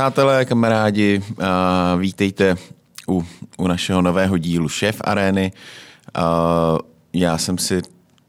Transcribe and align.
Přátelé, 0.00 0.44
kamarádi, 0.44 1.22
vítejte 1.98 2.56
u, 3.08 3.26
u 3.58 3.66
našeho 3.66 4.02
nového 4.02 4.38
dílu 4.38 4.68
Šéf 4.68 4.96
Arény. 5.04 5.52
Já 7.12 7.38
jsem 7.38 7.58
si 7.58 7.82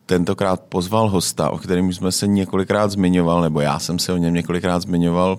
tentokrát 0.06 0.62
pozval 0.62 1.10
hosta, 1.10 1.50
o 1.50 1.58
kterém 1.58 1.94
jsme 1.94 2.12
se 2.12 2.28
několikrát 2.28 2.92
zmiňoval, 2.92 3.42
nebo 3.42 3.62
já 3.62 3.80
jsem 3.80 4.00
se 4.00 4.14
o 4.14 4.18
něm 4.18 4.34
několikrát 4.34 4.80
zmiňoval 4.80 5.38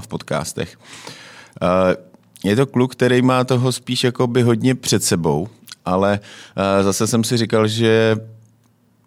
v 0.00 0.06
podcastech. 0.08 0.78
Je 2.44 2.56
to 2.56 2.66
kluk, 2.66 2.92
který 2.92 3.22
má 3.22 3.44
toho 3.44 3.72
spíš 3.72 4.04
jako 4.04 4.26
by 4.26 4.42
hodně 4.42 4.74
před 4.74 5.04
sebou, 5.04 5.48
ale 5.84 6.20
zase 6.82 7.06
jsem 7.06 7.24
si 7.24 7.36
říkal, 7.36 7.68
že 7.68 8.16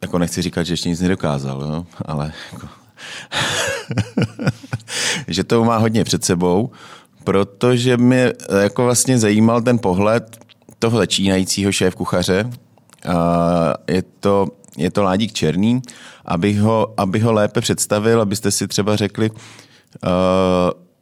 jako 0.02 0.17
nechci 0.17 0.41
říkat, 0.41 0.63
že 0.63 0.73
ještě 0.73 0.89
nic 0.89 1.02
nedokázal, 1.02 1.61
jo? 1.61 1.86
ale 2.05 2.33
jako, 2.53 2.67
že 5.27 5.43
to 5.43 5.63
má 5.63 5.77
hodně 5.77 6.03
před 6.03 6.25
sebou, 6.25 6.71
protože 7.23 7.97
mě 7.97 8.33
jako 8.61 8.83
vlastně 8.83 9.19
zajímal 9.19 9.61
ten 9.61 9.79
pohled 9.79 10.37
toho 10.79 10.97
začínajícího 10.97 11.71
šéf 11.71 11.95
kuchaře. 11.95 12.49
Je 13.87 14.03
to, 14.19 14.47
je 14.77 14.91
to 14.91 15.03
Ládík 15.03 15.33
Černý, 15.33 15.81
abych 16.25 16.59
ho, 16.59 16.93
abych 16.97 17.23
ho 17.23 17.33
lépe 17.33 17.61
představil, 17.61 18.21
abyste 18.21 18.51
si 18.51 18.67
třeba 18.67 18.95
řekli, 18.95 19.31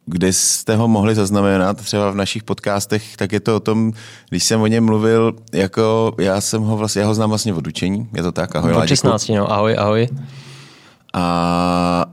kde 0.06 0.34
jste 0.34 0.76
ho 0.76 0.88
mohli 0.88 1.16
zaznamenat 1.16 1.78
třeba 1.78 2.12
v 2.12 2.16
našich 2.16 2.44
podcastech, 2.44 3.18
tak 3.18 3.32
je 3.32 3.40
to 3.40 3.56
o 3.56 3.60
tom, 3.60 3.94
když 4.30 4.44
jsem 4.44 4.62
o 4.62 4.68
něm 4.68 4.86
mluvil, 4.86 5.34
jako 5.54 6.16
já 6.20 6.42
jsem 6.42 6.62
ho 6.62 6.78
vlastně, 6.78 7.02
já 7.02 7.08
ho 7.08 7.14
znám 7.14 7.30
vlastně 7.30 7.54
od 7.54 7.68
učení, 7.68 8.10
je 8.16 8.24
to 8.24 8.32
tak, 8.32 8.56
ahoj 8.56 8.74
Od 8.74 8.88
16, 8.88 9.30
no, 9.30 9.52
ahoj, 9.52 9.76
ahoj. 9.78 10.08
A 11.14 12.06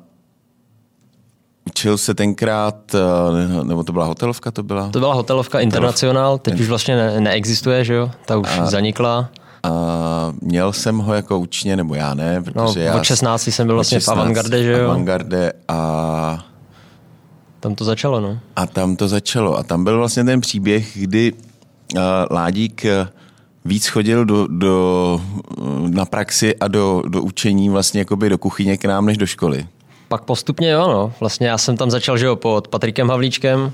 učil 1.67 1.99
se 1.99 2.15
tenkrát, 2.15 2.95
eh, 2.95 3.65
nebo 3.65 3.83
to 3.85 3.93
byla 3.93 4.05
hotelovka, 4.05 4.51
to 4.51 4.63
byla? 4.63 4.91
To 4.91 4.99
byla 4.99 5.15
hotelovka 5.15 5.61
Internacional, 5.61 6.39
teď 6.39 6.61
už 6.61 6.69
vlastně 6.69 6.97
ne, 6.97 7.21
neexistuje, 7.21 7.85
že 7.85 7.95
jo, 7.95 8.11
ta 8.27 8.37
už 8.37 8.59
a, 8.59 8.67
zanikla. 8.67 9.31
A 9.63 10.33
měl 10.41 10.73
jsem 10.73 10.99
ho 10.99 11.15
jako 11.15 11.39
učně, 11.39 11.77
nebo 11.77 11.95
já 11.95 12.15
ne, 12.15 12.43
protože 12.43 12.81
no, 12.81 12.87
já... 12.87 12.95
od 12.95 13.05
16 13.05 13.49
jsem 13.49 13.67
byl 13.67 13.75
vlastně 13.75 14.01
16, 14.01 14.17
v 14.17 14.21
Avantgarde, 14.21 14.63
že 14.63 14.73
jo? 14.73 14.85
Avantgarde 14.85 15.53
a... 15.69 16.45
Tam 17.61 17.75
to 17.75 17.85
začalo, 17.85 18.21
no. 18.21 18.39
A 18.57 18.67
tam 18.67 18.97
to 18.97 19.09
začalo. 19.09 19.59
A 19.59 19.63
tam 19.63 19.85
byl 19.85 19.99
vlastně 19.99 20.25
ten 20.25 20.41
příběh, 20.41 20.93
kdy 20.95 21.33
uh, 21.33 22.01
Ládík 22.31 22.85
uh, 22.85 23.09
víc 23.67 23.87
chodil 23.87 24.25
do, 24.25 24.47
do, 24.47 25.21
na 25.89 26.05
praxi 26.05 26.57
a 26.57 26.69
do, 26.69 27.03
do 27.09 27.23
učení 27.23 27.71
vlastně 27.71 28.01
jakoby 28.01 28.29
do 28.29 28.39
kuchyně 28.39 28.77
k 28.77 28.85
nám 28.85 29.07
než 29.07 29.19
do 29.19 29.27
školy. 29.27 29.67
Pak 30.09 30.25
postupně 30.25 30.71
jo, 30.71 30.89
no. 30.89 31.13
Vlastně 31.21 31.47
já 31.47 31.59
jsem 31.59 31.77
tam 31.77 31.91
začal, 31.91 32.19
že 32.19 32.27
jo, 32.27 32.37
pod 32.37 32.69
Patrikem 32.69 33.09
Havlíčkem 33.09 33.73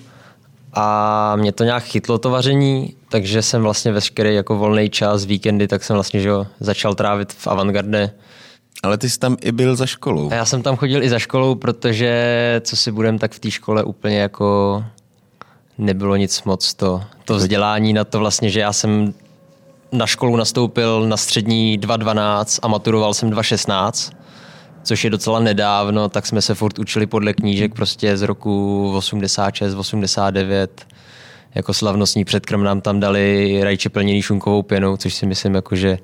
a 0.72 1.36
mě 1.36 1.52
to 1.52 1.64
nějak 1.64 1.82
chytlo 1.82 2.18
to 2.18 2.30
vaření, 2.30 2.94
takže 3.08 3.42
jsem 3.42 3.62
vlastně 3.62 3.92
veškerý 3.92 4.34
jako 4.34 4.56
volný 4.56 4.90
čas, 4.90 5.24
víkendy, 5.24 5.68
tak 5.68 5.84
jsem 5.84 5.94
vlastně, 5.94 6.20
že 6.20 6.28
jo, 6.28 6.46
začal 6.60 6.94
trávit 6.94 7.32
v 7.32 7.46
avantgarde. 7.46 8.10
Ale 8.82 8.98
ty 8.98 9.10
jsi 9.10 9.18
tam 9.18 9.36
i 9.40 9.52
byl 9.52 9.76
za 9.76 9.86
školou. 9.86 10.30
A 10.30 10.34
já 10.34 10.44
jsem 10.44 10.62
tam 10.62 10.76
chodil 10.76 11.02
i 11.02 11.08
za 11.08 11.18
školou, 11.18 11.54
protože 11.54 12.60
co 12.64 12.76
si 12.76 12.92
budem, 12.92 13.18
tak 13.18 13.32
v 13.32 13.38
té 13.38 13.50
škole 13.50 13.84
úplně 13.84 14.18
jako 14.18 14.84
nebylo 15.78 16.16
nic 16.16 16.42
moc 16.42 16.74
to, 16.74 17.02
to 17.24 17.34
vzdělání 17.34 17.92
na 17.92 18.04
to 18.04 18.18
vlastně, 18.18 18.50
že 18.50 18.60
já 18.60 18.72
jsem 18.72 19.14
na 19.92 20.06
školu 20.06 20.36
nastoupil 20.36 21.08
na 21.08 21.16
střední 21.16 21.78
2.12 21.78 22.58
a 22.62 22.68
maturoval 22.68 23.14
jsem 23.14 23.30
2.16, 23.30 24.12
což 24.82 25.04
je 25.04 25.10
docela 25.10 25.40
nedávno, 25.40 26.08
tak 26.08 26.26
jsme 26.26 26.42
se 26.42 26.54
furt 26.54 26.78
učili 26.78 27.06
podle 27.06 27.32
knížek 27.32 27.74
prostě 27.74 28.16
z 28.16 28.22
roku 28.22 28.92
86, 28.96 29.74
89. 29.74 30.86
Jako 31.54 31.74
slavnostní 31.74 32.24
předkrm 32.24 32.62
nám 32.62 32.80
tam 32.80 33.00
dali 33.00 33.60
rajče 33.62 33.88
plněný 33.88 34.22
šunkovou 34.22 34.62
pěnou, 34.62 34.96
což 34.96 35.14
si 35.14 35.26
myslím, 35.26 35.54
jako, 35.54 35.76
že 35.76 35.98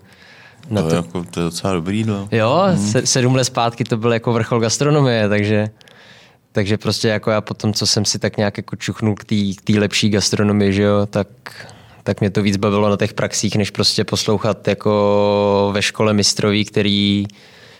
na 0.70 0.82
to, 0.82 0.88
to, 0.88 0.94
jako, 0.94 1.24
to 1.30 1.40
je 1.40 1.44
docela 1.44 1.72
dobrý, 1.72 2.04
no. 2.04 2.28
Jo, 2.32 2.62
hmm. 2.68 2.88
se, 2.88 3.06
sedm 3.06 3.34
let 3.34 3.44
zpátky 3.44 3.84
to 3.84 3.96
byl 3.96 4.12
jako 4.12 4.32
vrchol 4.32 4.60
gastronomie, 4.60 5.28
takže 5.28 5.70
takže 6.52 6.78
prostě 6.78 7.08
jako 7.08 7.30
já 7.30 7.40
potom, 7.40 7.72
co 7.72 7.86
jsem 7.86 8.04
si 8.04 8.18
tak 8.18 8.36
nějak 8.36 8.56
jako 8.56 8.76
čuchnul 8.76 9.14
k 9.14 9.24
té 9.64 9.72
lepší 9.78 10.08
gastronomii, 10.08 10.72
že 10.72 10.82
jo, 10.82 11.06
tak 11.06 11.28
tak 12.08 12.20
mě 12.20 12.30
to 12.30 12.42
víc 12.42 12.56
bavilo 12.56 12.88
na 12.88 12.96
těch 12.96 13.14
praxích, 13.14 13.56
než 13.56 13.70
prostě 13.70 14.04
poslouchat 14.04 14.68
jako 14.68 15.70
ve 15.74 15.82
škole 15.82 16.12
mistroví, 16.12 16.64
který, 16.64 17.26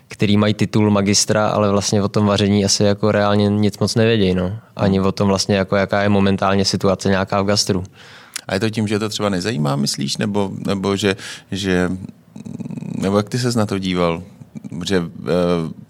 který 0.09 0.37
mají 0.37 0.55
titul 0.55 0.91
magistra, 0.91 1.49
ale 1.49 1.71
vlastně 1.71 2.03
o 2.03 2.09
tom 2.09 2.27
vaření 2.27 2.65
asi 2.65 2.85
jako 2.85 3.13
reálně 3.13 3.49
nic 3.49 3.79
moc 3.79 3.95
nevědějí. 3.95 4.35
No. 4.35 4.59
Ani 4.77 5.01
o 5.01 5.13
tom 5.13 5.29
vlastně, 5.29 5.57
jako 5.57 5.77
jaká 5.77 6.03
je 6.03 6.09
momentálně 6.09 6.65
situace 6.65 7.09
nějaká 7.09 7.43
v 7.43 7.47
gastru. 7.47 7.85
A 8.49 8.55
je 8.55 8.61
to 8.61 8.71
tím, 8.71 8.89
že 8.89 8.99
to 8.99 9.09
třeba 9.09 9.29
nezajímá, 9.29 9.77
myslíš? 9.77 10.17
Nebo, 10.17 10.51
nebo 10.67 10.97
že, 10.97 11.17
že 11.51 11.91
nebo 12.99 13.17
jak 13.17 13.29
ty 13.29 13.39
ses 13.39 13.55
na 13.55 13.67
to 13.67 13.79
díval? 13.79 14.23
Že 14.85 14.97
eh, 14.97 15.31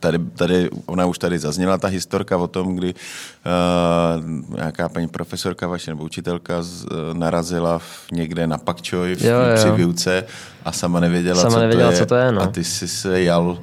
tady, 0.01 0.19
tady, 0.19 0.71
ona 0.87 1.07
už 1.07 1.19
tady 1.19 1.39
zazněla 1.39 1.79
ta 1.79 1.89
historka 1.89 2.37
o 2.37 2.49
tom, 2.49 2.77
kdy 2.77 2.95
uh, 2.95 4.57
nějaká 4.57 4.89
paní 4.89 5.09
profesorka 5.09 5.69
vaše 5.69 5.91
nebo 5.91 6.05
učitelka 6.05 6.63
z, 6.63 6.85
uh, 6.85 6.91
narazila 7.13 7.79
v, 7.79 8.13
někde 8.13 8.47
na 8.47 8.59
Pakčoj 8.59 9.15
v, 9.15 9.23
jo, 9.23 9.31
jo. 9.31 9.55
při 9.55 9.71
výuce 9.71 10.25
a 10.65 10.73
sama 10.73 11.01
nevěděla, 11.01 11.43
sama 11.43 11.55
co, 11.55 11.61
nevěděla 11.61 11.89
to 11.89 11.95
je, 11.95 11.99
co 11.99 12.07
to 12.07 12.15
je. 12.15 12.33
No. 12.33 12.43
A 12.43 12.47
ty 12.47 12.65
jsi 12.65 12.89
se 12.89 13.23
jal 13.23 13.59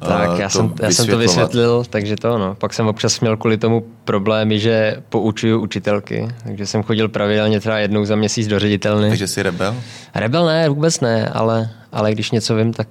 tak, 0.00 0.38
já, 0.38 0.48
jsem, 0.48 0.74
já 0.82 0.90
jsem 0.90 1.06
to 1.06 1.18
vysvětlil, 1.18 1.84
takže 1.90 2.16
to 2.16 2.38
no. 2.38 2.54
Pak 2.54 2.74
jsem 2.74 2.86
občas 2.86 3.20
měl 3.20 3.36
kvůli 3.36 3.58
tomu 3.58 3.84
problémy, 4.04 4.58
že 4.58 4.96
poučuju 5.08 5.60
učitelky, 5.60 6.28
takže 6.44 6.66
jsem 6.66 6.82
chodil 6.82 7.08
pravidelně 7.08 7.60
třeba 7.60 7.78
jednou 7.78 8.04
za 8.04 8.16
měsíc 8.16 8.46
do 8.46 8.58
ředitelny. 8.58 9.08
Takže 9.08 9.28
jsi 9.28 9.42
rebel? 9.42 9.76
Rebel 10.14 10.46
ne, 10.46 10.68
vůbec 10.68 11.00
ne, 11.00 11.28
ale, 11.28 11.70
ale 11.92 12.12
když 12.12 12.30
něco 12.30 12.56
vím, 12.56 12.72
tak... 12.72 12.88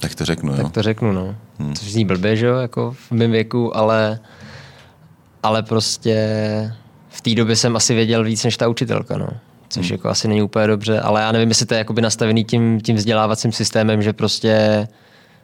Tak 0.00 0.14
to 0.14 0.24
řeknu, 0.24 0.52
tak 0.52 0.64
jo. 0.64 0.68
to 0.68 0.82
řeknu, 0.82 1.12
no. 1.12 1.34
Hmm. 1.58 1.74
Což 1.74 1.92
zní 1.92 2.04
blbě, 2.04 2.36
že 2.36 2.46
jo, 2.46 2.56
jako 2.56 2.94
v 3.08 3.10
mém 3.10 3.30
věku, 3.30 3.76
ale, 3.76 4.18
ale 5.42 5.62
prostě 5.62 6.16
v 7.08 7.20
té 7.20 7.34
době 7.34 7.56
jsem 7.56 7.76
asi 7.76 7.94
věděl 7.94 8.24
víc 8.24 8.44
než 8.44 8.56
ta 8.56 8.68
učitelka, 8.68 9.18
no. 9.18 9.28
Což 9.68 9.86
hmm. 9.86 9.94
jako 9.94 10.08
asi 10.08 10.28
není 10.28 10.42
úplně 10.42 10.66
dobře, 10.66 11.00
ale 11.00 11.20
já 11.20 11.32
nevím, 11.32 11.48
jestli 11.48 11.66
to 11.66 11.74
je 11.74 11.78
jakoby 11.78 12.02
nastavený 12.02 12.44
tím, 12.44 12.80
tím 12.80 12.96
vzdělávacím 12.96 13.52
systémem, 13.52 14.02
že 14.02 14.12
prostě 14.12 14.86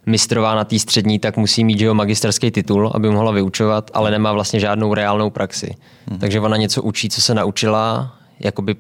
mistrová 0.07 0.55
na 0.55 0.65
té 0.65 0.79
střední, 0.79 1.19
tak 1.19 1.37
musí 1.37 1.65
mít 1.65 1.81
jeho 1.81 1.95
magisterský 1.95 2.51
titul, 2.51 2.93
aby 2.95 3.11
mohla 3.11 3.33
vyučovat, 3.33 3.91
ale 3.95 4.11
nemá 4.11 4.33
vlastně 4.33 4.61
žádnou 4.61 4.95
reálnou 4.95 5.31
praxi. 5.31 5.75
Hmm. 6.07 6.19
Takže 6.19 6.41
ona 6.41 6.57
něco 6.57 6.83
učí, 6.83 7.09
co 7.09 7.23
se 7.23 7.35
naučila, 7.35 8.17
jakoby 8.41 8.77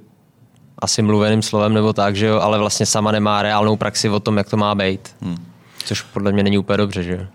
asi 0.78 1.03
mluveným 1.03 1.43
slovem 1.43 1.75
nebo 1.75 1.93
tak, 1.93 2.16
že 2.16 2.27
jo, 2.27 2.41
ale 2.41 2.59
vlastně 2.59 2.87
sama 2.87 3.12
nemá 3.12 3.43
reálnou 3.43 3.77
praxi 3.77 4.09
o 4.09 4.21
tom, 4.21 4.37
jak 4.37 4.50
to 4.50 4.56
má 4.56 4.75
být. 4.75 5.16
Hmm. 5.21 5.37
Což 5.84 6.03
podle 6.03 6.33
mě 6.33 6.43
není 6.43 6.59
úplně 6.59 6.77
dobře, 6.77 7.03
že 7.03 7.12
jo. 7.12 7.27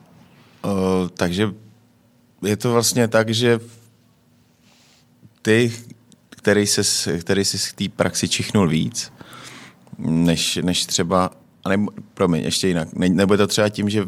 Uh, 0.66 1.10
takže 1.14 1.50
je 2.44 2.58
to 2.58 2.74
vlastně 2.74 3.08
tak, 3.08 3.30
že 3.30 3.60
ty, 5.42 5.74
který, 6.30 6.68
se, 6.68 7.18
který 7.20 7.46
si 7.46 7.60
z 7.60 7.74
té 7.74 7.90
praxi 7.96 8.30
čichnul 8.30 8.68
víc, 8.68 9.14
než, 9.98 10.60
než 10.62 10.86
třeba 10.86 11.32
a 11.68 11.70
nebo, 11.70 11.92
promiň, 12.14 12.44
ještě 12.44 12.68
jinak. 12.68 12.88
Ne, 12.94 13.10
nebo 13.10 13.38
to 13.38 13.48
třeba 13.48 13.70
tím, 13.70 13.90
že 13.90 14.06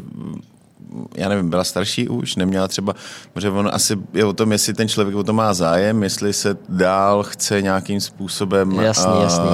já 1.16 1.28
nevím, 1.28 1.50
byla 1.50 1.64
starší 1.64 2.08
už, 2.08 2.36
neměla 2.36 2.68
třeba, 2.68 2.94
protože 3.32 3.50
on 3.50 3.70
asi 3.72 3.98
je 4.14 4.24
o 4.24 4.32
tom, 4.32 4.52
jestli 4.52 4.74
ten 4.74 4.88
člověk 4.88 5.16
o 5.16 5.24
to 5.24 5.32
má 5.32 5.54
zájem, 5.54 6.02
jestli 6.02 6.32
se 6.32 6.56
dál 6.68 7.22
chce 7.22 7.62
nějakým 7.62 8.00
způsobem... 8.00 8.72
Jasný, 8.72 9.12
a, 9.12 9.22
jasný. 9.22 9.44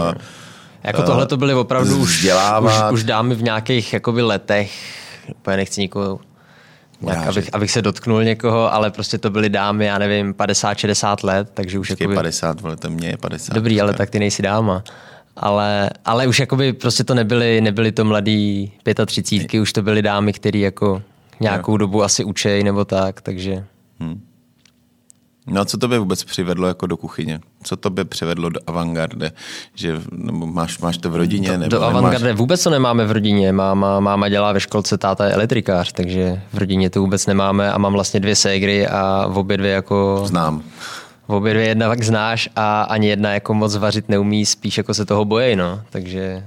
Jako 0.82 1.02
tohle 1.02 1.26
to 1.26 1.36
byly 1.36 1.54
opravdu 1.54 1.98
už, 1.98 2.28
už, 2.60 2.72
už 2.92 3.04
dámy 3.04 3.34
v 3.34 3.42
nějakých 3.42 3.92
jakoby 3.92 4.22
letech, 4.22 4.72
úplně 5.28 5.56
nechci 5.56 5.80
nikoho 5.80 6.20
nějak, 7.00 7.28
abych, 7.28 7.50
abych, 7.52 7.70
se 7.70 7.82
dotknul 7.82 8.24
někoho, 8.24 8.74
ale 8.74 8.90
prostě 8.90 9.18
to 9.18 9.30
byly 9.30 9.48
dámy, 9.48 9.86
já 9.86 9.98
nevím, 9.98 10.34
50-60 10.34 11.16
let, 11.22 11.50
takže 11.54 11.78
už 11.78 11.90
jakoby... 11.90 12.14
50, 12.14 12.60
vole, 12.60 12.76
to 12.76 12.90
mě 12.90 13.08
je 13.08 13.16
50. 13.16 13.54
Dobrý, 13.54 13.80
ale 13.80 13.94
tak 13.94 14.10
ty 14.10 14.18
nejsi 14.18 14.42
dáma 14.42 14.84
ale, 15.36 15.90
ale 16.04 16.26
už 16.26 16.40
jakoby 16.40 16.72
prostě 16.72 17.04
to 17.04 17.14
nebyly, 17.14 17.60
nebyly 17.60 17.92
to 17.92 18.04
mladý 18.04 18.72
35, 19.06 19.60
už 19.60 19.72
to 19.72 19.82
byly 19.82 20.02
dámy, 20.02 20.32
které 20.32 20.58
jako 20.58 21.02
nějakou 21.40 21.72
jo. 21.72 21.76
dobu 21.76 22.02
asi 22.02 22.24
učej 22.24 22.64
nebo 22.64 22.84
tak, 22.84 23.20
takže... 23.20 23.64
Hmm. 24.00 24.20
No 25.48 25.60
a 25.60 25.64
co 25.64 25.78
to 25.78 25.88
by 25.88 25.98
vůbec 25.98 26.24
přivedlo 26.24 26.68
jako 26.68 26.86
do 26.86 26.96
kuchyně? 26.96 27.40
Co 27.62 27.76
to 27.76 27.90
by 27.90 28.04
přivedlo 28.04 28.48
do 28.48 28.60
avantgarde? 28.66 29.32
Že, 29.74 30.00
nebo 30.12 30.46
máš, 30.46 30.78
máš 30.78 30.98
to 30.98 31.10
v 31.10 31.16
rodině? 31.16 31.48
Do, 31.48 31.58
nebo 31.58 31.70
do 31.70 31.82
avantgarde 31.82 32.32
vůbec 32.32 32.62
to 32.62 32.70
nemáme 32.70 33.04
v 33.04 33.10
rodině. 33.12 33.52
Máma, 33.52 34.00
máma 34.00 34.28
dělá 34.28 34.52
ve 34.52 34.60
školce, 34.60 34.98
táta 34.98 35.26
je 35.26 35.32
elektrikář, 35.32 35.92
takže 35.92 36.42
v 36.52 36.58
rodině 36.58 36.90
to 36.90 37.00
vůbec 37.00 37.26
nemáme 37.26 37.72
a 37.72 37.78
mám 37.78 37.92
vlastně 37.92 38.20
dvě 38.20 38.36
ségry 38.36 38.88
a 38.88 39.26
v 39.28 39.38
obě 39.38 39.56
dvě 39.56 39.70
jako... 39.70 40.22
Znám. 40.24 40.62
V 41.28 41.32
obě 41.32 41.54
dvě 41.54 41.68
jedna 41.68 41.88
tak 41.88 42.02
znáš 42.02 42.48
a 42.56 42.82
ani 42.82 43.08
jedna 43.08 43.32
jako 43.32 43.54
moc 43.54 43.76
vařit 43.76 44.08
neumí, 44.08 44.46
spíš 44.46 44.78
jako 44.78 44.94
se 44.94 45.04
toho 45.04 45.24
bojí, 45.24 45.56
no. 45.56 45.80
Takže, 45.90 46.44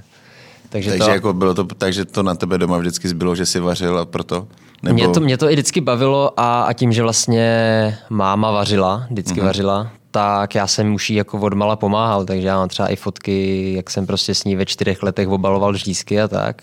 takže, 0.70 0.90
takže 0.90 1.06
to... 1.06 1.12
jako 1.12 1.34
bylo 1.34 1.54
to, 1.54 1.64
takže 1.64 2.06
to 2.06 2.24
na 2.24 2.36
tebe 2.36 2.58
doma 2.58 2.78
vždycky 2.78 3.08
zbylo, 3.08 3.36
že 3.36 3.46
jsi 3.46 3.60
vařil 3.60 4.00
a 4.00 4.06
proto? 4.06 4.48
Nebo... 4.84 4.94
Mě, 4.94 5.08
to, 5.08 5.20
mě 5.20 5.38
to 5.38 5.50
i 5.50 5.54
vždycky 5.54 5.82
bavilo 5.82 6.40
a, 6.40 6.62
a 6.62 6.74
tím, 6.74 6.92
že 6.92 7.04
vlastně 7.04 7.98
máma 8.10 8.52
vařila, 8.52 9.08
vždycky 9.10 9.42
mm-hmm. 9.42 9.46
vařila, 9.46 9.92
tak 10.12 10.56
já 10.56 10.68
jsem 10.68 10.94
už 10.94 11.10
jí 11.10 11.16
jako 11.16 11.40
odmala 11.40 11.76
pomáhal, 11.76 12.26
takže 12.26 12.48
já 12.48 12.58
mám 12.58 12.70
třeba 12.70 12.88
i 12.88 12.96
fotky, 12.96 13.74
jak 13.74 13.90
jsem 13.90 14.08
prostě 14.08 14.36
s 14.36 14.44
ní 14.44 14.56
ve 14.56 14.66
čtyřech 14.66 15.04
letech 15.04 15.28
obaloval 15.28 15.78
řízky 15.78 16.22
a 16.22 16.28
tak. 16.28 16.62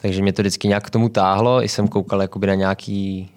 Takže 0.00 0.22
mě 0.22 0.32
to 0.32 0.42
vždycky 0.42 0.68
nějak 0.68 0.86
k 0.86 0.90
tomu 0.90 1.08
táhlo, 1.08 1.64
i 1.64 1.68
jsem 1.68 1.88
koukal 1.88 2.22
jakoby 2.22 2.46
na 2.46 2.54
nějaký 2.54 3.30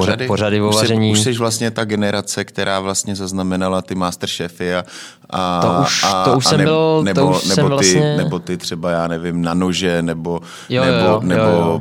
pořady, 0.00 0.26
pořady 0.26 0.60
o 0.60 0.70
vaření. 0.72 1.10
Už 1.12 1.18
jsi, 1.20 1.30
už 1.30 1.34
jsi 1.34 1.38
vlastně 1.40 1.70
ta 1.70 1.84
generace, 1.84 2.44
která 2.44 2.80
vlastně 2.80 3.16
zaznamenala 3.16 3.82
ty 3.82 3.94
Masterchefy 3.94 4.74
a, 4.74 4.84
a, 5.30 5.60
to 5.62 5.82
už, 5.82 6.04
a, 6.04 6.24
to 6.24 6.36
už 6.36 6.46
a 6.46 6.48
jsem 6.48 6.58
nebo, 6.58 6.70
byl, 6.70 7.02
nebo, 7.04 7.20
to 7.20 7.26
už 7.36 7.44
nebo, 7.44 7.54
jsem 7.54 7.64
ty, 7.64 7.70
vlastně... 7.70 8.16
nebo 8.16 8.38
ty 8.38 8.56
třeba, 8.56 8.90
já 8.90 9.08
nevím, 9.08 9.42
na 9.42 9.54
nože, 9.54 10.02
nebo, 10.02 10.40
Jo, 10.68 10.84
nebo, 10.84 10.96
jo, 10.98 11.04
jo, 11.12 11.20
nebo 11.22 11.42
jo. 11.42 11.80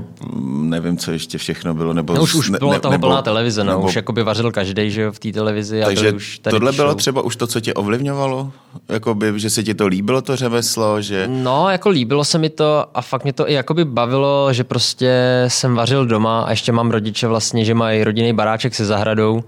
nevím, 0.61 0.97
co 0.97 1.11
ještě 1.11 1.37
všechno 1.37 1.73
bylo. 1.73 1.93
Nebo, 1.93 2.13
No, 2.13 2.21
už, 2.21 2.35
už 2.35 2.49
ne- 2.49 2.59
byla 2.59 2.73
ne- 2.73 2.79
toho 2.79 2.91
nebo, 2.91 3.07
plná 3.07 3.21
televize, 3.21 3.63
no. 3.63 3.71
nebo, 3.71 3.85
Už 3.85 3.95
jakoby 3.95 4.23
vařil 4.23 4.51
každý, 4.51 4.91
že 4.91 5.01
jo, 5.01 5.11
v 5.11 5.19
té 5.19 5.31
televizi. 5.31 5.83
A 5.83 5.85
takže 5.85 6.01
byly 6.03 6.13
už 6.15 6.39
tady 6.39 6.51
tohle 6.51 6.71
ty 6.71 6.75
bylo 6.75 6.89
show. 6.89 6.97
třeba 6.97 7.21
už 7.21 7.35
to, 7.35 7.47
co 7.47 7.59
tě 7.59 7.73
ovlivňovalo? 7.73 8.51
Jakoby, 8.89 9.33
že 9.39 9.49
se 9.49 9.63
ti 9.63 9.73
to 9.73 9.87
líbilo, 9.87 10.21
to 10.21 10.35
řemeslo, 10.35 11.01
že... 11.01 11.27
No, 11.27 11.69
jako 11.69 11.89
líbilo 11.89 12.25
se 12.25 12.37
mi 12.37 12.49
to 12.49 12.85
a 12.93 13.01
fakt 13.01 13.23
mě 13.23 13.33
to 13.33 13.49
i 13.49 13.53
jakoby 13.53 13.85
bavilo, 13.85 14.53
že 14.53 14.63
prostě 14.63 15.11
jsem 15.47 15.75
vařil 15.75 16.05
doma 16.05 16.41
a 16.41 16.49
ještě 16.49 16.71
mám 16.71 16.91
rodiče 16.91 17.27
vlastně, 17.27 17.65
že 17.65 17.73
mají 17.73 18.03
rodinný 18.05 18.33
baráček 18.33 18.75
se 18.75 18.85
zahradou, 18.85 19.43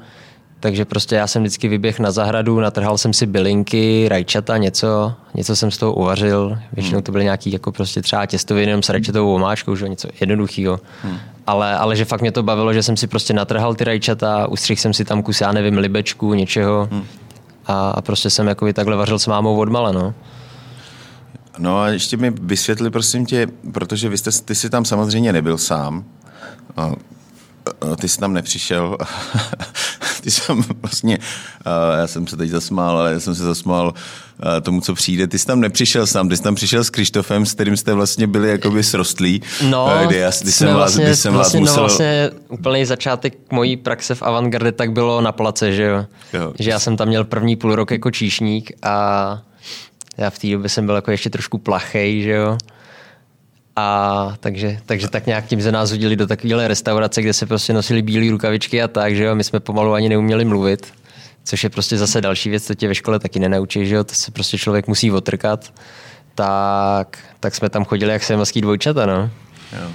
takže 0.60 0.86
prostě 0.86 1.16
já 1.16 1.28
jsem 1.28 1.42
vždycky 1.42 1.68
vyběhl 1.68 1.98
na 2.00 2.12
zahradu, 2.12 2.60
natrhal 2.60 2.98
jsem 2.98 3.14
si 3.14 3.26
bylinky, 3.26 4.08
rajčata, 4.10 4.58
něco, 4.58 5.14
něco 5.34 5.56
jsem 5.56 5.72
z 5.72 5.78
toho 5.78 5.94
uvařil. 5.94 6.58
Většinou 6.74 7.02
to 7.02 7.12
byly 7.12 7.24
nějaký 7.24 7.52
jako 7.52 7.72
prostě 7.72 8.02
třeba 8.02 8.26
těstoviny 8.26 8.72
jenom 8.72 8.84
s 8.84 8.90
rajčatovou 8.90 9.36
omáčkou, 9.36 9.76
že 9.76 9.90
něco 9.90 10.08
jednoduchého. 10.20 10.80
Ale, 11.48 11.78
ale 11.78 11.96
že 11.96 12.06
fakt 12.06 12.22
mě 12.22 12.32
to 12.32 12.44
bavilo, 12.44 12.74
že 12.74 12.84
jsem 12.84 12.98
si 12.98 13.08
prostě 13.08 13.34
natrhal 13.34 13.76
ty 13.76 13.84
rajčata, 13.84 14.48
ustřihl 14.48 14.82
jsem 14.82 14.94
si 14.94 15.06
tam 15.06 15.24
kus, 15.24 15.42
já 15.42 15.52
nevím, 15.52 15.78
libečku, 15.78 16.34
něčeho. 16.34 16.90
A, 17.66 17.90
a 17.90 18.02
prostě 18.02 18.30
jsem 18.30 18.48
jako 18.48 18.74
takhle 18.74 18.96
vařil 18.96 19.20
s 19.20 19.28
mámou 19.28 19.58
odmala, 19.58 19.92
no. 19.92 20.14
No 21.58 21.80
a 21.80 21.90
ještě 21.90 22.18
mi 22.18 22.30
vysvětli, 22.42 22.90
prosím 22.90 23.26
tě, 23.26 23.48
protože 23.72 24.10
vy 24.10 24.18
jste, 24.18 24.32
ty 24.46 24.56
jsi 24.56 24.70
tam 24.70 24.86
samozřejmě 24.86 25.34
nebyl 25.34 25.58
sám. 25.58 26.06
A 27.82 27.96
ty 27.96 28.08
jsi 28.10 28.20
tam 28.20 28.34
nepřišel. 28.34 28.98
ty 30.22 30.32
jsem 30.32 30.64
vlastně, 30.82 31.20
a 31.66 31.96
já 31.98 32.08
jsem 32.08 32.28
se 32.28 32.38
teď 32.38 32.50
zasmál, 32.50 32.98
ale 32.98 33.14
já 33.14 33.20
jsem 33.20 33.36
se 33.36 33.44
zasmál 33.44 33.94
a, 34.40 34.62
tomu, 34.62 34.82
co 34.82 34.94
přijde. 34.94 35.28
Ty 35.28 35.40
jsi 35.40 35.46
tam 35.46 35.60
nepřišel 35.60 36.08
sám, 36.08 36.30
ty 36.30 36.38
jsi 36.38 36.44
tam 36.44 36.56
přišel 36.56 36.84
s 36.84 36.90
Krištofem, 36.90 37.46
s 37.46 37.54
kterým 37.54 37.78
jste 37.78 37.94
vlastně 37.94 38.28
byli 38.28 38.50
jakoby 38.50 38.84
srostlí. 38.84 39.42
No, 39.70 39.90
kdy 40.06 40.18
já, 40.18 40.32
kdy 40.42 40.52
jsem 40.52 40.68
vás, 40.68 40.76
vlastně, 40.76 41.06
kdy 41.06 41.16
jsem 41.16 41.34
vás 41.34 41.40
vlastně, 41.40 41.60
musel... 41.60 41.76
no 41.76 41.82
vlastně 41.82 42.30
úplný 42.50 42.86
začátek 42.86 43.34
mojí 43.52 43.78
praxe 43.78 44.16
v 44.16 44.24
Avantgarde 44.24 44.72
tak 44.72 44.92
bylo 44.92 45.22
na 45.22 45.32
place, 45.32 45.74
že 45.74 45.84
jo? 45.84 46.06
Jo. 46.34 46.54
Že 46.60 46.70
já 46.70 46.80
jsem 46.80 46.98
tam 46.98 47.08
měl 47.08 47.24
první 47.24 47.56
půl 47.56 47.76
rok 47.76 47.92
jako 47.92 48.12
číšník 48.12 48.72
a 48.84 49.42
já 50.18 50.30
v 50.30 50.40
té 50.40 50.48
době 50.48 50.70
jsem 50.70 50.86
byl 50.86 50.96
jako 50.96 51.12
ještě 51.12 51.30
trošku 51.30 51.58
plachej, 51.58 52.22
že 52.22 52.32
jo? 52.32 52.58
A 53.80 54.34
takže, 54.40 54.80
takže 54.86 55.08
tak 55.08 55.26
nějak 55.26 55.46
tím 55.46 55.62
se 55.62 55.72
nás 55.72 55.92
hodili 55.92 56.16
do 56.16 56.28
takovéhle 56.28 56.68
restaurace, 56.68 57.22
kde 57.22 57.34
se 57.34 57.46
prostě 57.46 57.74
nosili 57.74 58.02
bílé 58.02 58.32
rukavičky 58.32 58.82
a 58.84 58.88
tak, 58.88 59.16
že 59.16 59.24
jo? 59.24 59.36
My 59.36 59.44
jsme 59.44 59.60
pomalu 59.60 59.94
ani 59.94 60.10
neuměli 60.10 60.46
mluvit, 60.46 60.94
což 61.44 61.64
je 61.64 61.70
prostě 61.70 61.98
zase 61.98 62.22
další 62.22 62.50
věc, 62.50 62.68
to 62.68 62.76
tě 62.76 62.88
ve 62.88 62.96
škole 62.96 63.20
taky 63.20 63.40
nenaučí, 63.40 63.86
že 63.86 63.96
jo? 63.96 64.04
To 64.04 64.14
se 64.14 64.32
prostě 64.32 64.58
člověk 64.58 64.88
musí 64.88 65.12
otrkat. 65.12 65.74
Tak, 66.36 67.18
tak 67.40 67.56
jsme 67.56 67.70
tam 67.70 67.86
chodili 67.86 68.12
jak 68.12 68.24
semelský 68.24 68.62
dvojčata, 68.62 69.06
no. 69.06 69.30
Jo. 69.82 69.92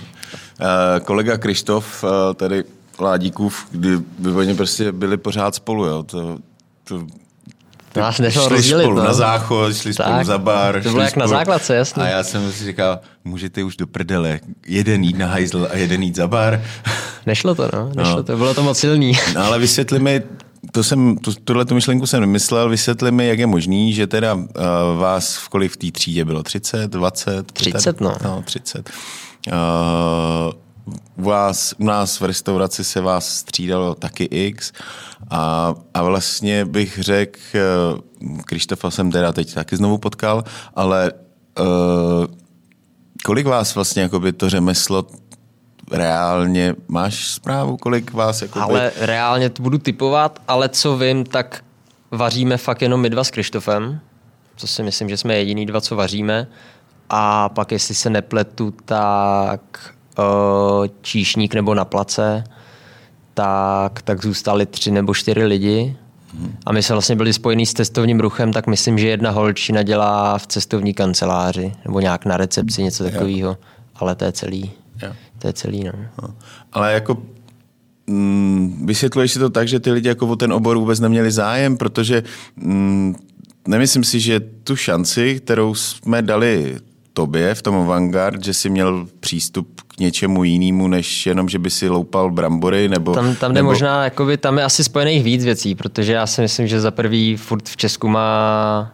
Eh, 0.60 1.00
kolega 1.00 1.38
Krištof, 1.38 2.04
eh, 2.04 2.34
tady 2.34 2.64
Ládíkův, 3.00 3.66
kdy 3.70 3.98
oni 4.36 4.54
prostě 4.54 4.92
byli 4.92 5.16
pořád 5.16 5.54
spolu, 5.54 5.84
jo. 5.84 6.02
To, 6.02 6.38
to, 6.84 7.06
Nás 7.96 8.18
nešlo 8.18 8.46
šli 8.46 8.56
rozdělit, 8.56 8.82
spolu 8.84 8.96
no. 8.96 9.04
na 9.04 9.12
záchod, 9.12 9.76
šli 9.76 9.94
spolu 9.94 10.08
Tak, 10.08 10.26
za 10.26 10.38
bar. 10.38 10.74
to 10.74 10.80
bylo 10.80 10.92
šli 10.94 11.04
jak 11.04 11.16
na 11.16 11.26
spolu- 11.26 11.38
základce, 11.38 11.74
jasně. 11.74 12.02
A 12.02 12.06
já 12.06 12.22
jsem 12.24 12.52
si 12.52 12.64
říkal, 12.64 12.98
můžete 13.24 13.62
už 13.64 13.76
do 13.76 13.86
prdele, 13.86 14.40
jeden 14.66 15.04
jít 15.04 15.18
na 15.18 15.26
hajzl 15.26 15.68
a 15.72 15.76
jeden 15.76 16.02
jít 16.02 16.16
za 16.16 16.28
bar. 16.28 16.62
Nešlo 17.26 17.54
to, 17.54 17.68
no. 17.72 17.90
Nešlo 17.96 18.16
No. 18.16 18.22
to, 18.22 18.36
bylo 18.36 18.54
to 18.54 18.62
moc 18.62 18.78
silný. 18.78 19.12
No 19.34 19.44
ale 19.44 19.58
vysvětli 19.58 19.98
mi, 19.98 20.22
to 20.72 20.84
jsem, 20.84 21.16
tu, 21.18 21.32
tuhle 21.44 21.64
tu 21.64 21.74
myšlenku 21.74 22.06
jsem 22.06 22.20
nemyslel, 22.20 22.68
vysvětli 22.68 23.12
mi, 23.12 23.26
jak 23.28 23.38
je 23.38 23.46
možný, 23.46 23.92
že 23.94 24.06
teda 24.06 24.34
uh, 24.34 24.44
vás 24.98 25.36
v 25.36 25.48
kolik 25.48 25.72
v 25.72 25.76
té 25.76 25.90
třídě 25.90 26.24
bylo? 26.24 26.42
30, 26.42 26.90
20? 26.90 27.52
30, 27.52 28.00
no. 28.00 28.14
No, 28.24 28.42
30. 28.44 28.90
Uh, 29.52 29.54
u 31.16 31.22
vás, 31.22 31.74
u 31.78 31.84
nás 31.84 32.20
v 32.20 32.24
restauraci 32.24 32.84
se 32.84 33.00
vás 33.00 33.28
střídalo 33.28 33.94
taky 33.94 34.24
X 34.24 34.72
a, 35.30 35.74
a 35.94 36.02
vlastně 36.02 36.64
bych 36.64 36.98
řekl, 37.02 37.40
uh, 38.20 38.38
Krištofa 38.40 38.90
jsem 38.90 39.10
teda 39.10 39.32
teď 39.32 39.54
taky 39.54 39.76
znovu 39.76 39.98
potkal, 39.98 40.44
ale 40.74 41.12
uh, 41.60 41.66
kolik 43.24 43.46
vás 43.46 43.74
vlastně 43.74 44.02
jakoby 44.02 44.32
to 44.32 44.50
řemeslo 44.50 45.06
reálně, 45.92 46.74
máš 46.88 47.26
zprávu, 47.26 47.76
kolik 47.76 48.12
vás 48.12 48.42
jakoby... 48.42 48.62
Ale 48.62 48.92
reálně 48.96 49.50
to 49.50 49.62
budu 49.62 49.78
typovat, 49.78 50.42
ale 50.48 50.68
co 50.68 50.96
vím, 50.96 51.24
tak 51.24 51.64
vaříme 52.10 52.56
fakt 52.56 52.82
jenom 52.82 53.00
my 53.00 53.10
dva 53.10 53.24
s 53.24 53.30
Krištofem, 53.30 54.00
co 54.56 54.66
si 54.66 54.82
myslím, 54.82 55.08
že 55.08 55.16
jsme 55.16 55.36
jediný 55.36 55.66
dva, 55.66 55.80
co 55.80 55.96
vaříme. 55.96 56.46
A 57.10 57.48
pak, 57.48 57.72
jestli 57.72 57.94
se 57.94 58.10
nepletu, 58.10 58.74
tak 58.84 59.60
číšník 61.02 61.54
nebo 61.54 61.74
na 61.74 61.84
place, 61.84 62.44
tak, 63.34 64.02
tak 64.02 64.22
zůstali 64.22 64.66
tři 64.66 64.90
nebo 64.90 65.14
čtyři 65.14 65.44
lidi. 65.44 65.96
A 66.66 66.72
my 66.72 66.82
jsme 66.82 66.94
vlastně 66.94 67.16
byli 67.16 67.32
spojení 67.32 67.66
s 67.66 67.72
cestovním 67.72 68.20
ruchem, 68.20 68.52
tak 68.52 68.66
myslím, 68.66 68.98
že 68.98 69.08
jedna 69.08 69.30
holčina 69.30 69.82
dělá 69.82 70.38
v 70.38 70.46
cestovní 70.46 70.94
kanceláři 70.94 71.72
nebo 71.84 72.00
nějak 72.00 72.24
na 72.24 72.36
recepci, 72.36 72.82
něco 72.82 73.04
takového. 73.04 73.58
Ale 73.96 74.14
to 74.14 74.24
je 74.24 74.32
celý. 74.32 74.70
Jo. 75.02 75.12
To 75.38 75.46
je 75.46 75.52
celý, 75.52 75.84
no. 75.84 75.92
No. 76.22 76.34
Ale 76.72 76.92
jako 76.92 77.22
mm, 78.06 78.86
vysvětluješ 78.86 79.32
si 79.32 79.38
to 79.38 79.50
tak, 79.50 79.68
že 79.68 79.80
ty 79.80 79.92
lidi 79.92 80.08
jako 80.08 80.26
o 80.26 80.36
ten 80.36 80.52
obor 80.52 80.78
vůbec 80.78 81.00
neměli 81.00 81.30
zájem, 81.30 81.76
protože 81.76 82.22
mm, 82.56 83.14
nemyslím 83.68 84.04
si, 84.04 84.20
že 84.20 84.40
tu 84.40 84.76
šanci, 84.76 85.40
kterou 85.40 85.74
jsme 85.74 86.22
dali 86.22 86.76
tobě 87.12 87.54
v 87.54 87.62
tom 87.62 87.74
Avantgard, 87.74 88.44
že 88.44 88.54
jsi 88.54 88.70
měl 88.70 89.08
přístup 89.20 89.80
něčemu 90.02 90.44
jinému, 90.44 90.88
než 90.88 91.26
jenom, 91.26 91.48
že 91.48 91.58
by 91.58 91.70
si 91.70 91.88
loupal 91.88 92.30
brambory, 92.30 92.88
nebo... 92.88 93.14
Tam, 93.14 93.34
tam 93.36 93.52
jde 93.52 93.54
nebo, 93.54 93.70
možná, 93.70 94.04
jakoby, 94.04 94.36
tam 94.36 94.58
je 94.58 94.64
asi 94.64 94.84
spojených 94.84 95.24
víc 95.24 95.44
věcí, 95.44 95.74
protože 95.74 96.12
já 96.12 96.26
si 96.26 96.40
myslím, 96.40 96.66
že 96.66 96.80
za 96.80 96.90
prvý 96.90 97.36
furt 97.36 97.68
v 97.68 97.76
Česku 97.76 98.08
má 98.08 98.92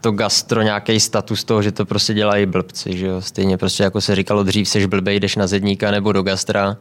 to 0.00 0.12
gastro 0.12 0.62
nějaký 0.62 1.00
status 1.00 1.44
toho, 1.44 1.62
že 1.62 1.72
to 1.72 1.86
prostě 1.86 2.14
dělají 2.14 2.46
blbci, 2.46 2.98
že 2.98 3.06
jo? 3.06 3.20
Stejně 3.20 3.56
prostě 3.56 3.82
jako 3.82 4.00
se 4.00 4.14
říkalo 4.14 4.42
dřív, 4.42 4.68
seš 4.68 4.86
blbej, 4.86 5.20
jdeš 5.20 5.36
na 5.36 5.46
zedníka 5.46 5.90
nebo 5.90 6.12
do 6.12 6.22
gastra, 6.22 6.76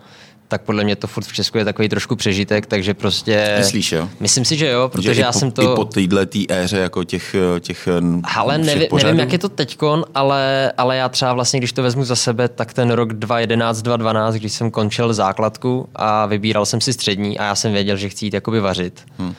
tak 0.47 0.61
podle 0.61 0.83
mě 0.83 0.95
to 0.95 1.07
furt 1.07 1.23
v 1.23 1.33
Česku 1.33 1.57
je 1.57 1.65
takový 1.65 1.89
trošku 1.89 2.15
přežitek, 2.15 2.65
takže 2.65 2.93
prostě... 2.93 3.55
Myslíš, 3.57 3.91
jo? 3.91 4.09
Myslím 4.19 4.45
si, 4.45 4.57
že 4.57 4.69
jo, 4.69 4.89
protože 4.89 5.13
že 5.13 5.21
já 5.21 5.31
po, 5.31 5.39
jsem 5.39 5.51
to... 5.51 5.61
I 5.61 5.75
po 5.75 5.85
téhle 5.85 6.25
tý 6.25 6.51
éře 6.51 6.77
jako 6.77 7.03
těch, 7.03 7.35
těch 7.59 7.87
Ale 8.35 8.53
všech 8.53 8.65
nevím, 8.65 8.89
pořadů? 8.89 9.07
nevím, 9.07 9.19
jak 9.19 9.31
je 9.31 9.39
to 9.39 9.49
teďkon, 9.49 10.05
ale, 10.15 10.71
ale 10.77 10.97
já 10.97 11.09
třeba 11.09 11.33
vlastně, 11.33 11.59
když 11.59 11.71
to 11.73 11.83
vezmu 11.83 12.03
za 12.03 12.15
sebe, 12.15 12.47
tak 12.47 12.73
ten 12.73 12.91
rok 12.91 13.13
2011, 13.13 13.81
2012, 13.81 14.35
když 14.35 14.53
jsem 14.53 14.71
končil 14.71 15.13
základku 15.13 15.89
a 15.95 16.25
vybíral 16.25 16.65
jsem 16.65 16.81
si 16.81 16.93
střední 16.93 17.39
a 17.39 17.43
já 17.43 17.55
jsem 17.55 17.73
věděl, 17.73 17.97
že 17.97 18.09
chci 18.09 18.25
jít 18.25 18.33
jakoby 18.33 18.59
vařit. 18.59 19.05
Hmm. 19.17 19.33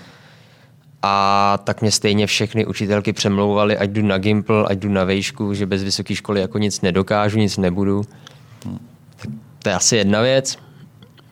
A 1.03 1.59
tak 1.65 1.81
mě 1.81 1.91
stejně 1.91 2.27
všechny 2.27 2.67
učitelky 2.67 3.13
přemlouvaly, 3.13 3.79
ať 3.79 3.91
jdu 3.91 4.03
na 4.03 4.19
Gimple, 4.19 4.65
ať 4.69 4.79
jdu 4.79 4.89
na 4.89 5.05
vejšku, 5.05 5.55
že 5.55 5.67
bez 5.67 5.83
vysoké 5.83 6.15
školy 6.15 6.41
jako 6.41 6.59
nic 6.59 6.81
nedokážu, 6.81 7.39
nic 7.39 7.57
nebudu. 7.57 8.05
Tak 9.17 9.31
to 9.63 9.69
je 9.69 9.75
asi 9.75 9.97
jedna 9.97 10.21
věc. 10.21 10.59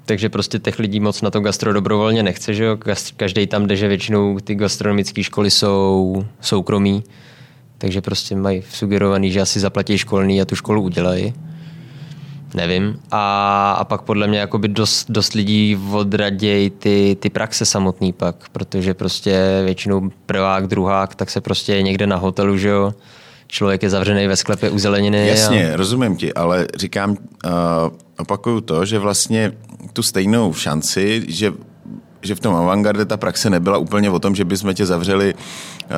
Takže 0.06 0.28
prostě 0.28 0.58
těch 0.58 0.78
lidí 0.78 1.00
moc 1.00 1.22
na 1.22 1.30
to 1.30 1.40
gastro 1.40 1.72
dobrovolně 1.72 2.22
nechce, 2.22 2.54
že 2.54 2.64
jo? 2.64 2.78
Každý 3.16 3.46
tam 3.46 3.66
jde, 3.66 3.76
že 3.76 3.88
většinou 3.88 4.38
ty 4.38 4.54
gastronomické 4.54 5.22
školy 5.22 5.50
jsou 5.50 6.24
soukromí, 6.40 7.04
takže 7.78 8.00
prostě 8.00 8.36
mají 8.36 8.62
sugerovaný, 8.70 9.30
že 9.30 9.40
asi 9.40 9.60
zaplatí 9.60 9.98
školný 9.98 10.42
a 10.42 10.44
tu 10.44 10.56
školu 10.56 10.82
udělají. 10.82 11.34
Nevím. 12.54 13.00
A, 13.10 13.72
a 13.72 13.84
pak 13.84 14.02
podle 14.02 14.26
mě 14.26 14.38
jakoby 14.38 14.68
dost, 14.68 15.10
dost 15.10 15.34
lidí 15.34 15.78
odradějí 15.92 16.70
ty, 16.70 17.16
ty 17.20 17.30
praxe 17.30 17.66
samotný 17.66 18.12
pak, 18.12 18.48
protože 18.52 18.94
prostě 18.94 19.62
většinou 19.64 20.10
prvák, 20.26 20.66
druhák, 20.66 21.14
tak 21.14 21.30
se 21.30 21.40
prostě 21.40 21.82
někde 21.82 22.06
na 22.06 22.16
hotelu, 22.16 22.56
že 22.56 22.68
jo? 22.68 22.94
Člověk 23.54 23.82
je 23.82 23.90
zavřený 23.90 24.26
ve 24.26 24.36
sklepě 24.36 24.70
u 24.70 24.78
zeleniny. 24.78 25.28
Jasně, 25.28 25.72
a... 25.72 25.76
rozumím 25.76 26.16
ti, 26.16 26.34
ale 26.34 26.66
říkám, 26.76 27.10
uh, 27.10 27.16
opakuju 28.18 28.60
to, 28.60 28.84
že 28.84 28.98
vlastně 28.98 29.52
tu 29.92 30.02
stejnou 30.02 30.54
šanci, 30.54 31.24
že 31.28 31.52
že 32.24 32.34
v 32.34 32.40
tom 32.40 32.54
avantgarde 32.54 33.04
ta 33.04 33.16
praxe 33.16 33.50
nebyla 33.50 33.78
úplně 33.78 34.10
o 34.10 34.18
tom, 34.18 34.34
že 34.34 34.44
bychom 34.44 34.74
tě 34.74 34.86
zavřeli 34.86 35.34
uh, 35.34 35.90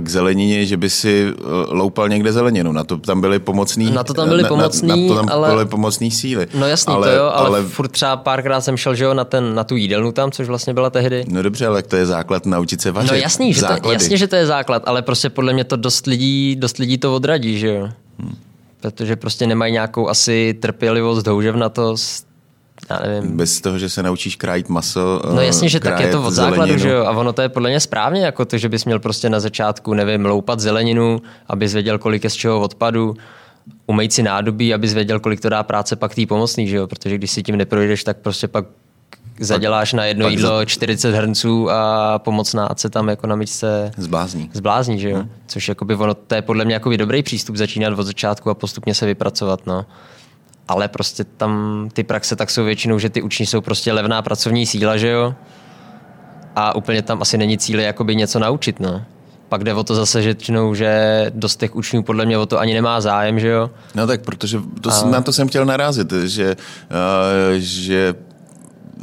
k 0.00 0.08
zelenině, 0.08 0.66
že 0.66 0.76
by 0.76 0.90
si 0.90 1.32
uh, 1.32 1.46
loupal 1.68 2.08
někde 2.08 2.32
zeleninu. 2.32 2.72
Na 2.72 2.84
to 2.84 2.96
tam 2.96 3.20
byly 3.20 3.38
pomocný... 3.38 3.90
Na 3.90 4.04
to 4.04 4.14
tam 4.14 4.28
byly 4.28 4.44
pomocný, 4.44 4.88
na, 4.88 4.96
na, 4.96 5.02
na 5.02 5.08
to 5.08 5.14
tam 5.14 5.28
ale... 5.32 5.48
byly 5.50 5.66
pomocný 5.66 6.10
síly. 6.10 6.46
No 6.54 6.66
jasný, 6.66 6.94
ale, 6.94 7.08
to 7.08 7.14
jo, 7.14 7.24
ale, 7.24 7.46
ale, 7.48 7.62
furt 7.62 7.88
třeba 7.88 8.16
párkrát 8.16 8.60
jsem 8.60 8.76
šel, 8.76 8.94
že 8.94 9.04
jo, 9.04 9.14
na, 9.14 9.24
ten, 9.24 9.54
na 9.54 9.64
tu 9.64 9.76
jídelnu 9.76 10.12
tam, 10.12 10.30
což 10.30 10.48
vlastně 10.48 10.74
byla 10.74 10.90
tehdy. 10.90 11.24
No 11.28 11.42
dobře, 11.42 11.66
ale 11.66 11.82
to 11.82 11.96
je 11.96 12.06
základ 12.06 12.46
naučit 12.46 12.80
se 12.80 12.90
vařit. 12.90 13.10
No 13.10 13.16
jasný, 13.16 13.54
že 13.54 13.62
to, 13.82 13.92
jasně, 13.92 14.16
že 14.16 14.26
to 14.26 14.36
je 14.36 14.46
základ, 14.46 14.82
ale 14.86 15.02
prostě 15.02 15.30
podle 15.30 15.52
mě 15.52 15.64
to 15.64 15.76
dost 15.76 16.06
lidí, 16.06 16.56
dost 16.56 16.78
lidí 16.78 16.98
to 16.98 17.14
odradí, 17.14 17.58
že 17.58 17.68
jo. 17.74 17.88
Hmm. 18.18 18.36
Protože 18.80 19.16
prostě 19.16 19.46
nemají 19.46 19.72
nějakou 19.72 20.08
asi 20.08 20.54
trpělivost, 20.60 21.26
houževnatost, 21.26 22.26
já 22.92 23.08
nevím. 23.08 23.36
Bez 23.36 23.60
toho, 23.60 23.78
že 23.78 23.88
se 23.88 24.02
naučíš 24.02 24.36
krájit 24.36 24.68
maso. 24.68 25.22
No 25.34 25.40
jasně, 25.40 25.68
že 25.68 25.80
tak 25.80 26.00
je 26.00 26.08
to 26.08 26.22
od 26.22 26.30
základu, 26.30 26.78
že 26.78 26.88
jo. 26.88 27.04
A 27.04 27.10
ono 27.10 27.32
to 27.32 27.42
je 27.42 27.48
podle 27.48 27.70
mě 27.70 27.80
správně, 27.80 28.24
jako 28.24 28.44
to, 28.44 28.58
že 28.58 28.68
bys 28.68 28.84
měl 28.84 28.98
prostě 28.98 29.30
na 29.30 29.40
začátku, 29.40 29.94
nevím, 29.94 30.24
loupat 30.24 30.60
zeleninu, 30.60 31.22
abys 31.46 31.72
věděl, 31.72 31.98
kolik 31.98 32.24
je 32.24 32.30
z 32.30 32.34
čeho 32.34 32.60
odpadu, 32.60 33.16
umejt 33.86 34.12
si 34.12 34.22
nádobí, 34.22 34.74
abys 34.74 34.94
věděl, 34.94 35.20
kolik 35.20 35.40
to 35.40 35.48
dá 35.48 35.62
práce 35.62 35.96
pak 35.96 36.14
tý 36.14 36.26
pomocný, 36.26 36.68
že 36.68 36.76
jo. 36.76 36.86
Protože 36.86 37.18
když 37.18 37.30
si 37.30 37.42
tím 37.42 37.56
neprojdeš, 37.56 38.04
tak 38.04 38.16
prostě 38.16 38.48
pak 38.48 38.64
zaděláš 39.40 39.92
na 39.92 40.04
jedno 40.04 40.28
jídlo 40.28 40.58
za... 40.58 40.64
40 40.64 41.14
hrnců 41.14 41.70
a 41.70 42.18
pomocná 42.18 42.68
se 42.76 42.90
tam 42.90 43.08
jako 43.08 43.26
na 43.26 43.36
myčce 43.36 43.92
zblázní. 43.96 44.50
zblázní 44.52 44.98
že 44.98 45.10
jo? 45.10 45.16
Hmm. 45.16 45.30
Což 45.46 45.68
jakoby 45.68 45.94
ono, 45.94 46.14
to 46.14 46.34
je 46.34 46.42
podle 46.42 46.64
mě 46.64 46.74
jakoby 46.74 46.96
dobrý 46.96 47.22
přístup 47.22 47.56
začínat 47.56 47.98
od 47.98 48.02
začátku 48.02 48.50
a 48.50 48.54
postupně 48.54 48.94
se 48.94 49.06
vypracovat, 49.06 49.66
no 49.66 49.86
ale 50.68 50.88
prostě 50.88 51.24
tam 51.24 51.88
ty 51.92 52.04
praxe 52.04 52.36
tak 52.36 52.50
jsou 52.50 52.64
většinou, 52.64 52.98
že 52.98 53.10
ty 53.10 53.22
učni 53.22 53.46
jsou 53.46 53.60
prostě 53.60 53.92
levná 53.92 54.22
pracovní 54.22 54.66
síla, 54.66 54.96
že 54.96 55.08
jo? 55.08 55.34
A 56.56 56.76
úplně 56.76 57.02
tam 57.02 57.22
asi 57.22 57.38
není 57.38 57.58
cíle 57.58 57.82
jakoby 57.82 58.16
něco 58.16 58.38
naučit, 58.38 58.80
no. 58.80 59.04
Pak 59.48 59.64
jde 59.64 59.74
o 59.74 59.84
to 59.84 59.94
zase, 59.94 60.22
že, 60.22 60.36
že 60.72 61.26
dost 61.34 61.56
těch 61.60 61.76
učňů 61.76 62.02
podle 62.02 62.26
mě 62.26 62.38
o 62.38 62.46
to 62.46 62.58
ani 62.58 62.74
nemá 62.74 63.00
zájem, 63.00 63.40
že 63.40 63.48
jo? 63.48 63.70
No 63.94 64.06
tak, 64.06 64.22
protože 64.22 64.60
to, 64.80 64.90
a... 64.90 65.06
na 65.10 65.20
to 65.20 65.32
jsem 65.32 65.48
chtěl 65.48 65.64
narazit, 65.64 66.12
že, 66.12 66.56
uh, 66.56 66.96
že 67.56 68.14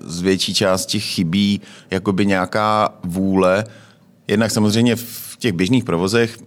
z 0.06 0.22
větší 0.22 0.54
části 0.54 1.00
chybí 1.00 1.62
jakoby 1.92 2.26
nějaká 2.26 2.90
vůle. 3.04 3.64
Jednak 4.28 4.52
samozřejmě 4.52 4.96
v 4.96 5.38
těch 5.40 5.54
běžných 5.54 5.84
provozech 5.84 6.38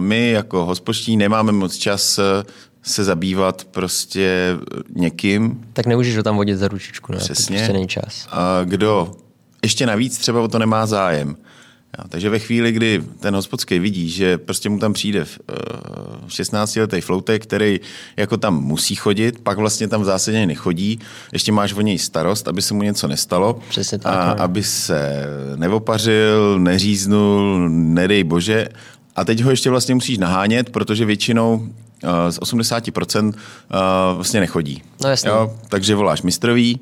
my 0.00 0.30
jako 0.30 0.64
hospoští 0.64 1.16
nemáme 1.16 1.52
moc 1.52 1.76
čas 1.76 2.20
se 2.82 3.04
zabývat 3.04 3.64
prostě 3.64 4.56
někým. 4.94 5.64
Tak 5.72 5.86
nemůžeš 5.86 6.16
ho 6.16 6.22
tam 6.22 6.36
vodit 6.36 6.58
za 6.58 6.68
ručičku, 6.68 7.12
ne? 7.12 7.18
Přesně. 7.18 7.56
To 7.56 7.60
prostě 7.60 7.72
není 7.72 7.88
čas. 7.88 8.28
A 8.30 8.64
kdo 8.64 9.12
ještě 9.62 9.86
navíc 9.86 10.18
třeba 10.18 10.40
o 10.40 10.48
to 10.48 10.58
nemá 10.58 10.86
zájem. 10.86 11.36
Ja, 11.98 12.04
takže 12.08 12.30
ve 12.30 12.38
chvíli, 12.38 12.72
kdy 12.72 13.02
ten 13.20 13.34
hospodský 13.34 13.78
vidí, 13.78 14.10
že 14.10 14.38
prostě 14.38 14.68
mu 14.68 14.78
tam 14.78 14.92
přijde 14.92 15.24
v, 15.24 15.38
uh, 16.22 16.28
16-letý 16.28 17.00
floutek, 17.00 17.42
který 17.42 17.80
jako 18.16 18.36
tam 18.36 18.62
musí 18.62 18.94
chodit, 18.94 19.40
pak 19.42 19.58
vlastně 19.58 19.88
tam 19.88 20.00
v 20.00 20.04
zásadě 20.04 20.46
nechodí, 20.46 20.98
ještě 21.32 21.52
máš 21.52 21.72
o 21.72 21.80
něj 21.80 21.98
starost, 21.98 22.48
aby 22.48 22.62
se 22.62 22.74
mu 22.74 22.82
něco 22.82 23.08
nestalo, 23.08 23.60
Přesně 23.68 23.98
tak, 23.98 24.14
a 24.14 24.30
aby 24.30 24.62
se 24.62 25.26
neopařil, 25.56 26.58
neříznul, 26.58 27.68
nedej 27.68 28.24
bože, 28.24 28.68
a 29.16 29.24
teď 29.24 29.40
ho 29.40 29.50
ještě 29.50 29.70
vlastně 29.70 29.94
musíš 29.94 30.18
nahánět, 30.18 30.70
protože 30.70 31.04
většinou 31.04 31.68
z 32.30 32.38
80% 32.38 33.32
vlastně 34.14 34.40
nechodí. 34.40 34.82
No 35.02 35.08
jasně. 35.08 35.30
Jo? 35.30 35.56
Takže 35.68 35.94
voláš 35.94 36.22
mistrový, 36.22 36.80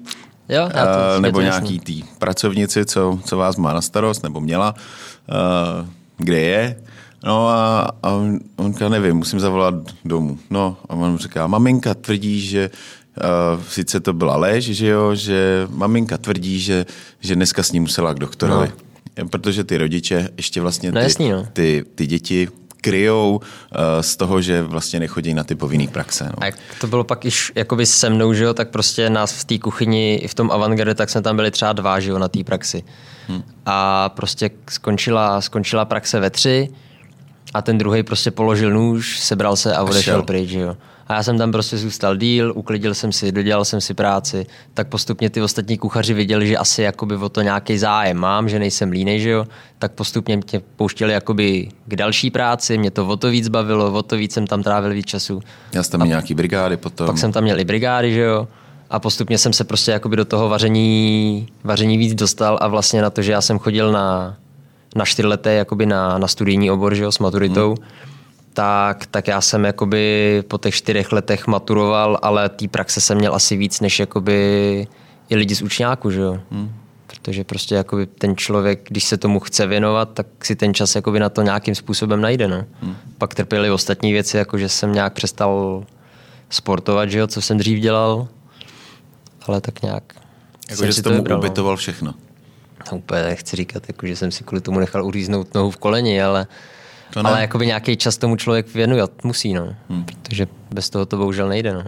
Jo, 0.50 0.69
já 0.75 0.87
to, 0.87 1.21
nebo 1.21 1.39
to 1.39 1.43
nějaký 1.43 1.81
tý 1.81 2.03
pracovnici, 2.19 2.85
co, 2.85 3.19
co 3.25 3.37
vás 3.37 3.57
má 3.57 3.73
na 3.73 3.81
starost, 3.81 4.23
nebo 4.23 4.41
měla, 4.41 4.75
kde 6.17 6.41
je. 6.41 6.77
No 7.25 7.49
a, 7.49 7.91
a 8.03 8.11
on, 8.11 8.39
on 8.57 8.75
nevím, 8.89 9.17
musím 9.17 9.41
zavolat 9.41 9.75
domů. 10.05 10.39
No 10.50 10.77
a 10.89 10.95
on 10.95 11.19
říká, 11.19 11.47
maminka 11.47 11.95
tvrdí, 11.95 12.41
že 12.41 12.71
Uh, 13.57 13.62
sice 13.69 14.00
to 14.00 14.12
byla 14.12 14.37
lež, 14.37 14.65
že 14.65 14.87
jo, 14.87 15.15
že 15.15 15.67
maminka 15.71 16.19
tvrdí, 16.19 16.61
že, 16.61 16.87
že 17.21 17.35
dneska 17.35 17.62
s 17.62 17.73
ním 17.73 17.83
musela 17.83 18.15
k 18.15 18.19
doktorovi. 18.19 18.73
No. 19.19 19.29
Protože 19.29 19.65
ty 19.65 19.79
rodiče 19.79 20.29
ještě 20.37 20.61
vlastně 20.61 20.89
ty, 20.89 20.95
no 20.95 21.00
jasný, 21.00 21.31
no. 21.31 21.47
ty, 21.53 21.85
ty 21.95 22.07
děti 22.07 22.49
kryjou 22.81 23.41
uh, 23.41 23.79
z 24.01 24.17
toho, 24.17 24.43
že 24.43 24.63
vlastně 24.63 25.01
nechodí 25.01 25.35
na 25.35 25.45
ty 25.45 25.55
povinné 25.55 25.87
praxe. 25.87 26.25
No. 26.25 26.43
A 26.43 26.47
jak 26.47 26.55
to 26.81 26.87
bylo 26.87 27.05
pak 27.05 27.25
iž 27.25 27.53
jakoby 27.55 27.87
se 27.87 28.11
mnou, 28.11 28.33
že 28.33 28.45
jo, 28.45 28.55
tak 28.55 28.71
prostě 28.71 29.11
nás 29.11 29.33
v 29.33 29.45
té 29.45 29.59
kuchyni 29.59 30.15
i 30.15 30.29
v 30.29 30.35
tom 30.35 30.51
avantgarde, 30.51 30.95
tak 30.95 31.11
jsme 31.11 31.23
tam 31.23 31.37
byli 31.37 31.51
třeba 31.51 31.73
dva, 31.73 32.01
že 32.01 32.11
jo, 32.11 32.19
na 32.19 32.29
té 32.29 32.45
praxi. 32.45 32.85
Hmm. 33.29 33.43
A 33.67 34.09
prostě 34.09 34.51
skončila, 34.71 35.41
skončila 35.41 35.85
praxe 35.85 36.21
ve 36.21 36.31
tři 36.31 36.69
a 37.55 37.63
ten 37.63 37.79
druhý 37.79 38.03
prostě 38.03 38.31
položil 38.31 38.71
nůž, 38.71 39.21
sebral 39.21 39.57
se 39.57 39.77
a 39.77 39.83
odešel 39.83 40.23
pryč, 40.23 40.49
že 40.49 40.61
jo. 40.61 40.77
A 41.11 41.14
já 41.14 41.23
jsem 41.23 41.38
tam 41.38 41.52
prostě 41.52 41.76
zůstal 41.76 42.17
díl, 42.17 42.52
uklidil 42.57 42.95
jsem 42.95 43.12
si, 43.12 43.33
dodělal 43.33 43.64
jsem 43.64 43.81
si 43.81 43.95
práci, 43.95 44.47
tak 44.75 44.88
postupně 44.88 45.31
ty 45.31 45.43
ostatní 45.43 45.79
kuchaři 45.79 46.14
viděli, 46.14 46.47
že 46.47 46.57
asi 46.57 46.83
jakoby 46.83 47.17
o 47.17 47.29
to 47.29 47.43
nějaký 47.43 47.79
zájem 47.79 48.17
mám, 48.17 48.49
že 48.49 48.59
nejsem 48.59 48.90
línej, 48.90 49.21
že 49.21 49.31
jo, 49.31 49.47
tak 49.79 49.93
postupně 49.93 50.37
mě 50.37 50.61
pouštěli 50.76 51.12
jakoby 51.12 51.69
k 51.87 51.97
další 51.97 52.31
práci, 52.31 52.79
mě 52.79 52.90
to 52.90 53.07
o 53.07 53.17
to 53.17 53.31
víc 53.31 53.49
bavilo, 53.49 53.93
o 53.93 54.02
to 54.02 54.17
víc 54.17 54.33
jsem 54.33 54.47
tam 54.47 54.62
trávil 54.62 54.93
víc 54.93 55.07
času. 55.07 55.43
Já 55.73 55.83
jsem 55.83 55.90
tam 55.90 56.00
měl 56.00 56.09
nějaký 56.09 56.35
brigády 56.35 56.76
potom. 56.76 57.07
Pak 57.07 57.19
jsem 57.19 57.33
tam 57.33 57.43
měl 57.43 57.61
i 57.61 57.64
brigády, 57.64 58.12
že 58.12 58.21
jo. 58.21 58.49
A 58.90 58.99
postupně 58.99 59.38
jsem 59.38 59.52
se 59.52 59.64
prostě 59.64 59.90
jakoby 59.90 60.17
do 60.17 60.25
toho 60.25 60.49
vaření, 60.49 61.47
vaření 61.64 61.99
víc 61.99 62.14
dostal 62.14 62.59
a 62.61 62.69
vlastně 62.69 63.02
na 63.02 63.11
to, 63.11 63.23
že 63.23 63.33
já 63.33 63.40
jsem 63.40 63.59
chodil 63.59 63.93
na, 63.93 64.37
na 64.97 65.05
čtyřleté 65.05 65.55
jakoby 65.55 65.87
na, 65.87 66.19
na 66.19 66.29
studijní 66.29 66.71
obor, 66.71 66.95
že 66.95 67.02
jo, 67.02 67.12
s 67.12 67.19
maturitou, 67.19 67.75
hmm 67.79 68.10
tak, 68.52 69.07
tak 69.07 69.28
já 69.28 69.40
jsem 69.40 69.64
jakoby 69.64 70.45
po 70.49 70.59
těch 70.59 70.75
čtyřech 70.75 71.12
letech 71.12 71.47
maturoval, 71.47 72.19
ale 72.23 72.49
té 72.49 72.69
praxe 72.69 73.00
jsem 73.00 73.19
měl 73.19 73.35
asi 73.35 73.57
víc 73.57 73.80
než 73.80 73.99
jakoby 73.99 74.87
i 75.28 75.37
lidi 75.37 75.54
z 75.54 75.62
učňáku, 75.62 76.11
že 76.11 76.21
jo. 76.21 76.38
Hmm. 76.50 76.73
Protože 77.07 77.45
prostě 77.45 77.75
jakoby 77.75 78.07
ten 78.07 78.37
člověk, 78.37 78.87
když 78.88 79.04
se 79.04 79.16
tomu 79.16 79.40
chce 79.40 79.66
věnovat, 79.66 80.11
tak 80.14 80.26
si 80.42 80.57
ten 80.57 80.75
čas 80.75 80.95
jakoby 80.95 81.21
na 81.21 81.28
to 81.28 81.42
nějakým 81.42 81.75
způsobem 81.75 82.21
najde. 82.21 82.49
No. 82.49 82.64
Hmm. 82.80 82.97
Pak 83.19 83.35
trpěly 83.35 83.71
ostatní 83.71 84.12
věci, 84.12 84.37
jako 84.37 84.59
že 84.59 84.69
jsem 84.69 84.92
nějak 84.92 85.12
přestal 85.12 85.85
sportovat, 86.50 87.11
že 87.11 87.19
jo, 87.19 87.26
co 87.26 87.42
jsem 87.42 87.59
dřív 87.59 87.80
dělal, 87.80 88.28
ale 89.47 89.61
tak 89.61 89.83
nějak. 89.83 90.14
Jako, 90.71 90.87
že 90.87 90.92
jsi 90.92 91.02
tomu 91.02 91.16
vybral, 91.16 91.38
no. 91.38 91.47
ubytoval 91.47 91.76
všechno. 91.76 92.14
No, 92.92 92.99
úplně 92.99 93.23
nechci 93.23 93.57
říkat, 93.57 93.83
jako, 93.88 94.07
že 94.07 94.16
jsem 94.16 94.30
si 94.30 94.45
kvůli 94.45 94.61
tomu 94.61 94.80
nechal 94.80 95.04
uříznout 95.04 95.54
nohu 95.54 95.71
v 95.71 95.76
koleni, 95.76 96.23
ale 96.23 96.47
to 97.11 97.26
Ale 97.26 97.40
jakoby 97.40 97.67
nějaký 97.67 97.97
čas 97.97 98.17
tomu 98.17 98.37
člověk 98.37 98.75
věnuje, 98.75 99.02
musí, 99.25 99.55
no. 99.55 99.75
Hmm. 99.88 100.05
Protože 100.05 100.49
bez 100.71 100.90
toho 100.90 101.07
to 101.07 101.17
bohužel 101.17 101.49
nejde, 101.49 101.75
no. 101.75 101.85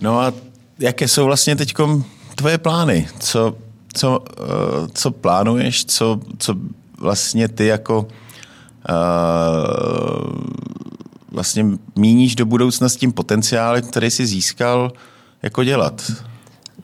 No 0.00 0.20
a 0.20 0.32
jaké 0.78 1.08
jsou 1.08 1.24
vlastně 1.24 1.56
teď 1.56 1.74
tvoje 2.34 2.58
plány? 2.58 3.08
Co, 3.18 3.56
co, 3.94 4.18
uh, 4.18 4.86
co 4.94 5.10
plánuješ? 5.10 5.84
Co, 5.84 6.20
co 6.38 6.54
vlastně 6.98 7.48
ty 7.48 7.66
jako 7.66 8.08
uh, 8.88 8.92
vlastně 11.30 11.66
míníš 11.96 12.34
do 12.34 12.46
budoucna 12.46 12.88
s 12.88 12.96
tím 12.96 13.12
potenciálem, 13.12 13.82
který 13.82 14.10
jsi 14.10 14.26
získal, 14.26 14.92
jako 15.42 15.64
dělat? 15.64 16.12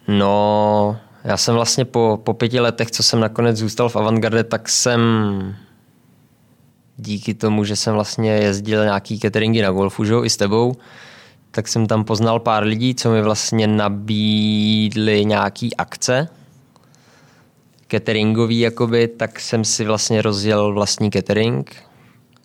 No, 0.09 0.97
já 1.25 1.37
jsem 1.37 1.55
vlastně 1.55 1.85
po, 1.85 2.21
po 2.25 2.35
pěti 2.35 2.61
letech, 2.61 2.91
co 2.91 3.03
jsem 3.03 3.21
nakonec 3.21 3.57
zůstal 3.57 3.89
v 3.89 3.97
Avantgarde, 3.97 4.45
tak 4.45 4.69
jsem 4.69 5.01
díky 6.99 7.35
tomu, 7.35 7.65
že 7.65 7.77
jsem 7.77 7.95
vlastně 7.95 8.31
jezdil 8.31 8.85
nějaký 8.85 9.19
cateringy 9.19 9.63
na 9.63 9.71
golfu, 9.71 10.05
že? 10.05 10.15
i 10.25 10.31
s 10.31 10.37
tebou, 10.37 10.77
tak 11.51 11.69
jsem 11.69 11.87
tam 11.87 12.05
poznal 12.05 12.41
pár 12.41 12.65
lidí, 12.65 12.95
co 12.95 13.11
mi 13.11 13.23
vlastně 13.23 13.67
nabídli 13.67 15.25
nějaký 15.25 15.77
akce 15.77 16.29
cateringový, 17.89 18.59
jakoby, 18.59 19.09
tak 19.09 19.41
jsem 19.41 19.65
si 19.65 19.85
vlastně 19.85 20.23
rozjel 20.23 20.73
vlastní 20.73 21.11
catering. 21.11 21.77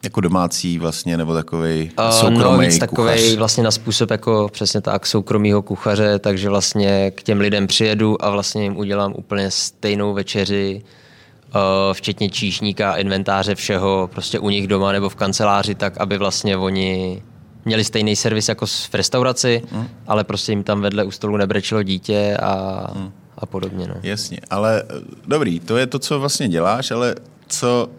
Jako 0.03 0.22
domácí 0.22 0.79
vlastně, 0.79 1.17
nebo 1.17 1.33
takový 1.33 1.91
soukromý 2.10 2.45
uh, 2.45 2.55
no, 2.55 2.62
nic 2.62 2.77
takovej 2.77 3.36
vlastně 3.38 3.63
na 3.63 3.72
způsob 3.72 4.12
jako 4.12 4.50
přesně 4.51 4.81
tak 4.81 5.05
soukromýho 5.05 5.62
kuchaře, 5.62 6.19
takže 6.19 6.50
vlastně 6.50 7.12
k 7.12 7.24
těm 7.24 7.39
lidem 7.39 7.67
přijedu 7.67 8.25
a 8.25 8.29
vlastně 8.29 8.63
jim 8.63 8.77
udělám 8.77 9.13
úplně 9.17 9.51
stejnou 9.51 10.13
večeři, 10.13 10.81
Eh, 10.83 11.02
včetně 11.93 12.29
číšníka, 12.29 12.95
inventáře, 12.95 13.55
všeho, 13.55 14.10
prostě 14.13 14.39
u 14.39 14.50
nich 14.50 14.67
doma 14.67 14.91
nebo 14.91 15.10
v 15.10 15.15
kanceláři, 15.15 15.75
tak 15.75 15.98
aby 15.98 16.17
vlastně 16.17 16.57
oni 16.57 17.22
měli 17.65 17.83
stejný 17.83 18.15
servis 18.15 18.50
jako 18.50 18.65
v 18.65 18.93
restauraci, 18.93 19.62
hmm. 19.72 19.88
ale 20.07 20.24
prostě 20.24 20.51
jim 20.51 20.63
tam 20.63 20.81
vedle 20.81 21.03
u 21.03 21.12
stolu 21.12 21.38
nebrečelo 21.38 21.83
dítě 21.83 22.38
a, 22.41 22.86
hmm. 22.95 23.12
a 23.38 23.45
podobně. 23.45 23.88
No. 23.88 23.95
Jasně, 24.03 24.38
ale 24.50 24.83
eh, 24.83 25.01
dobrý, 25.27 25.60
to 25.60 25.77
je 25.77 25.88
to, 25.88 26.00
co 26.00 26.19
vlastně 26.19 26.48
děláš, 26.48 26.91
ale 26.91 27.15
co, 27.48 27.89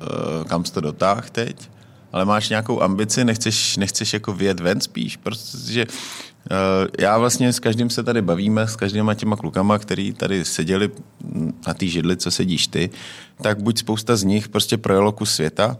uh, 0.00 0.44
kam 0.44 0.64
jsi 0.64 0.72
to 0.72 0.80
dotáh 0.80 1.30
teď? 1.30 1.68
ale 2.14 2.24
máš 2.24 2.48
nějakou 2.48 2.82
ambici, 2.82 3.24
nechceš, 3.24 3.76
nechceš 3.76 4.12
jako 4.12 4.32
vyjet 4.32 4.60
ven 4.60 4.80
spíš, 4.80 5.16
protože 5.16 5.86
já 6.98 7.18
vlastně 7.18 7.52
s 7.52 7.60
každým 7.60 7.90
se 7.90 8.02
tady 8.02 8.22
bavíme, 8.22 8.68
s 8.68 8.76
každýma 8.76 9.14
těma 9.14 9.36
klukama, 9.36 9.78
který 9.78 10.12
tady 10.12 10.44
seděli 10.44 10.90
na 11.66 11.74
té 11.74 11.86
židli, 11.86 12.16
co 12.16 12.30
sedíš 12.30 12.66
ty, 12.66 12.90
tak 13.42 13.62
buď 13.62 13.78
spousta 13.78 14.16
z 14.16 14.24
nich 14.24 14.48
prostě 14.48 14.76
projelo 14.76 15.12
kus 15.12 15.34
světa, 15.34 15.76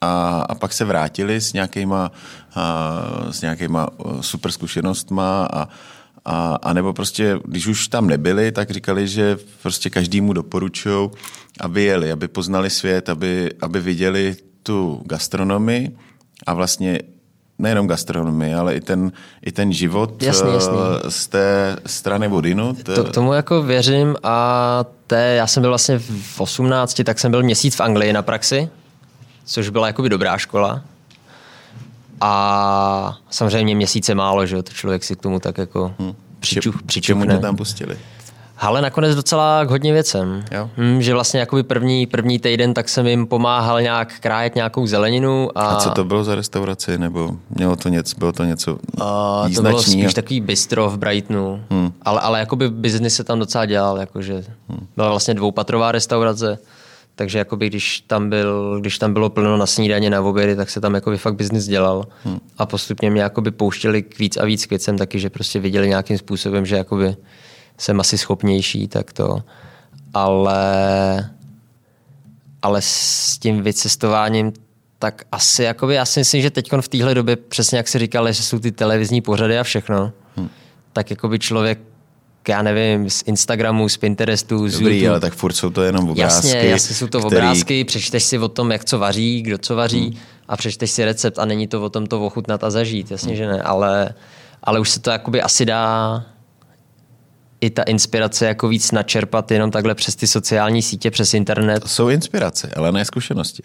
a, 0.00 0.40
a 0.48 0.54
pak 0.54 0.72
se 0.72 0.84
vrátili 0.84 1.40
s 1.40 1.52
nějakýma, 1.52 2.12
a, 2.54 3.02
s 3.30 3.40
nějakýma 3.40 3.88
super 4.20 4.52
zkušenostma 4.52 5.48
a, 5.52 5.68
a, 6.24 6.54
a 6.62 6.72
nebo 6.72 6.92
prostě, 6.92 7.38
když 7.44 7.66
už 7.66 7.88
tam 7.88 8.06
nebyli, 8.06 8.52
tak 8.52 8.70
říkali, 8.70 9.08
že 9.08 9.36
prostě 9.62 9.90
každému 9.90 10.32
doporučují, 10.32 11.10
aby 11.60 11.82
jeli, 11.82 12.12
aby 12.12 12.28
poznali 12.28 12.70
svět, 12.70 13.08
aby, 13.08 13.50
aby 13.60 13.80
viděli 13.80 14.36
tu 14.62 15.02
gastronomii 15.06 15.96
a 16.46 16.54
vlastně 16.54 16.98
nejenom 17.60 17.86
gastronomii, 17.86 18.54
ale 18.54 18.74
i 18.74 18.80
ten, 18.80 19.12
i 19.42 19.52
ten 19.52 19.72
život 19.72 20.22
jasný, 20.22 20.52
jasný. 20.52 20.74
z 21.08 21.26
té 21.26 21.76
strany 21.86 22.28
Vodinu. 22.28 22.74
To, 22.74 23.04
tomu 23.04 23.32
jako 23.32 23.62
věřím 23.62 24.16
a 24.22 24.84
té, 25.06 25.34
já 25.34 25.46
jsem 25.46 25.60
byl 25.60 25.70
vlastně 25.70 25.98
v 25.98 26.40
18, 26.40 27.00
tak 27.04 27.18
jsem 27.18 27.30
byl 27.30 27.42
měsíc 27.42 27.76
v 27.76 27.80
Anglii 27.80 28.12
na 28.12 28.22
praxi, 28.22 28.68
což 29.44 29.68
byla 29.68 29.86
jakoby 29.86 30.08
dobrá 30.08 30.38
škola. 30.38 30.82
A 32.20 33.18
samozřejmě 33.30 33.74
měsíce 33.74 34.14
málo, 34.14 34.46
že 34.46 34.62
to 34.62 34.72
člověk 34.72 35.04
si 35.04 35.16
k 35.16 35.20
tomu 35.20 35.40
tak 35.40 35.58
jako 35.58 35.94
hmm. 35.98 36.14
přičuch, 36.40 36.82
přičuchne. 36.82 37.24
Čemu 37.26 37.36
tě 37.36 37.42
tam 37.42 37.56
pustili? 37.56 37.98
Ale 38.60 38.82
nakonec 38.82 39.16
docela 39.16 39.64
k 39.64 39.70
hodně 39.70 39.92
věcem. 39.92 40.44
Jo. 40.52 40.70
Hmm, 40.76 41.02
že 41.02 41.14
vlastně 41.14 41.40
jakoby 41.40 41.62
první, 41.62 42.06
první 42.06 42.38
týden 42.38 42.74
tak 42.74 42.88
jsem 42.88 43.06
jim 43.06 43.26
pomáhal 43.26 43.82
nějak 43.82 44.20
krájet 44.20 44.54
nějakou 44.54 44.86
zeleninu. 44.86 45.58
A, 45.58 45.66
a 45.66 45.76
co 45.76 45.90
to 45.90 46.04
bylo 46.04 46.24
za 46.24 46.34
restauraci? 46.34 46.98
Nebo 46.98 47.30
mělo 47.50 47.76
to 47.76 47.88
něco, 47.88 48.16
bylo 48.18 48.32
to 48.32 48.44
něco 48.44 48.78
a, 49.00 49.44
To 49.54 49.62
bylo 49.62 49.82
spíš 49.82 50.14
takový 50.14 50.40
bistro 50.40 50.90
v 50.90 50.98
Brightonu. 50.98 51.64
Hmm. 51.70 51.92
Ale, 52.02 52.20
ale 52.20 52.40
jakoby 52.40 52.70
biznis 52.70 53.14
se 53.14 53.24
tam 53.24 53.38
docela 53.38 53.66
dělal. 53.66 53.98
Jakože 53.98 54.44
hmm. 54.68 54.86
Byla 54.96 55.10
vlastně 55.10 55.34
dvoupatrová 55.34 55.92
restaurace. 55.92 56.58
Takže 57.14 57.38
jakoby, 57.38 57.66
když, 57.66 58.00
tam 58.00 58.30
byl, 58.30 58.80
když 58.80 58.98
tam 58.98 59.12
bylo 59.12 59.30
plno 59.30 59.56
na 59.56 59.66
snídaně, 59.66 60.10
na 60.10 60.20
obědy, 60.20 60.56
tak 60.56 60.70
se 60.70 60.80
tam 60.80 60.94
jakoby 60.94 61.18
fakt 61.18 61.34
biznis 61.34 61.64
dělal. 61.64 62.06
Hmm. 62.24 62.38
A 62.58 62.66
postupně 62.66 63.10
mě 63.10 63.22
jakoby 63.22 63.50
pouštěli 63.50 64.02
k 64.02 64.18
víc 64.18 64.36
a 64.36 64.44
víc 64.44 64.66
k 64.66 64.70
věcem 64.70 64.98
taky, 64.98 65.18
že 65.18 65.30
prostě 65.30 65.60
viděli 65.60 65.88
nějakým 65.88 66.18
způsobem, 66.18 66.66
že 66.66 66.76
jakoby 66.76 67.16
jsem 67.80 68.00
asi 68.00 68.18
schopnější, 68.18 68.88
tak 68.88 69.12
to. 69.12 69.42
Ale, 70.14 71.30
ale 72.62 72.82
s 72.82 73.38
tím 73.38 73.62
vycestováním 73.62 74.52
tak 74.98 75.24
asi 75.32 75.62
jakoby, 75.62 75.94
já 75.94 76.04
si 76.04 76.20
myslím, 76.20 76.42
že 76.42 76.50
teď 76.50 76.72
v 76.80 76.88
téhle 76.88 77.14
době, 77.14 77.36
přesně 77.36 77.78
jak 77.78 77.88
si 77.88 77.98
říkal, 77.98 78.32
že 78.32 78.42
jsou 78.42 78.58
ty 78.58 78.72
televizní 78.72 79.20
pořady 79.20 79.58
a 79.58 79.62
všechno, 79.62 80.12
hmm. 80.36 80.48
tak 80.92 81.10
jakoby 81.10 81.38
člověk 81.38 81.78
já 82.48 82.62
nevím, 82.62 83.10
z 83.10 83.22
Instagramu, 83.26 83.88
z 83.88 83.96
Pinterestu, 83.96 84.68
z 84.68 84.72
Dobrý, 84.72 84.94
YouTube. 84.94 85.10
ale 85.10 85.20
tak 85.20 85.34
furt 85.34 85.52
jsou 85.52 85.70
to 85.70 85.82
jenom 85.82 86.10
obrázky. 86.10 86.48
Jasně, 86.48 86.70
jasně 86.70 86.94
jsou 86.94 87.06
to 87.06 87.18
který... 87.20 87.36
obrázky, 87.36 87.84
přečteš 87.84 88.24
si 88.24 88.38
o 88.38 88.48
tom, 88.48 88.72
jak 88.72 88.84
co 88.84 88.98
vaří, 88.98 89.42
kdo 89.42 89.58
co 89.58 89.76
vaří 89.76 90.00
hmm. 90.00 90.18
a 90.48 90.56
přečteš 90.56 90.90
si 90.90 91.04
recept 91.04 91.38
a 91.38 91.44
není 91.44 91.66
to 91.66 91.82
o 91.82 91.90
tom 91.90 92.06
to 92.06 92.26
ochutnat 92.26 92.64
a 92.64 92.70
zažít, 92.70 93.10
jasně, 93.10 93.28
hmm. 93.28 93.36
že 93.36 93.46
ne, 93.46 93.62
ale, 93.62 94.14
ale 94.64 94.80
už 94.80 94.90
se 94.90 95.00
to 95.00 95.10
jakoby 95.10 95.42
asi 95.42 95.64
dá 95.64 96.24
i 97.60 97.70
ta 97.70 97.82
inspirace 97.82 98.46
jako 98.46 98.68
víc 98.68 98.92
načerpat 98.92 99.50
jenom 99.50 99.70
takhle 99.70 99.94
přes 99.94 100.16
ty 100.16 100.26
sociální 100.26 100.82
sítě, 100.82 101.10
přes 101.10 101.34
internet. 101.34 101.80
To 101.80 101.88
jsou 101.88 102.08
inspirace, 102.08 102.70
ale 102.76 102.92
ne 102.92 103.04
zkušenosti 103.04 103.62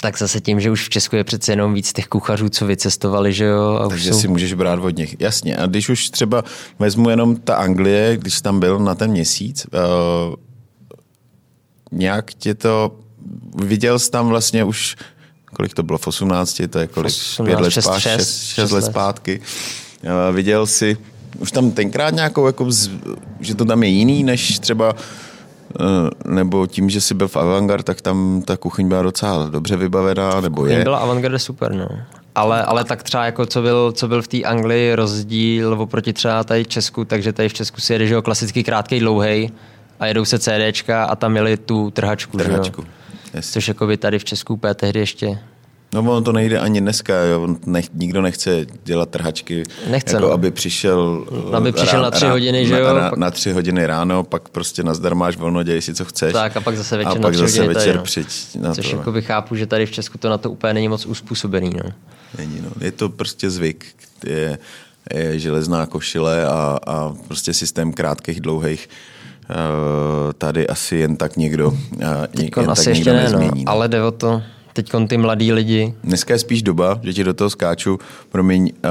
tak 0.00 0.18
zase 0.18 0.40
tím, 0.40 0.60
že 0.60 0.70
už 0.70 0.86
v 0.86 0.88
Česku 0.88 1.16
je 1.16 1.24
přece 1.24 1.52
jenom 1.52 1.74
víc 1.74 1.92
těch 1.92 2.06
kuchařů, 2.06 2.48
co 2.48 2.66
vycestovali, 2.66 3.32
že 3.32 3.44
jo? 3.44 3.80
A 3.84 3.88
Takže 3.88 4.12
jsou... 4.12 4.20
si 4.20 4.28
můžeš 4.28 4.54
brát 4.54 4.78
od 4.78 4.96
nich. 4.96 5.16
Jasně. 5.20 5.56
A 5.56 5.66
když 5.66 5.88
už 5.88 6.10
třeba 6.10 6.44
vezmu 6.78 7.10
jenom 7.10 7.36
ta 7.36 7.54
Anglie, 7.54 8.16
když 8.16 8.34
jsi 8.34 8.42
tam 8.42 8.60
byl 8.60 8.78
na 8.78 8.94
ten 8.94 9.10
měsíc, 9.10 9.66
uh, 9.72 10.34
nějak 11.92 12.34
tě 12.34 12.54
to... 12.54 12.98
Viděl 13.56 13.98
jsi 13.98 14.10
tam 14.10 14.28
vlastně 14.28 14.64
už 14.64 14.96
kolik 15.44 15.74
to 15.74 15.82
bylo 15.82 15.98
v 15.98 16.06
18, 16.06 16.62
to 16.70 16.78
je 16.78 16.86
kolik, 16.86 17.12
18, 17.12 17.46
pět 17.46 17.60
let 17.60 17.70
6, 17.70 17.84
zpátky, 17.84 18.02
6, 18.02 18.42
6, 18.42 18.54
6 18.54 18.70
let 18.70 18.84
zpátky. 18.84 19.40
Uh, 20.02 20.36
viděl 20.36 20.66
jsi 20.66 20.96
už 21.38 21.52
tam 21.52 21.70
tenkrát 21.70 22.14
nějakou, 22.14 22.46
jako, 22.46 22.68
že 23.40 23.54
to 23.54 23.64
tam 23.64 23.82
je 23.82 23.88
jiný, 23.88 24.24
než 24.24 24.58
třeba 24.58 24.94
Eh, 25.80 26.30
nebo 26.34 26.66
tím, 26.66 26.90
že 26.90 27.00
jsi 27.00 27.14
byl 27.14 27.28
v 27.28 27.36
Avantgarde, 27.36 27.82
tak 27.82 28.00
tam 28.00 28.42
ta 28.44 28.56
kuchyň 28.56 28.88
byla 28.88 29.02
docela 29.02 29.46
dobře 29.46 29.76
vybavená, 29.76 30.40
nebo 30.40 30.66
je? 30.66 30.82
byla 30.82 30.98
Avantgarde 30.98 31.38
super, 31.38 31.72
no. 31.72 31.88
Ale, 32.34 32.62
ale 32.62 32.84
tak 32.84 33.02
třeba 33.02 33.24
jako 33.24 33.46
co 33.46 33.62
byl, 33.62 33.92
co 33.92 34.08
byl 34.08 34.22
v 34.22 34.28
té 34.28 34.42
Anglii 34.42 34.94
rozdíl 34.94 35.72
oproti 35.78 36.12
třeba 36.12 36.44
tady 36.44 36.64
Česku, 36.64 37.04
takže 37.04 37.32
tady 37.32 37.48
v 37.48 37.54
Česku 37.54 37.80
si 37.80 37.92
jede, 37.92 38.06
že 38.06 38.14
jo, 38.14 38.22
klasický 38.22 38.64
krátký, 38.64 39.00
dlouhej 39.00 39.50
a 40.00 40.06
jedou 40.06 40.24
se 40.24 40.38
CDčka 40.38 41.04
a 41.04 41.16
tam 41.16 41.32
měli 41.32 41.56
tu 41.56 41.90
trhačku, 41.90 42.38
trhačku. 42.38 42.82
Že 42.82 42.88
jo? 43.34 43.42
Což 43.42 43.68
jako 43.68 43.86
by 43.86 43.96
tady 43.96 44.18
v 44.18 44.24
Česku 44.24 44.54
úplně 44.54 44.74
tehdy 44.74 45.00
ještě 45.00 45.38
No 45.94 46.00
ono 46.00 46.20
to 46.20 46.32
nejde 46.32 46.58
ani 46.58 46.80
dneska, 46.80 47.24
jo. 47.24 47.48
Nech, 47.66 47.86
nikdo 47.94 48.22
nechce 48.22 48.66
dělat 48.84 49.08
trhačky, 49.08 49.62
nechce, 49.90 50.16
jako 50.16 50.26
no. 50.26 50.32
aby 50.32 50.50
přišel, 50.50 51.26
aby 51.52 51.72
přišel 51.72 51.98
rá, 51.98 52.02
na 52.02 52.10
tři 52.10 52.26
hodiny, 52.26 52.66
že 52.66 52.78
jo? 52.78 52.86
Na, 52.86 52.92
na, 52.92 53.10
na 53.16 53.30
tři 53.30 53.52
hodiny 53.52 53.86
ráno, 53.86 54.24
pak 54.24 54.48
prostě 54.48 54.82
nazdar 54.82 55.14
máš 55.14 55.36
volno, 55.36 55.62
dělej 55.62 55.82
si, 55.82 55.94
co 55.94 56.04
chceš. 56.04 56.32
Tak 56.32 56.56
a 56.56 56.60
pak 56.60 56.76
zase 56.76 56.96
večer 56.96 57.12
a 57.12 57.14
pak 57.14 57.22
na 57.22 57.30
tři 57.30 57.38
zase 57.38 57.66
večer 57.66 57.82
tady, 57.82 57.96
no. 57.96 58.02
přijď 58.02 58.26
na 58.60 58.74
Což 58.74 58.90
to. 58.90 58.96
jako 58.96 59.12
by 59.12 59.22
chápu, 59.22 59.56
že 59.56 59.66
tady 59.66 59.86
v 59.86 59.90
Česku 59.90 60.18
to 60.18 60.28
na 60.28 60.38
to 60.38 60.50
úplně 60.50 60.74
není 60.74 60.88
moc 60.88 61.06
uspůsobený, 61.06 61.70
no. 61.84 61.90
Není, 62.38 62.60
no. 62.60 62.70
Je 62.80 62.92
to 62.92 63.08
prostě 63.08 63.50
zvyk, 63.50 63.86
je, 64.24 64.58
je 65.14 65.38
železná 65.38 65.86
košile 65.86 66.46
a, 66.46 66.78
a 66.86 67.14
prostě 67.26 67.54
systém 67.54 67.92
krátkých, 67.92 68.40
dlouhých 68.40 68.88
uh, 69.50 70.32
tady 70.32 70.66
asi 70.66 70.96
jen 70.96 71.16
tak 71.16 71.36
někdo, 71.36 71.68
uh, 71.68 71.76
jen 72.56 72.70
asi 72.70 72.84
tak 72.84 72.86
ještě 72.86 72.90
někdo 72.90 73.12
ne, 73.12 73.18
no, 73.18 73.22
nezmění. 73.24 73.64
No. 73.64 73.72
ale 73.72 73.88
jde 73.88 74.02
o 74.02 74.10
to, 74.10 74.42
teď 74.82 74.92
ty 75.08 75.18
mladí 75.18 75.52
lidi. 75.52 75.94
Dneska 76.04 76.34
je 76.34 76.38
spíš 76.38 76.62
doba, 76.62 77.00
že 77.02 77.14
ti 77.14 77.24
do 77.24 77.34
toho 77.34 77.50
skáču, 77.50 77.98
promiň, 78.28 78.62
uh, 78.62 78.90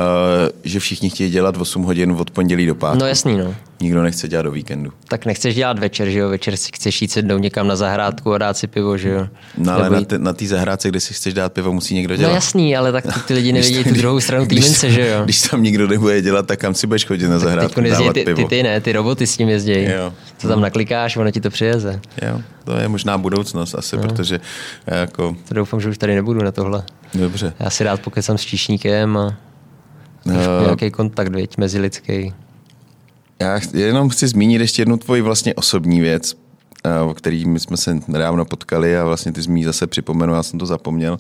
že 0.63 0.79
všichni 0.79 1.09
chtějí 1.09 1.31
dělat 1.31 1.57
8 1.57 1.83
hodin 1.83 2.11
od 2.11 2.31
pondělí 2.31 2.65
do 2.65 2.75
pátku. 2.75 2.99
No 2.99 3.07
jasný, 3.07 3.37
no. 3.37 3.55
Nikdo 3.81 4.03
nechce 4.03 4.27
dělat 4.27 4.41
do 4.41 4.51
víkendu. 4.51 4.91
Tak 5.07 5.25
nechceš 5.25 5.55
dělat 5.55 5.79
večer, 5.79 6.09
že 6.09 6.19
jo? 6.19 6.29
Večer 6.29 6.57
si 6.57 6.71
chceš 6.73 7.01
jít 7.01 7.11
sednout 7.11 7.37
někam 7.37 7.67
na 7.67 7.75
zahrádku 7.75 8.33
a 8.33 8.37
dát 8.37 8.57
si 8.57 8.67
pivo, 8.67 8.97
že 8.97 9.09
jo? 9.09 9.27
No 9.57 9.73
ale 9.73 9.89
na, 9.89 9.99
na 10.17 10.33
té 10.33 10.45
zahrádce, 10.45 10.89
kde 10.89 10.99
si 10.99 11.13
chceš 11.13 11.33
dát 11.33 11.53
pivo, 11.53 11.73
musí 11.73 11.95
někdo 11.95 12.15
dělat. 12.15 12.29
No 12.29 12.35
jasný, 12.35 12.77
ale 12.77 12.91
tak 12.91 13.25
ty 13.25 13.33
lidi 13.33 13.51
nevidí 13.53 13.83
tu 13.83 13.93
druhou 13.93 14.19
stranu 14.19 14.45
té 14.45 14.55
mince, 14.55 14.91
že 14.91 15.07
jo? 15.07 15.23
Když 15.23 15.41
tam 15.41 15.63
nikdo 15.63 15.87
nebude 15.87 16.21
dělat, 16.21 16.47
tak 16.47 16.59
kam 16.59 16.73
si 16.73 16.87
budeš 16.87 17.05
chodit 17.05 17.27
na 17.27 17.39
zahrádku 17.39 17.81
dávat 17.81 18.13
ty, 18.13 18.23
pivo. 18.23 18.37
Ty, 18.37 18.55
ty, 18.55 18.63
ne, 18.63 18.81
ty 18.81 18.91
roboty 18.91 19.27
s 19.27 19.37
tím 19.37 19.49
jezdí. 19.49 19.83
Jo. 19.83 20.13
Co 20.37 20.47
tam 20.47 20.61
naklikáš, 20.61 21.17
ono 21.17 21.31
ti 21.31 21.41
to 21.41 21.49
přijeze. 21.49 21.99
Jo, 22.21 22.41
to 22.63 22.77
je 22.77 22.87
možná 22.87 23.17
budoucnost 23.17 23.75
asi, 23.75 23.95
no. 23.95 24.01
protože 24.01 24.39
jako... 24.87 25.35
To 25.47 25.53
doufám, 25.53 25.81
že 25.81 25.89
už 25.89 25.97
tady 25.97 26.15
nebudu 26.15 26.43
na 26.43 26.51
tohle. 26.51 26.83
Dobře. 27.13 27.53
Já 27.59 27.69
si 27.69 27.83
rád 27.83 28.01
pokecám 28.01 28.37
s 28.37 28.41
číšníkem 28.41 29.17
a 29.17 29.37
uh, 30.25 30.33
nějaký 30.63 30.91
kontakt, 30.91 31.27
věď, 31.27 31.57
mezilidský. 31.57 32.33
Já 33.39 33.59
jenom 33.73 34.09
chci 34.09 34.27
zmínit 34.27 34.61
ještě 34.61 34.81
jednu 34.81 34.97
tvoji 34.97 35.21
vlastně 35.21 35.53
osobní 35.55 36.01
věc, 36.01 36.35
eh, 36.83 36.99
o 36.99 37.13
který 37.13 37.45
my 37.45 37.59
jsme 37.59 37.77
se 37.77 37.99
nedávno 38.07 38.45
potkali 38.45 38.97
a 38.97 39.05
vlastně 39.05 39.31
ty 39.31 39.43
jsi 39.43 39.63
zase 39.63 39.87
připomenu, 39.87 40.33
já 40.33 40.43
jsem 40.43 40.59
to 40.59 40.65
zapomněl. 40.65 41.19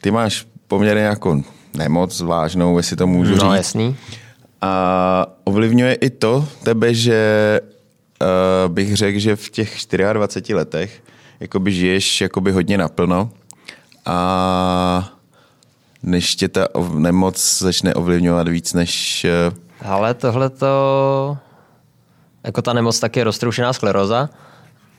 Ty 0.00 0.10
máš 0.10 0.46
poměrně 0.68 1.02
jako 1.02 1.42
nemoc 1.74 2.20
vážnou, 2.20 2.76
jestli 2.76 2.96
to 2.96 3.06
můžu 3.06 3.30
no, 3.30 3.36
říct. 3.36 3.56
jasný. 3.56 3.96
A 4.60 5.26
ovlivňuje 5.44 5.94
i 5.94 6.10
to 6.10 6.48
tebe, 6.62 6.94
že 6.94 7.60
uh, 8.20 8.72
bych 8.72 8.96
řekl, 8.96 9.18
že 9.18 9.36
v 9.36 9.50
těch 9.50 9.76
24 10.12 10.54
letech 10.54 11.02
jakoby 11.40 11.72
žiješ 11.72 12.20
jakoby 12.20 12.52
hodně 12.52 12.78
naplno 12.78 13.30
a 14.06 15.12
než 16.02 16.36
tě 16.36 16.48
ta 16.48 16.68
nemoc 16.94 17.58
začne 17.58 17.94
ovlivňovat 17.94 18.48
víc 18.48 18.72
než... 18.72 19.26
Uh, 19.50 19.67
ale 19.80 20.14
tohle 20.14 20.50
to, 20.50 21.38
jako 22.44 22.62
ta 22.62 22.72
nemoc 22.72 23.00
tak 23.00 23.16
je 23.16 23.24
roztroušená 23.24 23.72
skleroza 23.72 24.28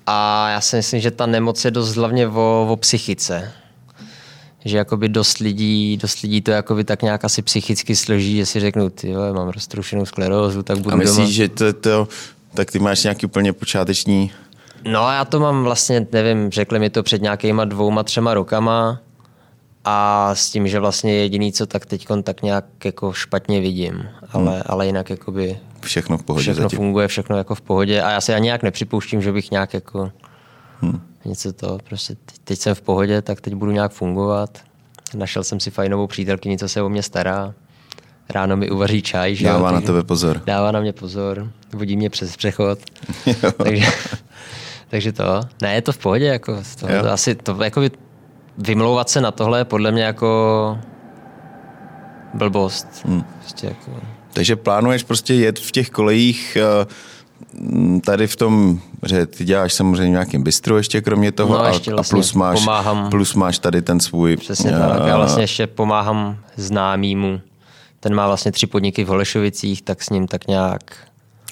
a 0.08 0.50
já 0.50 0.62
si 0.62 0.76
myslím, 0.76 1.02
že 1.02 1.12
ta 1.12 1.26
nemoc 1.26 1.66
je 1.66 1.72
dost 1.72 1.96
hlavně 1.96 2.28
o, 2.28 2.68
o 2.70 2.76
psychice. 2.76 3.52
Že 4.66 4.78
jakoby 4.78 5.10
dost 5.10 5.38
lidí, 5.38 5.98
dost 5.98 6.22
lidí 6.22 6.42
to 6.42 6.52
jakoby 6.52 6.84
tak 6.84 7.02
nějak 7.02 7.26
asi 7.26 7.42
psychicky 7.42 7.96
složí, 7.96 8.38
že 8.38 8.46
si 8.46 8.60
řeknou, 8.60 8.90
ty 8.90 9.10
jo, 9.10 9.34
mám 9.34 9.48
roztroušenou 9.50 10.06
sklerózu, 10.06 10.64
tak 10.64 10.78
budu 10.78 10.94
A 10.94 10.98
myslíš, 10.98 11.18
doma. 11.18 11.32
že 11.32 11.50
to, 11.50 11.74
to, 11.74 12.08
tak 12.54 12.72
ty 12.72 12.80
máš 12.80 13.04
nějaký 13.04 13.26
úplně 13.26 13.54
počáteční... 13.54 14.32
No 14.84 15.12
já 15.12 15.26
to 15.26 15.40
mám 15.40 15.64
vlastně, 15.64 16.08
nevím, 16.12 16.52
řekli 16.52 16.80
mi 16.80 16.90
to 16.90 17.04
před 17.04 17.22
nějakýma 17.22 17.66
dvouma, 17.66 18.04
třema 18.04 18.34
rokama 18.34 19.00
a 19.86 20.30
s 20.36 20.50
tím, 20.50 20.68
že 20.68 20.80
vlastně 20.80 21.14
jediný, 21.14 21.54
co 21.54 21.66
tak 21.66 21.86
teď 21.86 22.08
tak 22.24 22.42
nějak 22.42 22.66
jako 22.86 23.14
špatně 23.14 23.62
vidím, 23.62 24.10
ale, 24.32 24.54
hmm. 24.54 24.62
ale 24.66 24.86
jinak 24.86 25.10
jakoby 25.10 25.60
všechno 25.82 26.18
v 26.18 26.24
pohodě 26.24 26.42
všechno 26.42 26.64
zatím. 26.64 26.78
funguje, 26.78 27.08
všechno 27.08 27.38
jako 27.38 27.56
v 27.56 27.62
pohodě 27.62 28.02
a 28.02 28.12
já 28.12 28.22
se 28.22 28.36
ani 28.36 28.44
nějak 28.44 28.64
nepřipouštím, 28.64 29.22
že 29.22 29.32
bych 29.32 29.52
nějak 29.52 29.74
jako 29.74 30.12
hmm. 30.82 31.02
Něco 31.26 31.54
to, 31.54 31.78
prostě 31.84 32.16
teď, 32.26 32.38
teď 32.44 32.60
jsem 32.60 32.76
v 32.76 32.82
pohodě, 32.82 33.22
tak 33.22 33.42
teď 33.42 33.54
budu 33.54 33.72
nějak 33.72 33.92
fungovat. 33.92 34.60
Našel 35.14 35.44
jsem 35.44 35.60
si 35.60 35.72
fajnovou 35.72 36.08
přítelkyni, 36.08 36.58
co 36.58 36.70
se 36.70 36.82
o 36.82 36.90
mě 36.90 37.04
stará. 37.04 37.54
Ráno 38.30 38.58
mi 38.58 38.70
uvaří 38.70 39.02
čaj. 39.02 39.36
Že 39.36 39.46
Dává 39.46 39.70
jo, 39.70 39.76
na 39.76 39.82
tebe 39.82 40.04
pozor. 40.04 40.42
Dává 40.46 40.72
na 40.72 40.80
mě 40.80 40.94
pozor, 40.94 41.52
vodí 41.74 41.98
mě 41.98 42.10
přes 42.10 42.38
přechod. 42.38 42.80
takže, 43.64 43.86
takže 44.88 45.12
to, 45.12 45.24
ne, 45.62 45.74
je 45.74 45.82
to 45.82 45.92
v 45.92 45.98
pohodě, 45.98 46.26
jako, 46.26 46.58
to, 46.80 46.88
to 46.88 47.12
asi, 47.12 47.36
to, 47.36 47.64
jako 47.64 47.80
by, 47.80 47.92
vymlouvat 48.60 49.10
se 49.10 49.22
na 49.22 49.32
tohle 49.32 49.60
je 49.60 49.66
podle 49.66 49.92
mě 49.92 50.04
jako 50.04 50.78
blbost. 52.34 52.88
Hmm. 53.06 53.24
Prostě 53.40 53.68
jako... 53.68 53.92
Takže 54.34 54.56
plánuješ 54.56 55.04
prostě 55.04 55.34
jet 55.34 55.60
v 55.60 55.72
těch 55.72 55.90
kolejích 55.90 56.58
uh, 56.84 58.00
tady 58.02 58.28
v 58.28 58.36
tom, 58.36 58.80
že 59.06 59.26
ty 59.26 59.46
děláš 59.46 59.74
samozřejmě 59.74 60.10
nějakým 60.10 60.44
bistru 60.44 60.78
ještě 60.78 61.02
kromě 61.02 61.32
toho 61.32 61.58
no, 61.58 61.66
ještě 61.66 61.92
a, 61.92 61.96
vlastně 61.96 62.16
a 62.16 62.18
plus, 62.18 62.34
máš, 62.34 62.60
pomáhám, 62.60 63.10
plus 63.10 63.34
máš 63.34 63.60
tady 63.60 63.82
ten 63.82 64.00
svůj... 64.00 64.38
Přesně 64.38 64.72
tak, 64.72 65.08
já 65.08 65.18
vlastně 65.18 65.44
ještě 65.44 65.68
pomáhám 65.68 66.38
známýmu. 66.56 67.42
Ten 68.00 68.16
má 68.16 68.28
vlastně 68.28 68.52
tři 68.52 68.68
podniky 68.68 69.04
v 69.04 69.08
Holešovicích, 69.08 69.82
tak 69.82 70.04
s 70.04 70.10
ním 70.10 70.28
tak 70.28 70.48
nějak 70.48 70.82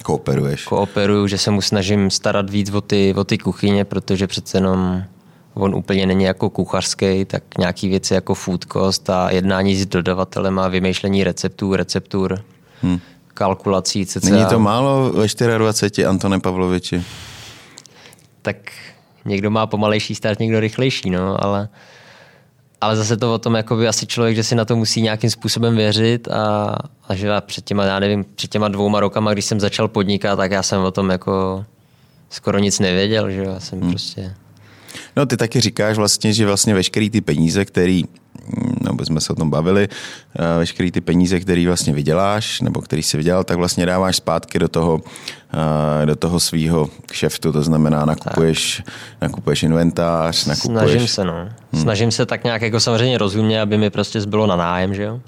Kooperuješ. 0.02 0.64
Kooperuju, 0.64 1.26
že 1.26 1.38
se 1.38 1.50
mu 1.50 1.60
snažím 1.60 2.10
starat 2.10 2.50
víc 2.50 2.70
o 2.70 2.80
ty, 2.80 3.14
o 3.14 3.24
ty 3.24 3.38
kuchyně, 3.38 3.84
protože 3.84 4.26
přece 4.26 4.56
jenom 4.56 5.02
on 5.58 5.74
úplně 5.74 6.06
není 6.06 6.24
jako 6.24 6.50
kuchařský, 6.50 7.24
tak 7.24 7.42
nějaký 7.58 7.88
věci 7.88 8.14
jako 8.14 8.34
food 8.34 8.64
cost 8.72 9.10
a 9.10 9.30
jednání 9.30 9.76
s 9.76 9.86
dodavatelem 9.86 10.58
a 10.58 10.68
vymýšlení 10.68 11.24
receptů, 11.24 11.76
receptur, 11.76 12.44
hmm. 12.82 13.00
kalkulací, 13.34 14.06
cca. 14.06 14.30
Není 14.30 14.46
to 14.46 14.58
málo 14.58 15.12
ve 15.12 15.58
24 15.58 16.06
Antone 16.06 16.40
Pavloviči? 16.40 17.02
Tak 18.42 18.56
někdo 19.24 19.50
má 19.50 19.66
pomalejší 19.66 20.14
start, 20.14 20.40
někdo 20.40 20.60
rychlejší, 20.60 21.10
no, 21.10 21.44
ale, 21.44 21.68
ale 22.80 22.96
zase 22.96 23.16
to 23.16 23.34
o 23.34 23.38
tom, 23.38 23.54
jakoby 23.54 23.88
asi 23.88 24.06
člověk, 24.06 24.36
že 24.36 24.42
si 24.44 24.54
na 24.54 24.64
to 24.64 24.76
musí 24.76 25.02
nějakým 25.02 25.30
způsobem 25.30 25.76
věřit 25.76 26.28
a, 26.28 26.76
a 27.08 27.14
že 27.14 27.26
já 27.26 27.40
před 27.40 27.64
těma, 27.64 27.84
já 27.84 27.98
nevím, 27.98 28.24
před 28.34 28.50
těma 28.50 28.68
dvouma 28.68 29.00
rokama, 29.00 29.32
když 29.32 29.44
jsem 29.44 29.60
začal 29.60 29.88
podnikat, 29.88 30.36
tak 30.36 30.50
já 30.50 30.62
jsem 30.62 30.82
o 30.82 30.90
tom 30.90 31.10
jako 31.10 31.64
skoro 32.30 32.58
nic 32.58 32.78
nevěděl, 32.78 33.30
že 33.30 33.42
já 33.42 33.60
jsem 33.60 33.80
hmm. 33.80 33.90
prostě 33.90 34.34
No 35.16 35.26
ty 35.26 35.36
taky 35.36 35.60
říkáš 35.60 35.96
vlastně, 35.96 36.32
že 36.32 36.46
vlastně 36.46 36.74
veškerý 36.74 37.10
ty 37.10 37.20
peníze, 37.20 37.64
který, 37.64 38.04
no 38.80 38.92
by 38.92 39.06
jsme 39.06 39.20
se 39.20 39.32
o 39.32 39.36
tom 39.36 39.50
bavili, 39.50 39.88
eh, 40.38 40.58
veškerý 40.58 40.90
ty 40.90 41.00
peníze, 41.00 41.40
který 41.40 41.66
vlastně 41.66 41.92
vyděláš, 41.92 42.60
nebo 42.60 42.80
který 42.80 43.02
si 43.02 43.16
vydělal, 43.16 43.44
tak 43.44 43.56
vlastně 43.56 43.86
dáváš 43.86 44.16
zpátky 44.16 44.58
do 44.58 44.68
toho, 44.68 45.00
eh, 46.02 46.06
do 46.06 46.16
toho 46.16 46.40
svého 46.40 46.90
kšeftu, 47.06 47.52
to 47.52 47.62
znamená 47.62 48.04
nakupuješ, 48.04 48.82
nakupuješ 49.20 49.62
inventář, 49.62 50.46
nakupuješ... 50.46 50.90
Snažím 50.90 51.08
se, 51.08 51.24
no. 51.24 51.48
Hmm. 51.72 51.82
Snažím 51.82 52.10
se 52.10 52.26
tak 52.26 52.44
nějak 52.44 52.62
jako 52.62 52.80
samozřejmě 52.80 53.18
rozumně, 53.18 53.60
aby 53.60 53.78
mi 53.78 53.90
prostě 53.90 54.20
zbylo 54.20 54.46
na 54.46 54.56
nájem, 54.56 54.94
že 54.94 55.02
jo? 55.02 55.20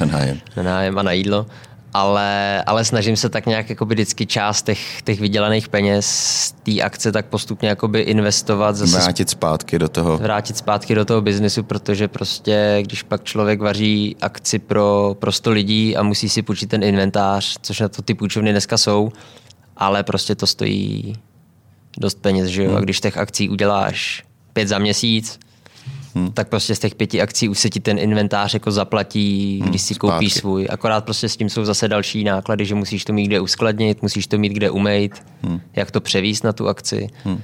Na 0.00 0.06
nájem. 0.06 0.38
Na 0.56 0.62
nájem 0.62 0.98
a 0.98 1.02
na 1.02 1.12
jídlo 1.12 1.46
ale, 1.94 2.62
ale 2.62 2.84
snažím 2.84 3.16
se 3.16 3.28
tak 3.28 3.46
nějak 3.46 3.70
jakoby 3.70 3.94
vždycky 3.94 4.26
část 4.26 4.62
těch, 4.62 5.02
těch 5.02 5.20
vydělaných 5.20 5.68
peněz 5.68 6.06
z 6.06 6.52
té 6.52 6.80
akce 6.80 7.12
tak 7.12 7.26
postupně 7.26 7.68
jakoby 7.68 8.00
investovat. 8.00 8.76
Zase 8.76 8.96
vrátit 8.96 9.30
zpátky 9.30 9.78
do 9.78 9.88
toho. 9.88 10.18
Vrátit 10.18 10.56
zpátky 10.56 10.94
do 10.94 11.04
toho 11.04 11.20
biznesu, 11.20 11.62
protože 11.62 12.08
prostě, 12.08 12.78
když 12.82 13.02
pak 13.02 13.24
člověk 13.24 13.60
vaří 13.60 14.16
akci 14.20 14.58
pro, 14.58 15.16
pro 15.18 15.32
100 15.32 15.50
lidí 15.50 15.96
a 15.96 16.02
musí 16.02 16.28
si 16.28 16.42
půjčit 16.42 16.70
ten 16.70 16.82
inventář, 16.82 17.58
což 17.62 17.80
na 17.80 17.88
to 17.88 18.02
ty 18.02 18.14
půjčovny 18.14 18.50
dneska 18.50 18.78
jsou, 18.78 19.12
ale 19.76 20.02
prostě 20.02 20.34
to 20.34 20.46
stojí 20.46 21.14
dost 21.98 22.18
peněz, 22.20 22.48
že 22.48 22.62
jo? 22.62 22.68
Hmm. 22.68 22.78
A 22.78 22.80
když 22.80 23.00
těch 23.00 23.18
akcí 23.18 23.48
uděláš 23.48 24.24
pět 24.52 24.68
za 24.68 24.78
měsíc, 24.78 25.38
hmm. 26.14 26.32
tak 26.32 26.48
prostě 26.48 26.74
z 26.74 26.78
těch 26.78 26.94
pěti 26.94 27.22
akcí 27.22 27.48
už 27.48 27.58
se 27.58 27.70
ti 27.70 27.80
ten 27.80 27.98
inventář 27.98 28.54
jako 28.54 28.70
zaplatí, 28.70 29.58
hmm, 29.60 29.70
když 29.70 29.82
si 29.82 29.94
zpátky. 29.94 30.12
koupíš 30.12 30.34
svůj. 30.34 30.66
Akorát 30.70 31.04
prostě 31.04 31.28
s 31.28 31.36
tím 31.36 31.48
jsou 31.48 31.64
zase 31.64 31.88
další 31.88 32.24
náklady, 32.24 32.66
že 32.66 32.74
musíš 32.74 33.04
to 33.04 33.12
mít 33.12 33.26
kde 33.26 33.40
uskladnit, 33.40 34.02
musíš 34.02 34.26
to 34.26 34.38
mít 34.38 34.52
kde 34.52 34.70
umejt, 34.70 35.22
hmm. 35.42 35.60
jak 35.76 35.90
to 35.90 36.00
převíst 36.00 36.44
na 36.44 36.52
tu 36.52 36.68
akci. 36.68 37.08
Hmm. 37.24 37.40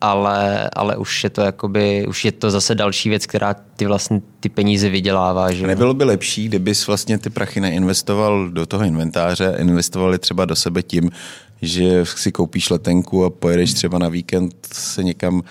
Ale, 0.00 0.70
ale 0.72 0.96
už 0.96 1.24
je 1.24 1.30
to 1.30 1.40
jakoby, 1.40 2.06
už 2.08 2.24
je 2.24 2.32
to 2.32 2.50
zase 2.50 2.74
další 2.74 3.08
věc, 3.08 3.26
která 3.26 3.54
ty 3.54 3.86
vlastně 3.86 4.20
ty 4.40 4.48
peníze 4.48 4.88
vydělává. 4.88 5.52
Že? 5.52 5.66
Nebylo 5.66 5.94
by 5.94 6.04
lepší, 6.04 6.48
kdybys 6.48 6.86
vlastně 6.86 7.18
ty 7.18 7.30
prachy 7.30 7.60
neinvestoval 7.60 8.50
do 8.50 8.66
toho 8.66 8.84
inventáře, 8.84 9.54
investovali 9.58 10.18
třeba 10.18 10.44
do 10.44 10.56
sebe 10.56 10.82
tím, 10.82 11.10
že 11.62 12.04
si 12.04 12.32
koupíš 12.32 12.70
letenku 12.70 13.24
a 13.24 13.30
pojedeš 13.30 13.72
třeba 13.72 13.98
na 13.98 14.08
víkend 14.08 14.54
se 14.72 15.04
někam 15.04 15.42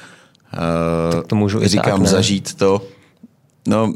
tak 1.12 1.28
to 1.28 1.36
můžu 1.36 1.62
i 1.62 1.68
říkám, 1.68 2.00
tak, 2.00 2.08
zažít 2.08 2.54
to. 2.54 2.82
No, 3.68 3.94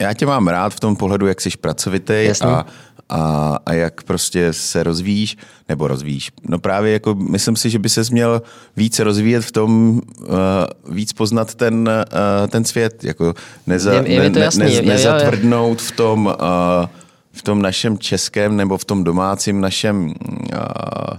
já 0.00 0.14
tě 0.14 0.26
mám 0.26 0.48
rád 0.48 0.74
v 0.74 0.80
tom 0.80 0.96
pohledu, 0.96 1.26
jak 1.26 1.40
jsi 1.40 1.50
pracovitý 1.60 2.28
a, 2.42 2.64
a, 3.08 3.58
a 3.66 3.72
jak 3.72 4.02
prostě 4.02 4.52
se 4.52 4.82
rozvíjíš, 4.82 5.36
nebo 5.68 5.88
rozvíjíš. 5.88 6.30
No 6.48 6.58
právě 6.58 6.92
jako 6.92 7.14
myslím 7.14 7.56
si, 7.56 7.70
že 7.70 7.78
by 7.78 7.88
se 7.88 8.02
měl 8.10 8.42
více 8.76 9.04
rozvíjet 9.04 9.44
v 9.44 9.52
tom, 9.52 10.00
uh, 10.18 10.94
víc 10.94 11.12
poznat 11.12 11.54
ten, 11.54 11.88
uh, 11.88 12.48
ten 12.48 12.64
svět, 12.64 13.04
jako 13.04 13.34
neza, 13.66 13.92
je, 13.92 14.12
je 14.12 14.30
ne, 14.30 14.30
ne, 14.30 14.48
ne, 14.56 14.82
nezatvrdnout 14.82 15.82
v 15.82 15.90
tom, 15.90 16.26
uh, 16.26 16.86
v 17.32 17.42
tom 17.42 17.62
našem 17.62 17.98
českém 17.98 18.56
nebo 18.56 18.78
v 18.78 18.84
tom 18.84 19.04
domácím 19.04 19.60
našem 19.60 20.06
uh, 20.06 21.16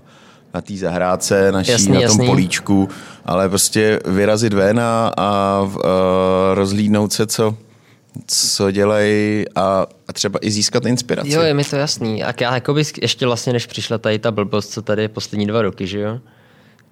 na 0.54 0.62
té 0.62 0.74
zahrádce 0.78 1.52
naší, 1.52 1.72
jasný, 1.72 1.88
na 1.88 1.94
tom 1.94 2.02
jasný. 2.02 2.26
políčku, 2.26 2.90
ale 3.26 3.50
prostě 3.50 4.00
vyrazit 4.06 4.54
ven 4.54 4.80
a, 4.80 4.84
a, 4.84 5.12
a 5.18 5.68
rozlídnout 6.54 7.14
se, 7.14 7.28
co, 7.28 7.58
co 8.28 8.72
dělají 8.72 9.46
a, 9.56 9.86
a 10.08 10.14
třeba 10.14 10.40
i 10.42 10.52
získat 10.52 10.86
inspiraci. 10.86 11.32
Jo, 11.32 11.42
je 11.42 11.54
mi 11.54 11.64
to 11.64 11.76
jasný. 11.76 12.24
A 12.24 12.34
já 12.42 12.54
jako 12.54 12.76
ještě 13.02 13.26
vlastně, 13.26 13.54
než 13.54 13.66
přišla 13.66 13.98
tady 13.98 14.20
ta 14.20 14.32
blbost, 14.32 14.72
co 14.72 14.82
tady 14.82 15.02
je 15.02 15.08
poslední 15.08 15.48
dva 15.48 15.62
roky, 15.62 15.88
že 15.88 16.00
jo? 16.00 16.20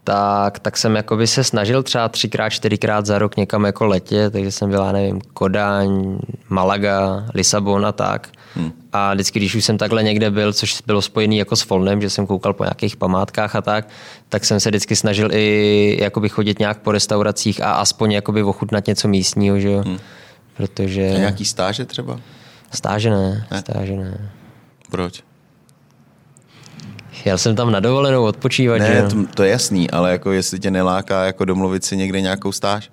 Tak, 0.06 0.60
tak 0.60 0.78
jsem 0.78 0.96
jakoby 0.96 1.28
se 1.28 1.44
snažil 1.44 1.84
třeba 1.84 2.10
třikrát, 2.10 2.50
čtyřikrát 2.50 3.06
za 3.06 3.20
rok 3.20 3.38
někam 3.38 3.66
jako 3.66 3.86
letě, 3.86 4.30
takže 4.30 4.52
jsem 4.52 4.70
byl, 4.70 4.94
nevím, 4.94 5.22
Kodaň, 5.34 6.18
Malaga, 6.50 7.26
Lisabon 7.34 7.86
a 7.86 7.92
tak. 7.92 8.30
Hmm. 8.56 8.72
A 8.94 9.14
vždycky, 9.14 9.40
když 9.40 9.56
už 9.56 9.66
jsem 9.66 9.78
takhle 9.78 10.04
někde 10.04 10.32
byl, 10.32 10.54
což 10.54 10.82
bylo 10.86 11.02
spojený 11.02 11.38
jako 11.38 11.56
s 11.56 11.62
Folnem, 11.62 12.02
že 12.02 12.10
jsem 12.10 12.28
koukal 12.28 12.54
po 12.54 12.64
nějakých 12.64 12.96
památkách 12.96 13.56
a 13.56 13.62
tak, 13.62 13.88
tak 14.30 14.46
jsem 14.46 14.60
se 14.60 14.70
vždycky 14.70 14.96
snažil 14.96 15.30
i 15.32 15.98
jakoby 16.02 16.30
chodit 16.30 16.60
nějak 16.60 16.80
po 16.80 16.92
restauracích 16.92 17.62
a 17.62 17.72
aspoň 17.72 18.12
jakoby 18.12 18.44
ochutnat 18.44 18.88
něco 18.88 19.08
místního, 19.08 19.60
že 19.60 19.70
jo. 19.70 19.84
Hmm. 19.86 19.98
Protože... 20.58 21.12
A 21.16 21.18
nějaký 21.18 21.46
stáže 21.46 21.86
třeba? 21.86 22.20
Stáže 22.72 23.10
ne, 23.10 23.48
ne, 23.52 23.60
stáže 23.60 23.96
ne. 23.96 24.32
Proč? 24.92 25.24
Já 27.26 27.38
jsem 27.38 27.56
tam 27.56 27.72
na 27.72 27.80
dovolenou 27.80 28.24
odpočívat. 28.24 28.80
Ne, 28.80 29.08
to, 29.10 29.16
to 29.34 29.44
je 29.44 29.52
jasný, 29.52 29.92
ale 29.92 30.12
jako 30.12 30.32
jestli 30.32 30.60
tě 30.60 30.72
neláká 30.72 31.26
jako 31.26 31.46
domluvit 31.46 31.86
si 31.86 31.98
někde 31.98 32.22
nějakou 32.22 32.52
stáž? 32.52 32.92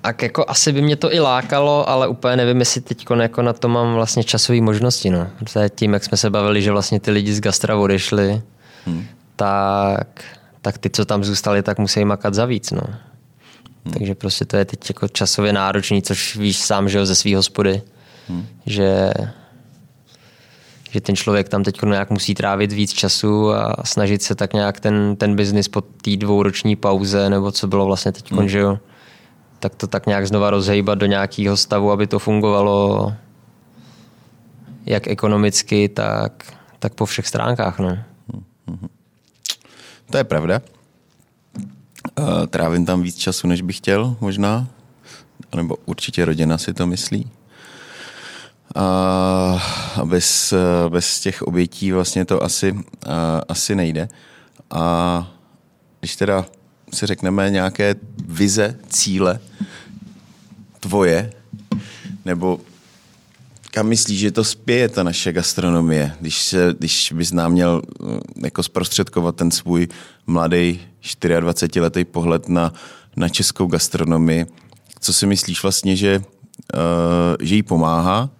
Tak 0.00 0.22
jako 0.22 0.44
asi 0.48 0.72
by 0.72 0.82
mě 0.82 0.96
to 0.96 1.14
i 1.14 1.20
lákalo, 1.20 1.88
ale 1.88 2.08
úplně 2.08 2.36
nevím, 2.36 2.58
jestli 2.58 2.80
teď 2.80 3.06
jako 3.20 3.42
na 3.42 3.52
to 3.52 3.68
mám 3.68 3.94
vlastně 3.94 4.24
časové 4.24 4.60
možnosti. 4.60 5.10
No. 5.10 5.26
Protože 5.38 5.68
tím, 5.74 5.92
jak 5.92 6.04
jsme 6.04 6.16
se 6.16 6.30
bavili, 6.30 6.62
že 6.62 6.72
vlastně 6.72 7.00
ty 7.00 7.10
lidi 7.10 7.34
z 7.34 7.40
gastra 7.40 7.76
odešli, 7.76 8.42
hmm. 8.86 9.04
tak, 9.36 10.08
tak 10.62 10.78
ty, 10.78 10.90
co 10.90 11.04
tam 11.04 11.24
zůstali, 11.24 11.62
tak 11.62 11.78
musí 11.78 12.04
makat 12.04 12.34
za 12.34 12.44
víc. 12.44 12.70
No. 12.70 12.82
Hmm. 13.84 13.94
Takže 13.94 14.14
prostě 14.14 14.44
to 14.44 14.56
je 14.56 14.64
teď 14.64 14.90
jako 14.90 15.08
časově 15.08 15.52
náročný, 15.52 16.02
což 16.02 16.36
víš 16.36 16.58
sám, 16.58 16.88
že 16.88 16.98
jo, 16.98 17.06
ze 17.06 17.14
svý 17.14 17.34
hospody. 17.34 17.82
Hmm. 18.28 18.46
Že 18.66 19.12
že 20.94 21.00
ten 21.00 21.16
člověk 21.16 21.48
tam 21.48 21.64
teď 21.64 21.82
nějak 21.82 22.10
musí 22.10 22.34
trávit 22.34 22.72
víc 22.72 22.92
času 22.92 23.52
a 23.52 23.76
snažit 23.84 24.22
se 24.22 24.34
tak 24.34 24.52
nějak 24.52 24.80
ten, 24.80 25.16
ten 25.16 25.36
biznis 25.36 25.68
po 25.68 25.80
té 25.80 26.16
dvouroční 26.16 26.76
pauze, 26.76 27.30
nebo 27.30 27.52
co 27.52 27.66
bylo 27.66 27.86
vlastně 27.86 28.12
teď, 28.12 28.32
hmm. 28.32 28.48
že 28.48 28.58
jo, 28.58 28.78
tak 29.58 29.74
to 29.74 29.86
tak 29.86 30.06
nějak 30.06 30.26
znova 30.26 30.50
rozhejbat 30.50 30.98
do 30.98 31.06
nějakého 31.06 31.56
stavu, 31.56 31.90
aby 31.90 32.06
to 32.06 32.18
fungovalo 32.18 33.12
jak 34.86 35.08
ekonomicky, 35.08 35.88
tak, 35.88 36.52
tak 36.78 36.94
po 36.94 37.06
všech 37.06 37.26
stránkách. 37.26 37.78
No. 37.78 37.98
To 40.10 40.16
je 40.16 40.24
pravda. 40.24 40.60
Uh, 42.18 42.46
trávím 42.46 42.86
tam 42.86 43.02
víc 43.02 43.16
času, 43.16 43.46
než 43.46 43.62
bych 43.62 43.76
chtěl, 43.76 44.16
možná. 44.20 44.66
Nebo 45.56 45.76
určitě 45.84 46.24
rodina 46.24 46.58
si 46.58 46.74
to 46.74 46.86
myslí. 46.86 47.30
A 48.74 50.02
bez, 50.04 50.54
bez 50.88 51.20
těch 51.20 51.42
obětí 51.42 51.92
vlastně 51.92 52.24
to 52.24 52.42
asi, 52.42 52.76
asi 53.48 53.74
nejde. 53.74 54.08
A 54.70 55.34
když 56.00 56.16
teda 56.16 56.46
si 56.92 57.06
řekneme 57.06 57.50
nějaké 57.50 57.94
vize, 58.26 58.78
cíle 58.88 59.40
tvoje, 60.80 61.32
nebo 62.24 62.60
kam 63.70 63.86
myslíš, 63.86 64.18
že 64.18 64.30
to 64.30 64.44
spěje 64.44 64.88
ta 64.88 65.02
naše 65.02 65.32
gastronomie, 65.32 66.12
když, 66.20 66.42
se, 66.42 66.74
když 66.78 67.12
bys 67.12 67.32
nám 67.32 67.52
měl 67.52 67.82
jako 68.36 68.62
zprostředkovat 68.62 69.36
ten 69.36 69.50
svůj 69.50 69.88
mladý 70.26 70.80
24-letý 71.02 72.04
pohled 72.04 72.48
na, 72.48 72.72
na 73.16 73.28
českou 73.28 73.66
gastronomii. 73.66 74.46
Co 75.00 75.12
si 75.12 75.26
myslíš 75.26 75.62
vlastně, 75.62 75.96
že, 75.96 76.18
uh, 76.18 77.36
že 77.40 77.54
jí 77.54 77.62
pomáhá? 77.62 78.30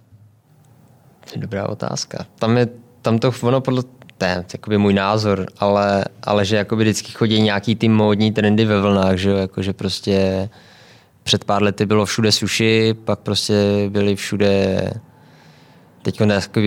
To 1.34 1.38
je 1.38 1.42
dobrá 1.42 1.68
otázka. 1.68 2.26
Tam, 2.38 2.56
je, 2.56 2.68
tam 3.02 3.18
to 3.18 3.32
ono 3.42 3.60
podle 3.60 3.82
to 4.18 4.24
je 4.24 4.44
jakoby 4.52 4.78
můj 4.78 4.94
názor, 4.94 5.46
ale, 5.58 6.04
ale 6.22 6.44
že 6.44 6.56
jakoby 6.56 6.84
vždycky 6.84 7.12
chodí 7.12 7.42
nějaký 7.42 7.76
ty 7.76 7.88
módní 7.88 8.32
trendy 8.32 8.64
ve 8.64 8.80
vlnách, 8.80 9.16
že 9.16 9.30
jo, 9.30 9.36
jakože 9.36 9.72
prostě 9.72 10.48
před 11.22 11.44
pár 11.44 11.62
lety 11.62 11.86
bylo 11.86 12.06
všude 12.06 12.32
sushi, 12.32 12.94
pak 12.94 13.18
prostě 13.18 13.54
byly 13.88 14.16
všude 14.16 14.90
teď 16.02 16.22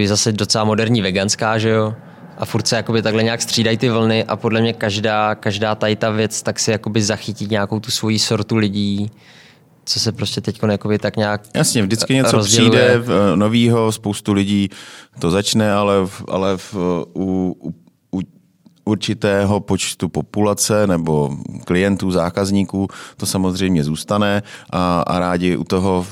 zase 0.06 0.32
docela 0.32 0.64
moderní 0.64 1.02
veganská, 1.02 1.58
že 1.58 1.70
jo, 1.70 1.94
a 2.38 2.46
furt 2.46 2.68
se 2.68 2.76
jakoby 2.76 3.02
takhle 3.02 3.24
nějak 3.24 3.42
střídají 3.42 3.78
ty 3.78 3.90
vlny 3.90 4.26
a 4.26 4.36
podle 4.36 4.62
mě 4.62 4.74
každá, 4.74 5.36
každá 5.36 5.76
tady 5.76 5.96
ta 5.96 6.10
věc 6.10 6.42
tak 6.42 6.60
si 6.60 6.72
jakoby 6.72 7.02
zachytí 7.02 7.48
nějakou 7.52 7.80
tu 7.80 7.92
svoji 7.92 8.20
sortu 8.20 8.56
lidí, 8.56 9.12
co 9.88 10.00
se 10.00 10.12
prostě 10.12 10.42
teď 10.42 10.60
tak 11.02 11.18
nějak 11.18 11.42
Jasně, 11.54 11.82
vždycky 11.82 12.14
něco 12.14 12.32
rozděluje. 12.32 12.72
přijde 12.72 13.00
v, 13.00 13.36
novýho, 13.36 13.92
spoustu 13.92 14.34
lidí 14.34 14.70
to 15.20 15.32
začne, 15.32 15.74
ale, 15.74 16.06
v, 16.06 16.24
ale 16.28 16.58
v, 16.58 16.76
u, 17.16 17.56
u, 17.64 17.74
u 18.12 18.22
určitého 18.86 19.60
počtu 19.60 20.10
populace 20.10 20.88
nebo 20.88 21.38
klientů, 21.66 22.12
zákazníků 22.12 22.88
to 23.18 23.26
samozřejmě 23.26 23.84
zůstane 23.84 24.44
a, 24.70 25.02
a 25.02 25.20
rádi 25.20 25.58
u 25.58 25.64
toho, 25.64 26.06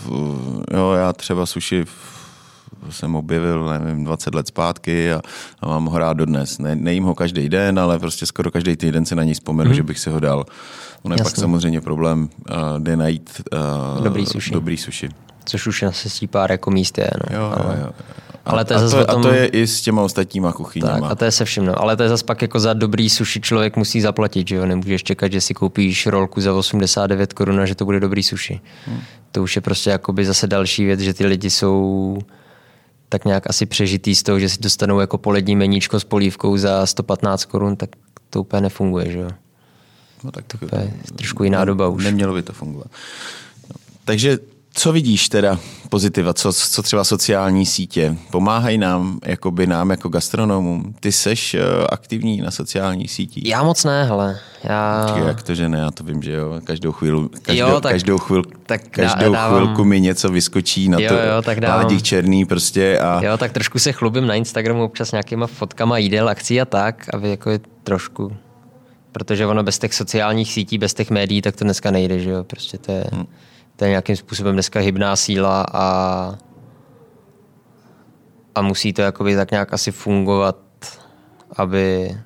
jo, 0.74 0.92
já 0.92 1.14
třeba 1.14 1.46
suši 1.46 1.86
jsem 2.90 3.16
objevil, 3.16 3.66
nevím, 3.66 4.04
20 4.04 4.36
let 4.36 4.48
zpátky 4.48 5.14
a, 5.14 5.22
a 5.60 5.68
mám 5.68 5.86
ho 5.86 5.98
rád 5.98 6.14
dodnes. 6.14 6.60
Ne, 6.60 6.76
nejím 6.76 7.04
ho 7.04 7.16
každý 7.16 7.50
den, 7.50 7.80
ale 7.80 8.00
prostě 8.00 8.26
skoro 8.26 8.52
každý 8.52 8.76
týden 8.76 9.06
si 9.06 9.16
na 9.16 9.24
něj 9.24 9.34
vzpomenu, 9.34 9.68
hmm. 9.68 9.76
že 9.76 9.84
bych 9.84 10.00
si 10.00 10.10
ho 10.10 10.20
dal. 10.20 10.46
Ono 11.06 11.16
je 11.16 11.24
pak 11.24 11.36
samozřejmě 11.36 11.82
problém, 11.82 12.30
uh, 12.50 12.58
kde 12.80 12.96
najít 12.96 13.42
uh, 13.98 14.04
dobrý 14.04 14.26
sushi. 14.26 14.52
Dobrý 14.52 14.78
sushi. 14.78 15.10
Což 15.46 15.68
už 15.68 15.84
asi 15.84 16.28
pár 16.28 16.52
jako 16.52 16.72
míst 16.72 16.98
je. 16.98 17.10
No. 17.30 17.38
Jo, 17.38 17.54
ale... 17.58 17.78
jo, 17.80 17.86
jo. 17.86 17.92
Ale 18.46 18.66
to 18.66 18.74
je 18.74 18.80
a, 18.80 18.90
to, 18.90 19.06
tom... 19.06 19.20
a 19.20 19.24
to 19.24 19.34
je 19.34 19.46
i 19.46 19.68
s 19.68 19.82
těma 19.82 20.02
ostatníma 20.02 20.54
kuchyněma. 20.54 21.00
Tak, 21.00 21.12
a 21.12 21.16
to 21.16 21.26
je 21.26 21.32
se 21.32 21.46
vším. 21.46 21.66
No. 21.66 21.82
Ale 21.82 21.98
to 21.98 22.04
je 22.04 22.10
zase 22.10 22.26
pak 22.26 22.42
jako 22.42 22.60
za 22.60 22.74
dobrý 22.74 23.10
sushi 23.10 23.42
člověk 23.42 23.78
musí 23.78 24.02
zaplatit, 24.02 24.48
že 24.48 24.56
jo? 24.56 24.66
Nemůžeš 24.66 25.04
čekat, 25.04 25.32
že 25.32 25.42
si 25.42 25.54
koupíš 25.54 26.08
rolku 26.08 26.42
za 26.42 26.54
89 26.54 27.34
korun 27.34 27.60
a 27.60 27.66
že 27.66 27.76
to 27.76 27.86
bude 27.86 28.00
dobrý 28.00 28.24
sushi. 28.24 28.62
Hmm. 28.86 29.00
To 29.32 29.44
už 29.44 29.56
je 29.56 29.62
prostě 29.62 29.90
jakoby 29.90 30.26
zase 30.26 30.48
další 30.48 30.86
věc, 30.86 31.00
že 31.00 31.14
ty 31.14 31.26
lidi 31.26 31.50
jsou 31.50 32.18
tak 33.10 33.26
nějak 33.26 33.50
asi 33.50 33.66
přežitý 33.66 34.16
z 34.16 34.24
toho, 34.24 34.40
že 34.40 34.50
si 34.50 34.60
dostanou 34.60 35.00
jako 35.00 35.18
polední 35.18 35.56
meníčko 35.56 36.00
s 36.00 36.04
polívkou 36.04 36.58
za 36.58 36.86
115 36.86 37.46
korun, 37.46 37.76
tak 37.76 37.90
to 38.30 38.42
úplně 38.42 38.62
nefunguje, 38.62 39.12
že 39.12 39.20
jo? 39.20 39.30
No 40.26 40.32
tak 40.32 40.46
to, 40.48 40.58
to 40.58 40.76
je 40.76 40.94
trošku 41.16 41.44
jiná 41.44 41.66
doba 41.66 41.88
už. 41.88 42.04
Nemělo 42.04 42.34
by 42.34 42.44
to 42.44 42.54
fungovat. 42.54 42.88
No. 43.70 43.76
Takže 44.06 44.40
co 44.78 44.92
vidíš 44.92 45.30
teda 45.30 45.60
pozitiva, 45.90 46.34
co, 46.34 46.54
co 46.54 46.84
třeba 46.84 47.04
sociální 47.04 47.66
sítě? 47.66 48.18
Pomáhají 48.32 48.78
nám, 48.78 49.20
jakoby 49.26 49.68
nám 49.68 49.90
jako 49.90 50.10
gastronomům? 50.10 50.96
Ty 51.00 51.12
seš 51.12 51.54
uh, 51.54 51.62
aktivní 51.90 52.42
na 52.42 52.52
sociálních 52.52 53.12
sítích? 53.12 53.46
Já 53.46 53.64
moc 53.64 53.84
ne, 53.84 54.04
hele. 54.04 54.40
Já... 54.64 55.18
Jak 55.28 55.44
to, 55.44 55.56
že 55.56 55.70
ne? 55.70 55.78
Já 55.78 55.92
to 55.92 56.04
vím, 56.04 56.24
že 56.24 56.32
jo. 56.32 56.62
Každou 56.64 56.92
chvíli, 56.92 57.30
každou, 57.42 57.68
jo, 57.68 57.82
tak, 57.82 57.92
každou, 57.92 58.18
chvíl, 58.18 58.44
tak 58.66 58.82
každou 58.88 59.34
dávám... 59.34 59.62
chvilku 59.62 59.84
mi 59.84 60.02
něco 60.02 60.30
vyskočí 60.30 60.90
na 60.90 61.00
jo, 61.00 61.10
to 61.10 61.16
jo, 61.16 61.42
tak 61.42 61.60
dávám... 61.60 62.02
černý 62.02 62.46
prostě. 62.46 63.00
A... 63.00 63.24
Jo, 63.24 63.38
tak 63.38 63.52
trošku 63.52 63.80
se 63.80 63.92
chlubím 63.92 64.28
na 64.28 64.36
Instagramu 64.36 64.84
občas 64.84 65.12
nějakýma 65.12 65.48
fotkama 65.48 65.98
jídel, 65.98 66.30
akcí 66.30 66.62
a 66.62 66.66
tak, 66.66 67.06
aby 67.14 67.30
jako 67.30 67.50
je 67.50 67.60
trošku 67.84 68.32
protože 69.16 69.46
ono 69.46 69.64
bez 69.64 69.80
těch 69.80 69.94
sociálních 69.94 70.52
sítí, 70.52 70.78
bez 70.78 70.94
těch 70.94 71.10
médií, 71.10 71.42
tak 71.42 71.56
to 71.56 71.64
dneska 71.64 71.92
nejde, 71.92 72.20
že 72.20 72.30
jo, 72.30 72.44
prostě 72.44 72.78
to 72.78 72.92
je... 72.92 73.04
Hmm 73.12 73.26
to 73.76 73.86
je 73.86 73.90
nějakým 73.90 74.16
způsobem 74.16 74.54
dneska 74.54 74.80
hybná 74.80 75.16
síla 75.16 75.66
a, 75.74 76.36
a 78.56 78.62
musí 78.62 78.94
to 78.94 79.02
jakoby 79.02 79.36
tak 79.36 79.52
nějak 79.52 79.74
asi 79.74 79.92
fungovat, 79.92 80.58
aby, 81.56 82.18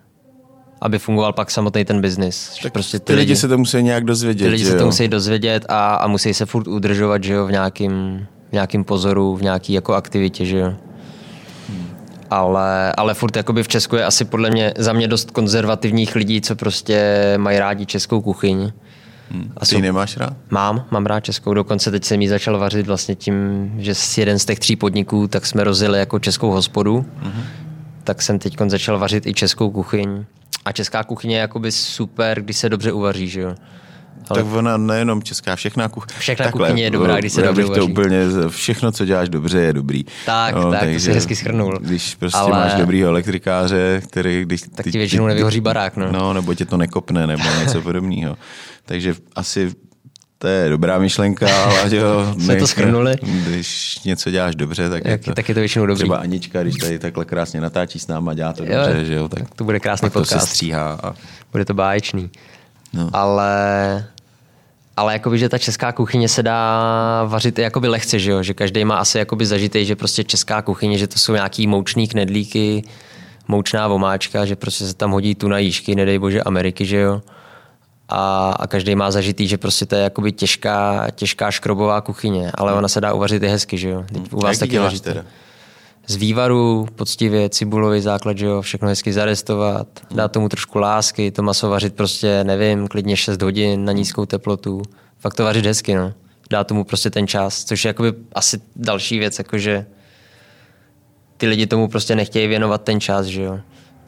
aby 0.82 1.00
fungoval 1.00 1.34
pak 1.34 1.52
samotný 1.52 1.86
ten 1.86 2.02
biznis. 2.02 2.60
Prostě 2.74 3.00
ty, 3.00 3.06
ty 3.06 3.14
lidi, 3.14 3.20
lidi 3.20 3.36
se 3.36 3.48
to 3.48 3.58
musí 3.58 3.84
nějak 3.84 4.04
dozvědět. 4.04 4.46
Ty 4.46 4.50
lidi 4.50 4.66
se 4.66 4.78
to 4.78 4.86
musí 4.86 5.08
dozvědět 5.08 5.66
a, 5.70 5.96
a 5.96 6.08
musí 6.08 6.34
se 6.34 6.46
furt 6.46 6.68
udržovat 6.68 7.24
že 7.24 7.34
jo, 7.34 7.46
v 7.46 7.52
nějakým, 7.52 8.28
v 8.50 8.52
nějakým 8.52 8.84
pozoru, 8.84 9.36
v 9.36 9.42
nějaký 9.42 9.74
jako 9.74 9.94
aktivitě. 9.94 10.46
Že 10.46 10.58
jo. 10.58 10.74
Ale, 12.30 12.94
ale 12.98 13.14
furt 13.14 13.36
jakoby 13.36 13.64
v 13.64 13.68
Česku 13.68 13.96
je 13.96 14.06
asi 14.06 14.26
podle 14.26 14.50
mě 14.50 14.74
za 14.78 14.94
mě 14.94 15.08
dost 15.08 15.32
konzervativních 15.32 16.16
lidí, 16.16 16.42
co 16.42 16.56
prostě 16.56 17.34
mají 17.38 17.60
rádi 17.60 17.86
českou 17.86 18.22
kuchyň. 18.22 18.72
Hmm. 19.32 19.52
A 19.58 19.60
Ty 19.60 19.66
jsou... 19.66 19.80
nemáš 19.80 20.18
rád? 20.18 20.34
Mám, 20.50 20.86
mám 20.92 21.06
rád 21.06 21.20
českou. 21.20 21.54
Dokonce 21.54 21.92
teď 21.92 22.04
jsem 22.04 22.22
ji 22.22 22.30
začal 22.30 22.60
vařit 22.60 22.88
vlastně 22.88 23.16
tím, 23.16 23.72
že 23.78 23.96
s 23.96 24.18
jeden 24.18 24.40
z 24.40 24.46
těch 24.46 24.60
tří 24.60 24.76
podniků, 24.76 25.28
tak 25.28 25.46
jsme 25.46 25.64
rozjeli 25.64 26.00
jako 26.00 26.20
českou 26.20 26.52
hospodu. 26.52 27.06
Hmm. 27.18 27.44
Tak 28.04 28.22
jsem 28.22 28.40
teď 28.40 28.58
začal 28.68 29.00
vařit 29.00 29.28
i 29.28 29.34
českou 29.34 29.72
kuchyň. 29.72 30.26
A 30.66 30.72
česká 30.72 31.04
kuchyně 31.04 31.36
je 31.36 31.40
jakoby 31.40 31.72
super, 31.72 32.42
když 32.42 32.58
se 32.58 32.70
dobře 32.70 32.92
uvaří, 32.92 33.28
že 33.28 33.42
jo. 33.42 33.56
Ale... 34.30 34.44
Tak 34.44 34.54
ona 34.54 34.78
nejenom 34.78 35.24
česká, 35.24 35.56
všechna 35.56 35.90
kuchyně. 35.90 36.20
Všechna 36.20 36.46
Takhle, 36.46 36.68
kuchyně 36.68 36.84
je 36.84 36.90
dobrá, 36.90 37.18
když 37.18 37.34
se 37.34 37.42
dobře 37.42 37.64
to 37.64 37.86
úplně, 37.86 38.20
všechno, 38.48 38.92
co 38.92 39.06
děláš 39.06 39.30
dobře, 39.30 39.60
je 39.60 39.74
dobrý. 39.74 40.04
Tak, 40.26 40.56
no, 40.56 40.72
tak, 40.72 40.80
takže, 40.80 40.98
to 40.98 41.04
si 41.04 41.14
hezky 41.14 41.36
schrnul. 41.36 41.80
Když 41.82 42.16
prostě 42.16 42.38
Ale... 42.38 42.52
máš 42.52 42.74
dobrýho 42.74 43.10
elektrikáře, 43.10 44.02
který... 44.10 44.46
Když, 44.46 44.62
tak 44.76 44.86
ti 44.86 44.98
většinou 44.98 45.28
nevyhoří 45.28 45.62
barák, 45.62 45.98
no. 45.98 46.12
No, 46.12 46.34
nebo 46.34 46.54
tě 46.54 46.66
to 46.66 46.78
nekopne, 46.78 47.28
nebo 47.28 47.44
něco 47.60 47.82
podobného. 47.90 48.38
Takže 48.86 49.16
asi 49.36 49.72
to 50.42 50.48
je 50.48 50.70
dobrá 50.70 51.00
myšlenka, 51.00 51.64
ale 51.64 51.96
jo, 51.96 52.36
Jsme 52.40 52.56
to 52.56 52.68
schrnuli. 52.68 53.16
Když 53.22 54.00
něco 54.06 54.32
děláš 54.32 54.56
dobře, 54.56 54.90
tak, 54.90 55.06
Jak, 55.06 55.22
je 55.22 55.26
to, 55.26 55.34
tak 55.34 55.50
je 55.50 55.56
to 55.56 55.60
většinou 55.60 55.86
dobrý. 55.86 56.00
Třeba 56.00 56.18
Anička, 56.18 56.64
když 56.64 56.76
tady 56.76 57.00
takhle 57.00 57.26
krásně 57.26 57.62
natáčí 57.62 58.00
s 58.00 58.08
náma, 58.08 58.34
dělá 58.34 58.54
to 58.54 58.64
jo, 58.64 58.70
dobře, 58.72 59.06
že 59.06 59.14
jo, 59.14 59.28
tak, 59.28 59.40
tak 59.40 59.56
to 59.56 59.64
bude 59.64 59.80
krásný 59.80 60.10
podcast. 60.10 60.34
to 60.34 60.40
se 60.40 60.48
stříhá. 60.48 61.00
A... 61.04 61.14
Bude 61.52 61.66
to 61.66 61.74
báječný. 61.74 62.30
No. 62.94 63.10
Ale 63.14 64.06
ale 65.00 65.14
jakoby, 65.14 65.38
že 65.40 65.50
ta 65.50 65.58
česká 65.58 65.92
kuchyně 65.92 66.30
se 66.30 66.44
dá 66.44 67.24
vařit 67.28 67.60
jakoby 67.60 67.88
lehce, 67.88 68.20
že 68.20 68.32
jo? 68.32 68.44
Že 68.44 68.54
každý 68.54 68.86
má 68.86 68.96
asi 68.96 69.18
jakoby 69.18 69.46
zažitej, 69.46 69.86
že 69.86 69.96
prostě 69.96 70.24
česká 70.24 70.62
kuchyně, 70.62 70.98
že 70.98 71.08
to 71.08 71.20
jsou 71.20 71.34
nějaký 71.34 71.68
moučný 71.68 72.08
knedlíky, 72.08 72.84
moučná 73.48 73.88
vomáčka, 73.88 74.46
že 74.46 74.56
prostě 74.56 74.86
se 74.86 74.94
tam 74.94 75.12
hodí 75.12 75.36
tu 75.36 75.48
na 75.48 75.58
jížky, 75.58 75.96
nedej 75.96 76.20
bože 76.20 76.44
Ameriky, 76.44 76.86
že 76.86 76.98
jo? 76.98 77.22
A, 78.10 78.52
a 78.60 78.68
každý 78.68 78.96
má 78.96 79.12
zažitý, 79.12 79.48
že 79.48 79.58
prostě 79.58 79.86
to 79.86 79.96
je 79.96 80.02
jakoby 80.02 80.32
těžká, 80.32 81.08
těžká 81.16 81.52
škrobová 81.52 82.02
kuchyně, 82.02 82.52
ale 82.56 82.74
ona 82.74 82.88
se 82.88 83.02
dá 83.02 83.14
uvařit 83.14 83.44
i 83.44 83.48
hezky, 83.48 83.78
že 83.78 83.90
jo? 83.90 84.06
Teď 84.14 84.34
u 84.34 84.40
vás 84.40 84.58
taky 84.58 84.72
děláš 84.72 85.00
teda? 85.00 85.24
Z 86.08 86.16
vývaru, 86.16 86.88
poctivě, 86.96 87.50
cibulový 87.50 88.02
základ, 88.02 88.38
že 88.38 88.46
jo, 88.46 88.62
všechno 88.62 88.88
hezky 88.88 89.14
zarestovat, 89.14 89.88
dát 90.12 90.32
tomu 90.32 90.50
trošku 90.50 90.80
lásky, 90.80 91.32
to 91.32 91.44
maso 91.44 91.70
vařit 91.70 91.96
prostě, 91.96 92.44
nevím, 92.44 92.88
klidně 92.88 93.18
6 93.18 93.42
hodin 93.42 93.86
na 93.86 93.92
nízkou 93.92 94.26
teplotu. 94.26 94.82
Fakt 95.20 95.34
to 95.34 95.44
vařit 95.44 95.66
hezky, 95.66 95.96
no. 95.96 96.14
Dát 96.50 96.68
tomu 96.68 96.84
prostě 96.84 97.10
ten 97.10 97.28
čas, 97.28 97.64
což 97.64 97.86
je 97.86 97.90
jakoby 97.90 98.14
asi 98.36 98.62
další 98.76 99.20
věc, 99.20 99.38
jakože 99.38 99.86
ty 101.38 101.48
lidi 101.48 101.68
tomu 101.68 101.88
prostě 101.88 102.16
nechtějí 102.16 102.48
věnovat 102.48 102.84
ten 102.84 103.00
čas, 103.00 103.26
že 103.26 103.42
jo. 103.42 103.60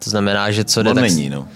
To 0.03 0.09
znamená, 0.09 0.51
že 0.51 0.63
co 0.63 0.83
jde, 0.83 0.89
on 0.89 0.95
tak... 0.95 1.03
není, 1.03 1.29
no. 1.29 1.47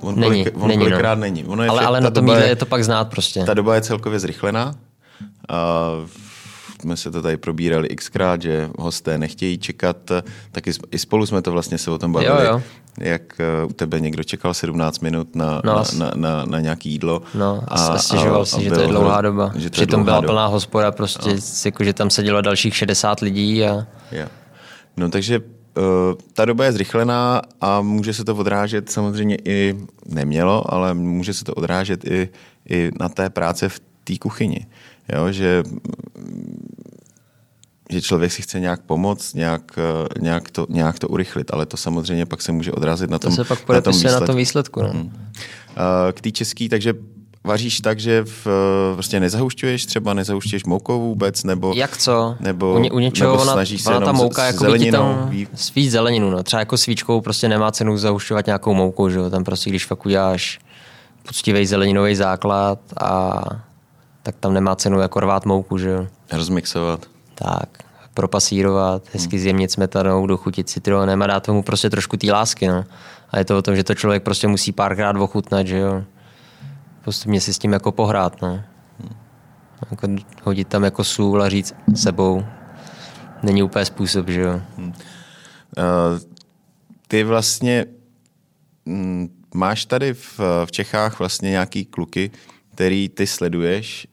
On, 0.00 0.20
není, 0.20 0.44
kolik, 0.44 0.62
on 0.62 0.68
není, 0.68 0.78
kolikrát 0.78 1.14
no. 1.14 1.20
není. 1.20 1.44
Ono 1.44 1.62
je 1.62 1.68
ale, 1.68 1.82
ale 1.84 2.00
na 2.00 2.10
tom 2.10 2.28
je, 2.28 2.46
je 2.46 2.56
to 2.56 2.66
pak 2.66 2.84
znát 2.84 3.04
prostě. 3.04 3.44
Ta 3.44 3.54
doba 3.54 3.74
je 3.74 3.80
celkově 3.80 4.18
zrychlená. 4.18 4.74
Uh, 5.50 6.08
jsme 6.84 6.96
se 6.96 7.10
to 7.10 7.22
tady 7.22 7.36
probírali 7.36 7.88
xkrát, 7.88 8.42
že 8.42 8.70
hosté 8.78 9.18
nechtějí 9.18 9.58
čekat, 9.58 9.96
tak 10.52 10.64
i 10.90 10.98
spolu 10.98 11.26
jsme 11.26 11.42
to 11.42 11.52
vlastně 11.52 11.78
se 11.78 11.90
o 11.90 11.98
tom 11.98 12.12
bavili. 12.12 12.44
Jo, 12.44 12.52
jo. 12.52 12.62
Jak 13.00 13.40
eh, 13.40 13.64
u 13.64 13.72
tebe 13.72 14.00
někdo 14.00 14.24
čekal 14.24 14.54
17 14.54 15.00
minut 15.00 15.36
na, 15.36 15.62
no, 15.64 15.74
na, 15.74 15.84
na, 15.96 16.12
na, 16.14 16.44
na 16.44 16.60
nějaký 16.60 16.90
jídlo. 16.90 17.22
No, 17.34 17.62
a, 17.68 17.86
a 17.86 17.98
stěžoval 17.98 18.42
a, 18.42 18.44
si, 18.44 18.56
a 18.56 18.60
že 18.60 18.70
to 18.70 18.80
je 18.80 18.86
dlouhá 18.86 19.20
doba. 19.20 19.52
Že 19.56 19.70
to 19.70 19.74
Přitom 19.74 20.04
byla 20.04 20.20
doba. 20.20 20.32
plná 20.32 20.46
hospoda, 20.46 20.92
prostě, 20.92 21.30
no. 21.30 21.40
jako, 21.64 21.84
že 21.84 21.92
tam 21.92 22.10
sedělo 22.10 22.40
dalších 22.40 22.76
60 22.76 23.20
lidí. 23.20 23.64
A... 23.64 23.86
Jo. 24.12 24.26
No 24.96 25.08
takže 25.08 25.38
uh, 25.38 25.84
ta 26.32 26.44
doba 26.44 26.64
je 26.64 26.72
zrychlená 26.72 27.42
a 27.60 27.80
může 27.80 28.14
se 28.14 28.24
to 28.24 28.36
odrážet 28.36 28.90
samozřejmě 28.90 29.36
i, 29.44 29.74
nemělo, 30.06 30.74
ale 30.74 30.94
může 30.94 31.34
se 31.34 31.44
to 31.44 31.54
odrážet 31.54 32.04
i, 32.04 32.28
i 32.68 32.90
na 33.00 33.08
té 33.08 33.30
práce 33.30 33.68
v 33.68 33.80
té 34.04 34.18
kuchyni. 34.18 34.66
Jo, 35.12 35.32
že 35.32 35.62
že 37.94 38.02
člověk 38.02 38.32
si 38.32 38.42
chce 38.42 38.60
nějak 38.60 38.80
pomoct, 38.80 39.34
nějak, 39.34 39.62
eh, 39.78 40.20
nějak, 40.20 40.50
to, 40.50 40.66
nějak 40.68 40.98
to 40.98 41.08
urychlit, 41.08 41.50
ale 41.54 41.66
to 41.66 41.76
samozřejmě 41.76 42.26
pak 42.26 42.42
se 42.42 42.52
může 42.52 42.72
odrazit 42.72 43.10
na 43.10 43.18
tom 43.18 43.36
To 43.36 43.44
se 43.44 43.48
pak 43.48 43.68
na 43.68 43.80
tom 43.80 43.92
výsledku. 43.92 44.20
Na 44.20 44.26
tom 44.26 44.36
výsledku 44.36 44.82
no. 44.82 44.88
hmm. 44.88 45.12
K 46.12 46.20
té 46.20 46.30
český, 46.30 46.68
takže 46.68 46.94
vaříš 47.44 47.80
tak, 47.80 48.00
že 48.00 48.24
v, 48.24 48.46
prostě 48.94 49.20
nezahušťuješ 49.20 49.86
třeba, 49.86 50.14
nezahušťuješ 50.14 50.64
moukou 50.64 51.00
vůbec, 51.00 51.44
nebo... 51.44 51.72
Jak 51.76 51.96
co? 51.96 52.36
Nebo, 52.40 52.74
u, 52.74 52.78
ně, 52.78 52.90
u 52.90 52.98
něčeho 52.98 53.32
nebo 53.32 53.42
ona, 53.42 53.64
se 53.66 53.96
ona 53.96 54.06
ta 54.06 54.12
mouka 54.12 54.44
jako 54.44 54.78
ti 54.78 54.92
tam 54.92 55.32
spíš 55.54 55.90
zeleninu, 55.90 56.30
no. 56.30 56.42
Třeba 56.42 56.60
jako 56.60 56.76
svíčkou 56.76 57.20
prostě 57.20 57.48
nemá 57.48 57.72
cenu 57.72 57.98
zahušťovat 57.98 58.46
nějakou 58.46 58.74
moukou, 58.74 59.08
že 59.08 59.18
jo? 59.18 59.30
Tam 59.30 59.44
prostě, 59.44 59.70
když 59.70 59.86
fakt 59.86 60.06
uděláš 60.06 60.58
poctivý 61.26 61.66
zeleninový 61.66 62.14
základ 62.16 62.78
a 63.00 63.40
tak 64.22 64.36
tam 64.40 64.54
nemá 64.54 64.76
cenu 64.76 65.00
jako 65.00 65.20
rvát 65.20 65.46
mouku, 65.46 65.78
že 65.78 65.88
jo. 65.88 66.06
Rozmixovat. 66.32 67.06
Tak, 67.34 67.83
propasírovat, 68.14 69.02
hezky 69.12 69.38
zjemnit 69.38 69.70
smetanou, 69.70 70.26
dochutit 70.26 70.68
citronem 70.68 71.22
a 71.22 71.26
dát 71.26 71.42
tomu 71.46 71.62
prostě 71.62 71.90
trošku 71.90 72.16
té 72.16 72.32
lásky, 72.32 72.68
no. 72.68 72.84
A 73.30 73.38
je 73.38 73.44
to 73.44 73.58
o 73.58 73.62
tom, 73.62 73.76
že 73.76 73.84
to 73.84 73.94
člověk 73.94 74.22
prostě 74.22 74.48
musí 74.48 74.72
párkrát 74.72 75.16
ochutnat, 75.16 75.66
že 75.66 75.78
jo. 75.78 76.04
Postupně 77.04 77.40
si 77.40 77.54
s 77.54 77.58
tím 77.58 77.72
jako 77.72 77.92
pohrát, 77.92 78.42
no. 78.42 78.62
Jako 79.90 80.08
hodit 80.42 80.68
tam 80.68 80.84
jako 80.84 81.04
sůl 81.04 81.42
a 81.42 81.48
říct 81.48 81.74
sebou. 81.94 82.44
Není 83.42 83.62
úplně 83.62 83.84
způsob, 83.84 84.28
že 84.28 84.40
jo. 84.40 84.60
Uh, 84.78 84.92
ty 87.08 87.24
vlastně 87.24 87.86
mm, 88.84 89.28
máš 89.54 89.86
tady 89.86 90.14
v, 90.14 90.40
v 90.64 90.72
Čechách 90.72 91.18
vlastně 91.18 91.50
nějaký 91.50 91.84
kluky, 91.84 92.30
který 92.74 93.08
ty 93.08 93.26
sleduješ 93.26 94.06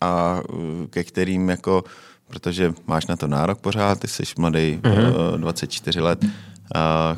a 0.00 0.40
uh, 0.52 0.86
ke 0.90 1.04
kterým 1.04 1.48
jako, 1.48 1.84
protože 2.28 2.74
máš 2.86 3.06
na 3.06 3.16
to 3.16 3.26
nárok 3.26 3.58
pořád, 3.58 4.00
ty 4.00 4.08
jsi 4.08 4.22
mladý, 4.38 4.78
mm-hmm. 4.82 5.32
uh, 5.34 5.38
24 5.38 6.00
let, 6.00 6.24
uh, 6.24 6.30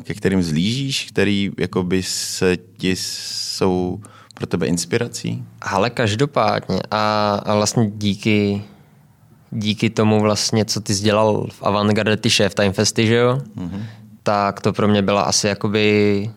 ke 0.03 0.13
kterým 0.13 0.43
zlížíš, 0.43 1.05
který 1.05 1.51
jako 1.57 1.83
by 1.83 2.03
se 2.03 2.57
ti 2.77 2.95
jsou 2.95 4.01
pro 4.33 4.47
tebe 4.47 4.65
inspirací? 4.67 5.43
Ale 5.61 5.89
každopádně 5.89 6.79
a, 6.91 7.33
a 7.45 7.55
vlastně 7.55 7.91
díky 7.95 8.63
díky 9.51 9.89
tomu 9.89 10.21
vlastně, 10.21 10.65
co 10.65 10.81
ty 10.81 10.95
jsi 10.95 11.03
dělal 11.03 11.47
v 11.51 11.63
Avantgarde, 11.63 12.17
ty 12.17 12.29
šéf 12.29 12.55
Time 12.55 12.73
Festy, 12.73 13.07
že 13.07 13.15
jo? 13.15 13.41
Mm-hmm. 13.57 13.83
Tak 14.23 14.61
to 14.61 14.73
pro 14.73 14.87
mě 14.87 15.01
byla 15.01 15.21
asi 15.21 15.47
jakoby 15.47 16.29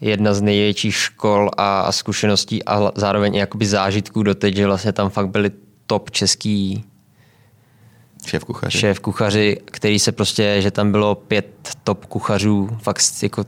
jedna 0.00 0.34
z 0.34 0.40
největších 0.40 0.94
škol 0.94 1.50
a, 1.56 1.80
a 1.80 1.92
zkušeností 1.92 2.64
a 2.64 2.92
zároveň 2.94 3.34
i 3.34 3.38
jakoby 3.38 3.66
zážitků 3.66 4.22
doteď, 4.22 4.56
že 4.56 4.66
vlastně 4.66 4.92
tam 4.92 5.10
fakt 5.10 5.28
byli 5.28 5.50
top 5.86 6.10
český 6.10 6.84
šéf 8.26 8.44
kuchaři. 8.44 8.78
šéf 8.78 9.00
kuchaři, 9.00 9.60
který 9.64 9.98
se 9.98 10.12
prostě, 10.12 10.56
že 10.60 10.70
tam 10.70 10.92
bylo 10.92 11.14
pět 11.14 11.46
top 11.84 12.06
kuchařů, 12.06 12.68
fakt 12.82 13.02
jako 13.22 13.44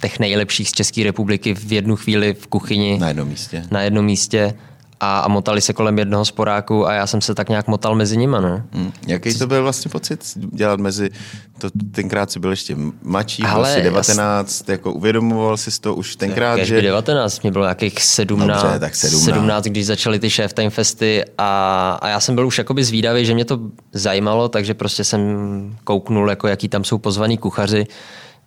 těch 0.00 0.18
nejlepších 0.18 0.68
z 0.68 0.72
České 0.72 1.04
republiky 1.04 1.54
v 1.54 1.72
jednu 1.72 1.96
chvíli 1.96 2.34
v 2.34 2.46
kuchyni. 2.46 2.98
Na 2.98 3.08
jednom 3.08 3.28
místě. 3.28 3.64
Na 3.70 3.82
jednom 3.82 4.04
místě 4.04 4.54
a, 5.02 5.18
a 5.18 5.28
motali 5.28 5.60
se 5.60 5.72
kolem 5.72 5.98
jednoho 5.98 6.24
sporáku 6.24 6.86
a 6.88 6.92
já 6.92 7.06
jsem 7.06 7.20
se 7.20 7.34
tak 7.34 7.48
nějak 7.48 7.68
motal 7.68 7.94
mezi 7.94 8.16
nima. 8.16 8.40
No. 8.40 8.62
Hmm. 8.72 8.92
Jaký 9.06 9.34
to 9.34 9.46
byl 9.46 9.62
vlastně 9.62 9.88
pocit 9.90 10.24
dělat 10.36 10.80
mezi, 10.80 11.10
to, 11.58 11.68
tenkrát 11.92 12.30
si 12.30 12.40
byl 12.40 12.50
ještě 12.50 12.76
mladší, 13.02 13.42
byl 13.54 13.64
si 13.64 13.82
19, 13.82 14.60
jas... 14.60 14.68
jako 14.68 14.92
uvědomoval 14.92 15.56
si 15.56 15.80
to 15.80 15.94
už 15.94 16.16
tenkrát, 16.16 16.58
Jak 16.58 16.66
že... 16.66 16.82
19, 16.82 17.42
mě 17.42 17.52
bylo 17.52 17.64
nějakých 17.64 18.02
17, 18.02 18.62
Dobře, 18.62 18.78
tak 18.78 18.94
17. 18.94 19.24
17, 19.24 19.64
když 19.64 19.86
začaly 19.86 20.18
ty 20.18 20.30
Chef 20.30 20.52
Time 20.52 20.70
Festy 20.70 21.24
a, 21.38 21.98
a 22.02 22.08
já 22.08 22.20
jsem 22.20 22.34
byl 22.34 22.46
už 22.46 22.58
jakoby 22.58 22.84
zvídavý, 22.84 23.26
že 23.26 23.34
mě 23.34 23.44
to 23.44 23.58
zajímalo, 23.92 24.48
takže 24.48 24.74
prostě 24.74 25.04
jsem 25.04 25.76
kouknul, 25.84 26.30
jako 26.30 26.48
jaký 26.48 26.68
tam 26.68 26.84
jsou 26.84 26.98
pozvaní 26.98 27.38
kuchaři 27.38 27.86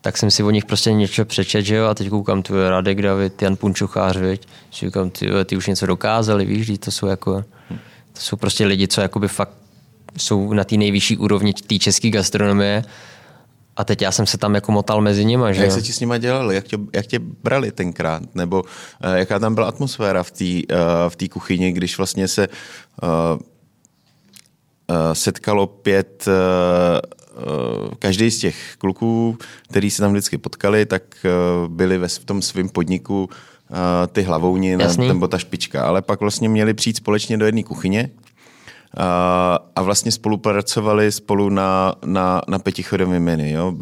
tak 0.05 0.17
jsem 0.17 0.31
si 0.31 0.43
o 0.43 0.49
nich 0.49 0.65
prostě 0.65 0.93
něco 0.93 1.25
přečet, 1.25 1.61
že 1.61 1.75
jo, 1.75 1.87
a 1.87 1.93
teď 1.93 2.09
koukám, 2.09 2.41
tu 2.43 2.53
Radek 2.69 3.01
David, 3.01 3.41
Jan 3.41 3.55
Punčuchář, 3.55 4.17
viď? 4.17 4.47
Si 4.71 4.85
říkám, 4.85 5.09
ty, 5.09 5.29
ty 5.45 5.57
už 5.57 5.67
něco 5.67 5.85
dokázali, 5.85 6.45
víš, 6.45 6.71
to 6.79 6.91
jsou 6.91 7.07
jako, 7.07 7.43
to 8.13 8.19
jsou 8.19 8.35
prostě 8.37 8.65
lidi, 8.65 8.87
co 8.87 9.01
jakoby 9.01 9.27
fakt 9.27 9.53
jsou 10.17 10.53
na 10.53 10.63
té 10.63 10.77
nejvyšší 10.77 11.17
úrovni 11.17 11.53
té 11.53 11.79
české 11.79 12.09
gastronomie 12.09 12.83
a 13.75 13.83
teď 13.83 14.01
já 14.01 14.11
jsem 14.11 14.25
se 14.25 14.37
tam 14.37 14.55
jako 14.55 14.71
motal 14.71 15.01
mezi 15.01 15.25
nimi. 15.25 15.45
Že? 15.51 15.61
Jak 15.61 15.71
se 15.71 15.81
ti 15.81 15.93
s 15.93 15.99
nima 15.99 16.17
dělali? 16.17 16.55
Jak 16.55 16.63
tě, 16.63 16.77
jak 16.93 17.05
tě 17.05 17.19
brali 17.19 17.71
tenkrát? 17.71 18.35
Nebo 18.35 18.61
uh, 18.61 19.13
jaká 19.13 19.39
tam 19.39 19.55
byla 19.55 19.67
atmosféra 19.67 20.23
v 20.23 20.31
té 20.31 20.45
uh, 20.45 21.25
v 21.25 21.29
kuchyni, 21.29 21.71
když 21.71 21.97
vlastně 21.97 22.27
se 22.27 22.47
uh, 22.47 23.09
uh, 24.89 25.13
setkalo 25.13 25.67
pět 25.67 26.25
uh, 26.27 26.33
Eh, 26.33 27.01
každý 27.99 28.31
z 28.31 28.39
těch 28.39 28.75
kluků, 28.77 29.37
který 29.69 29.91
se 29.91 30.01
tam 30.01 30.11
vždycky 30.11 30.37
potkali, 30.37 30.85
tak 30.85 31.03
eh, 31.25 31.29
byli 31.67 31.97
ve 31.97 32.07
v 32.07 32.25
tom 32.25 32.41
svém 32.41 32.69
podniku 32.69 33.29
eh, 33.29 34.07
ty 34.07 34.21
hlavouni 34.21 34.77
nebo 34.97 35.27
ta 35.27 35.37
špička, 35.37 35.83
ale 35.83 36.01
pak 36.01 36.19
vlastně 36.19 36.49
měli 36.49 36.73
přijít 36.73 36.97
společně 36.97 37.37
do 37.37 37.45
jedné 37.45 37.63
kuchyně 37.63 38.09
a 39.75 39.81
vlastně 39.81 40.11
spolupracovali 40.11 41.11
spolu 41.11 41.49
na, 41.49 41.95
na, 42.05 42.41
na 42.47 42.59
pětichodovém 42.59 43.23
menu. 43.23 43.49
Jo? 43.49 43.73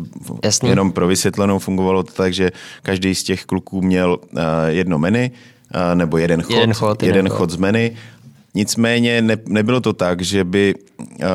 Jasný. 0.43 0.69
Jenom 0.69 0.91
pro 0.91 1.07
vysvětlenou 1.07 1.59
fungovalo 1.59 2.03
to 2.03 2.13
tak, 2.13 2.33
že 2.33 2.51
každý 2.83 3.15
z 3.15 3.23
těch 3.23 3.45
kluků 3.45 3.81
měl 3.81 4.17
jedno 4.67 4.99
menu, 4.99 5.31
nebo 5.93 6.17
jeden 6.17 6.41
chod, 6.41 6.55
jeden 6.55 6.73
chod, 6.73 7.03
jeden 7.03 7.29
chod 7.29 7.49
z 7.49 7.55
menu 7.55 7.89
Nicméně 8.55 9.21
ne, 9.21 9.37
nebylo 9.47 9.81
to 9.81 9.93
tak, 9.93 10.21
že 10.21 10.43
by 10.43 10.75
uh, 10.99 11.27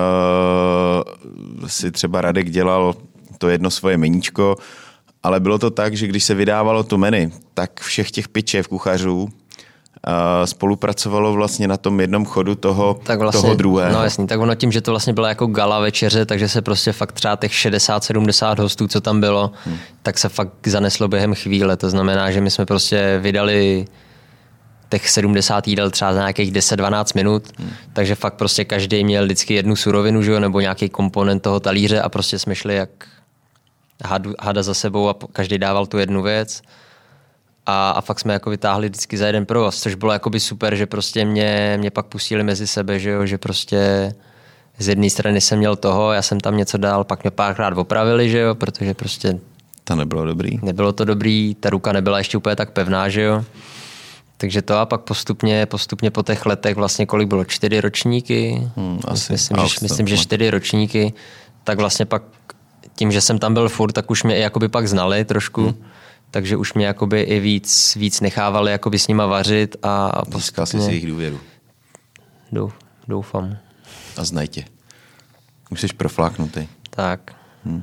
si 1.67 1.91
třeba 1.91 2.21
Radek 2.21 2.51
dělal 2.51 2.95
to 3.39 3.49
jedno 3.49 3.71
svoje 3.71 3.99
meníčko, 3.99 4.57
ale 5.23 5.41
bylo 5.41 5.59
to 5.59 5.71
tak, 5.71 5.97
že 5.97 6.07
když 6.07 6.25
se 6.25 6.35
vydávalo 6.35 6.83
to 6.83 6.99
menu, 6.99 7.33
tak 7.55 7.81
všech 7.81 8.11
těch 8.11 8.27
v 8.63 8.69
kuchařů 8.69 9.23
uh, 9.23 9.29
spolupracovalo 10.45 11.33
vlastně 11.33 11.69
na 11.69 11.77
tom 11.77 12.01
jednom 12.01 12.25
chodu 12.25 12.55
toho, 12.55 13.01
tak 13.03 13.19
vlastně, 13.19 13.43
toho 13.43 13.55
druhého. 13.55 13.93
No 13.93 14.05
jasný, 14.05 14.27
tak 14.27 14.41
ono 14.41 14.55
tím, 14.55 14.73
že 14.73 14.81
to 14.81 14.91
vlastně 14.91 15.13
byla 15.13 15.29
jako 15.29 15.47
gala 15.47 15.81
večeře, 15.81 16.27
takže 16.27 16.49
se 16.49 16.63
prostě 16.63 16.93
fakt 16.93 17.13
třeba 17.13 17.37
těch 17.37 17.53
60-70 17.53 18.63
hostů, 18.63 18.89
co 18.89 19.01
tam 19.01 19.21
bylo, 19.21 19.51
hmm. 19.65 19.77
tak 20.03 20.19
se 20.19 20.29
fakt 20.29 20.53
zaneslo 20.67 21.09
během 21.09 21.35
chvíle. 21.35 21.77
To 21.77 21.91
znamená, 21.91 22.31
že 22.31 22.41
my 22.41 22.51
jsme 22.51 22.67
prostě 22.67 23.19
vydali 23.23 23.87
těch 24.89 25.11
70 25.11 25.69
jídel 25.69 25.91
třeba 25.91 26.13
za 26.13 26.19
nějakých 26.19 26.53
10-12 26.53 27.05
minut, 27.15 27.45
hmm. 27.59 27.71
takže 27.93 28.15
fakt 28.15 28.35
prostě 28.35 28.65
každý 28.65 29.05
měl 29.05 29.25
vždycky 29.25 29.55
jednu 29.55 29.77
surovinu, 29.77 30.23
že 30.23 30.33
jo, 30.33 30.41
nebo 30.41 30.61
nějaký 30.61 30.89
komponent 30.89 31.43
toho 31.43 31.61
talíře 31.61 32.01
a 32.01 32.09
prostě 32.09 32.39
jsme 32.39 32.55
šli 32.55 32.75
jak 32.75 32.91
hadu, 34.05 34.35
hada 34.41 34.63
za 34.63 34.75
sebou 34.75 35.09
a 35.09 35.15
každý 35.33 35.59
dával 35.59 35.87
tu 35.87 35.99
jednu 35.99 36.23
věc 36.23 36.63
a, 37.67 37.91
a 37.91 38.01
fakt 38.01 38.21
jsme 38.21 38.33
jako 38.33 38.51
vytáhli 38.51 38.89
vždycky 38.89 39.19
za 39.19 39.27
jeden 39.27 39.47
provoz, 39.47 39.81
což 39.81 39.95
bylo 39.95 40.13
jakoby 40.13 40.41
super, 40.41 40.77
že 40.77 40.87
prostě 40.87 41.25
mě, 41.25 41.77
mě 41.81 41.91
pak 41.91 42.07
pustili 42.07 42.43
mezi 42.43 42.67
sebe, 42.67 42.99
že 42.99 43.11
jo, 43.11 43.27
že 43.27 43.39
prostě 43.39 44.13
z 44.79 44.89
jedné 44.89 45.11
strany 45.11 45.41
jsem 45.41 45.59
měl 45.59 45.77
toho, 45.77 46.13
já 46.13 46.23
jsem 46.23 46.41
tam 46.41 46.57
něco 46.57 46.79
dal, 46.79 47.05
pak 47.05 47.25
mě 47.25 47.31
párkrát 47.31 47.79
opravili, 47.79 48.31
že 48.31 48.39
jo, 48.39 48.55
protože 48.55 48.95
prostě 48.95 49.39
to 49.85 49.97
nebylo 49.97 50.25
dobrý. 50.25 50.59
Nebylo 50.63 50.93
to 50.93 51.05
dobrý, 51.05 51.57
ta 51.61 51.71
ruka 51.71 51.93
nebyla 51.93 52.19
ještě 52.19 52.39
úplně 52.39 52.57
tak 52.57 52.71
pevná, 52.71 53.09
že 53.09 53.23
jo. 53.23 53.45
Takže 54.41 54.63
to 54.63 54.79
a 54.79 54.87
pak 54.87 55.01
postupně, 55.01 55.67
postupně 55.67 56.11
po 56.11 56.23
těch 56.23 56.47
letech 56.47 56.77
vlastně 56.77 57.07
kolik 57.07 57.29
bylo? 57.29 57.45
Čtyři 57.45 57.81
ročníky? 57.81 58.71
Hmm, 58.77 59.01
asi. 59.05 59.33
Myslím, 59.33 59.57
že, 59.57 59.77
myslím, 59.83 60.07
že 60.07 60.17
čtyři 60.17 60.51
ročníky. 60.51 61.13
Tak 61.65 61.79
vlastně 61.79 62.07
pak 62.07 62.23
tím, 62.95 63.13
že 63.13 63.21
jsem 63.21 63.39
tam 63.39 63.55
byl 63.55 63.69
furt, 63.69 63.93
tak 63.93 64.11
už 64.11 64.23
mě 64.23 64.37
i 64.37 64.41
jakoby 64.41 64.69
pak 64.69 64.89
znali 64.89 65.25
trošku. 65.25 65.63
Hmm. 65.63 65.85
Takže 66.31 66.57
už 66.57 66.75
mě 66.75 66.87
jakoby 66.87 67.21
i 67.21 67.41
víc, 67.41 67.97
víc 67.97 68.21
nechávali 68.21 68.73
jakoby 68.73 68.99
s 68.99 69.09
nima 69.09 69.27
vařit 69.27 69.77
a, 69.83 70.23
postupně... 70.31 70.67
si 70.67 70.81
si 70.81 70.91
jejich 70.91 71.07
důvěru. 71.07 71.41
Doufám. 73.09 73.57
A 74.17 74.25
znaj 74.25 74.49
tě. 74.49 74.65
Už 75.71 75.81
jsi 75.81 75.87
profláknutý. 75.87 76.69
Tak. 76.91 77.21
Hmm. 77.65 77.83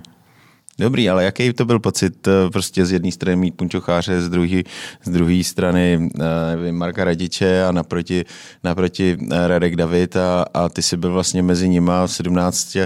Dobrý, 0.80 1.10
ale 1.10 1.24
jaký 1.24 1.54
to 1.54 1.66
byl 1.66 1.80
pocit 1.80 2.28
eh, 2.28 2.50
prostě 2.50 2.86
z 2.86 2.92
jedné 2.92 3.12
strany 3.12 3.36
mít 3.36 3.56
punčocháře, 3.56 4.22
z 4.22 4.30
druhé 4.30 4.62
z 5.04 5.10
druhé 5.10 5.44
strany 5.44 6.10
eh, 6.20 6.56
nevím, 6.56 6.76
Marka 6.76 7.04
Radiče 7.04 7.64
a 7.64 7.72
naproti, 7.72 8.26
naproti 8.64 9.18
eh, 9.32 9.48
Radek 9.48 9.76
David 9.76 10.16
a, 10.16 10.46
a 10.54 10.70
ty 10.70 10.82
jsi 10.82 10.98
byl 10.98 11.14
vlastně 11.14 11.44
mezi 11.44 11.70
nima 11.70 12.08
v 12.08 12.12
17, 12.12 12.78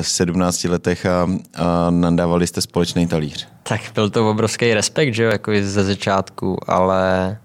17 0.00 0.64
letech 0.64 1.06
a, 1.06 1.28
a 1.54 1.90
nandávali 1.90 2.46
jste 2.46 2.60
společný 2.60 3.06
talíř. 3.06 3.48
Tak 3.62 3.80
byl 3.94 4.10
to 4.10 4.30
obrovský 4.30 4.74
respekt, 4.74 5.14
že 5.14 5.22
jo, 5.22 5.30
jako 5.30 5.52
ze 5.62 5.84
začátku, 5.84 6.58
ale 6.70 7.38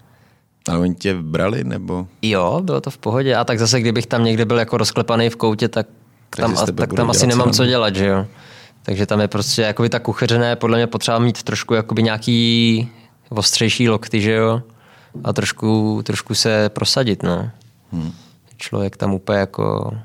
ale 0.67 0.80
oni 0.80 0.96
tě 0.96 1.13
brali, 1.13 1.63
nebo? 1.63 2.08
Jo, 2.22 2.62
bylo 2.63 2.82
to 2.82 2.89
v 2.89 2.98
pohodě. 2.98 3.36
A 3.36 3.44
tak 3.44 3.60
zase, 3.60 3.80
kdybych 3.80 4.06
tam 4.06 4.24
někde 4.24 4.46
byl 4.46 4.60
jako 4.60 4.78
rozklepaný 4.78 5.30
v 5.30 5.36
koutě, 5.36 5.67
tak 5.67 5.88
tam, 6.30 6.56
tak 6.76 6.94
tam 6.94 7.10
asi 7.10 7.28
nemám 7.28 7.52
co 7.52 7.65
dělat, 7.65 7.96
že 7.96 8.06
jo. 8.06 8.26
Takže 8.84 9.06
tam 9.06 9.20
je 9.20 9.28
prostě 9.28 9.62
jakoby 9.62 9.90
ta 9.90 10.00
kuchařené 10.00 10.56
podle 10.56 10.77
mě 10.77 10.88
potřeba 10.88 11.19
mít 11.19 11.44
trošku 11.44 11.73
jakoby 11.73 12.04
nějaký 12.04 12.90
ostřejší 13.29 13.90
lokty, 13.90 14.21
že 14.21 14.32
jo? 14.32 14.62
A 15.23 15.34
trošku, 15.34 16.02
trošku 16.04 16.36
se 16.36 16.69
prosadit, 16.69 17.23
no. 17.23 17.52
Hmm. 17.92 18.12
Člověk 18.58 18.98
tam 18.98 19.13
úplně 19.13 19.40
jako 19.40 19.98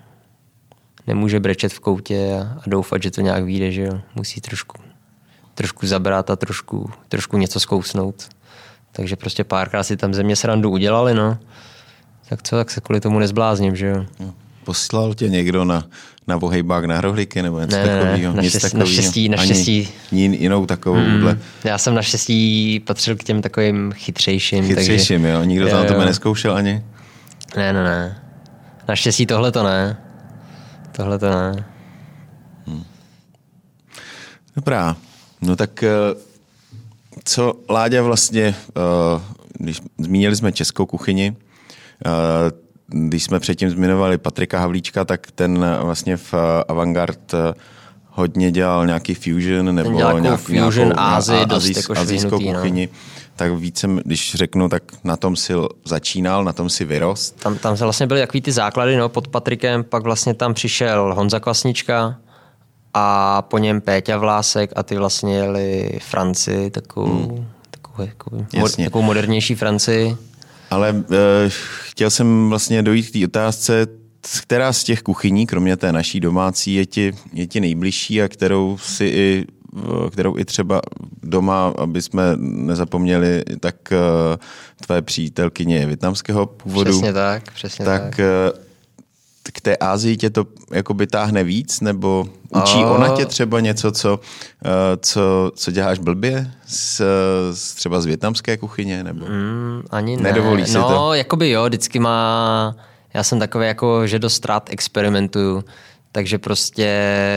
nemůže 1.07 1.41
brečet 1.41 1.72
v 1.72 1.81
koutě 1.81 2.39
a, 2.41 2.59
a 2.59 2.62
doufat, 2.66 3.03
že 3.03 3.11
to 3.11 3.20
nějak 3.20 3.45
vyjde, 3.45 3.72
že 3.72 3.83
jo? 3.83 4.01
Musí 4.14 4.41
trošku, 4.41 4.79
trošku 5.55 5.87
zabrat 5.87 6.31
a 6.31 6.37
trošku, 6.37 6.91
trošku 7.09 7.39
něco 7.39 7.61
zkousnout. 7.61 8.29
Takže 8.93 9.16
prostě 9.16 9.45
párkrát 9.45 9.85
si 9.85 9.97
tam 9.97 10.14
země 10.14 10.37
srandu 10.37 10.70
udělali, 10.70 11.14
no. 11.14 11.39
Tak 12.29 12.43
co, 12.43 12.57
tak 12.57 12.70
se 12.70 12.81
kvůli 12.81 13.01
tomu 13.01 13.18
nezblázním, 13.18 13.77
že 13.77 13.87
jo? 13.87 14.07
Hmm. 14.18 14.33
Poslal 14.67 15.14
tě 15.14 15.29
někdo 15.29 15.64
na, 15.64 15.85
na 16.27 16.37
vohejbák 16.37 16.85
na 16.85 17.01
rohlíky 17.01 17.43
nebo 17.43 17.61
něco 17.61 17.77
Ne, 17.77 17.87
ne, 17.87 17.95
ne, 17.95 18.01
takového? 18.03 18.41
Nic 18.43 18.53
takového? 18.62 18.79
naštěstí- 18.91 19.21
Ani 19.21 19.29
naštěstí. 19.37 19.89
jin, 20.12 20.35
jinou 20.35 20.67
takovou 20.67 20.97
mm. 20.97 21.39
Já 21.64 21.79
jsem 21.79 21.95
naštěstí 21.95 22.81
patřil 22.81 23.17
k 23.17 23.25
těm 23.25 23.43
takovým 23.43 23.93
chytřejším. 23.93 24.64
chytřejším, 24.67 25.25
jo? 25.25 25.45
Nikdo 25.45 25.69
tam 25.69 25.83
Jo, 25.83 25.89
to 25.89 25.95
jo. 25.95 26.05
neskoušel 26.05 26.57
ani? 26.57 26.85
Ne, 27.57 27.73
ne, 27.73 27.85
ne. 27.85 28.23
Naštěstí 28.89 29.27
tohle 29.27 29.53
to 29.53 29.62
ne. 29.62 29.97
Tohle 30.93 31.19
to 31.19 31.31
ne. 31.31 31.64
Dobrá, 34.57 34.97
no 35.43 35.57
tak 35.57 35.83
eh, 35.83 35.89
co 37.25 37.55
Láďa 37.71 38.03
vlastně, 38.03 38.43
eh, 38.45 39.21
když 39.59 39.81
zmínili 39.99 40.37
jsme 40.37 40.53
českou 40.53 40.87
kuchyni, 40.87 41.37
eh, 42.07 42.11
když 42.87 43.24
jsme 43.24 43.41
předtím 43.41 43.70
zmiňovali 43.70 44.18
Patrika 44.18 44.59
Havlíčka, 44.59 45.05
tak 45.05 45.30
ten 45.30 45.64
vlastně 45.80 46.16
v 46.16 46.34
eh, 46.34 46.64
Avantgard 46.68 47.34
eh, 47.34 47.55
hodně 48.11 48.51
dělal 48.51 48.87
nějaký 48.87 49.14
fusion 49.14 49.74
nebo 49.74 49.93
dělal 49.97 50.20
nějak, 50.20 50.41
takovou 50.41 50.64
fusion 50.64 50.93
a- 50.97 51.16
dost 51.16 51.28
azijs- 51.28 51.76
jako 51.76 52.01
azijskou 52.01 52.41
no. 52.41 52.53
kuchyni. 52.53 52.89
Tak 53.37 53.53
více, 53.53 53.89
když 54.05 54.34
řeknu, 54.34 54.68
tak 54.68 54.82
na 55.05 55.16
tom 55.16 55.37
si 55.37 55.53
začínal, 55.84 56.45
na 56.45 56.53
tom 56.53 56.70
si 56.70 56.84
vyrost. 56.84 57.37
Tam, 57.43 57.59
tam 57.59 57.74
vlastně 57.74 58.07
byly 58.07 58.20
takový 58.20 58.41
ty 58.41 58.53
základy, 58.53 58.97
no, 58.97 59.09
pod 59.09 59.28
Patrikem, 59.28 59.84
pak 59.84 60.03
vlastně 60.03 60.34
tam 60.34 60.55
přišel 60.55 61.14
Honza 61.14 61.41
Kvasnička 61.41 62.16
a 62.95 63.43
po 63.43 63.59
něm 63.59 63.80
Péťa 63.80 64.18
Vlásek 64.18 64.72
a 64.76 64.82
ty 64.82 64.97
vlastně 64.97 65.37
jeli 65.37 65.99
Francii, 66.03 66.70
takovou, 66.70 67.07
hmm. 67.07 67.47
takovou, 67.70 68.09
takovou, 68.09 68.68
takovou 68.84 69.03
modernější 69.03 69.55
Francii. 69.55 70.16
Ale 70.71 70.93
uh, 70.93 71.05
chtěl 71.83 72.11
jsem 72.11 72.49
vlastně 72.49 72.83
dojít 72.83 73.11
k 73.11 73.12
té 73.12 73.25
otázce, 73.25 73.87
která 74.43 74.73
z 74.73 74.85
těch 74.85 75.03
kuchyní, 75.03 75.47
kromě 75.47 75.77
té 75.77 75.93
naší 75.93 76.21
domácí, 76.21 76.75
je 76.75 76.87
ti, 76.87 77.12
je 77.33 77.47
ti 77.47 77.61
nejbližší 77.61 78.23
a 78.23 78.29
kterou 78.29 78.79
si 78.79 79.05
i 79.05 79.45
eh, 79.77 80.11
kterou 80.11 80.39
i 80.39 80.45
třeba 80.45 80.81
doma, 81.23 81.75
aby 81.79 82.03
jsme 82.03 82.23
nezapomněli, 82.37 83.43
tak 83.61 83.77
uh, 83.93 84.37
tvé 84.87 85.03
přítelkyně 85.03 85.77
je 85.77 85.87
větnamského 85.87 86.47
původu. 86.47 86.91
Přesně 86.91 87.12
tak, 87.12 87.53
přesně 87.53 87.85
tak. 87.85 88.03
tak 88.03 88.21
eh, 88.21 88.66
k 89.53 89.61
té 89.61 89.76
Ázii 89.76 90.16
tě 90.16 90.30
to 90.30 90.47
jakoby 90.72 91.07
táhne 91.07 91.44
víc, 91.44 91.80
nebo 91.80 92.26
učí 92.62 92.78
A- 92.84 92.90
ona 92.90 93.09
tě 93.09 93.26
třeba 93.26 93.61
něco, 93.61 93.92
co, 93.92 94.20
eh, 94.64 94.68
co, 94.97 95.53
co 95.55 95.70
děláš 95.70 95.99
blbě 95.99 96.51
z, 96.66 97.03
z, 97.53 97.74
třeba 97.74 98.01
z 98.01 98.07
větnamské 98.07 98.57
kuchyně? 98.57 99.05
Nebo... 99.05 99.26
Mm, 99.26 99.82
ani 99.90 100.16
ne. 100.16 100.22
Nedovolí 100.22 100.66
si 100.66 100.74
no, 100.74 100.88
to? 100.88 101.14
jakoby 101.14 101.51
jo, 101.51 101.64
vždycky 101.64 101.99
má... 101.99 102.76
Já 103.14 103.22
jsem 103.22 103.38
takový 103.38 103.66
jako, 103.66 104.07
že 104.07 104.18
dost 104.18 104.44
rád 104.44 104.70
experimentuju, 104.72 105.64
takže 106.12 106.38
prostě 106.38 106.88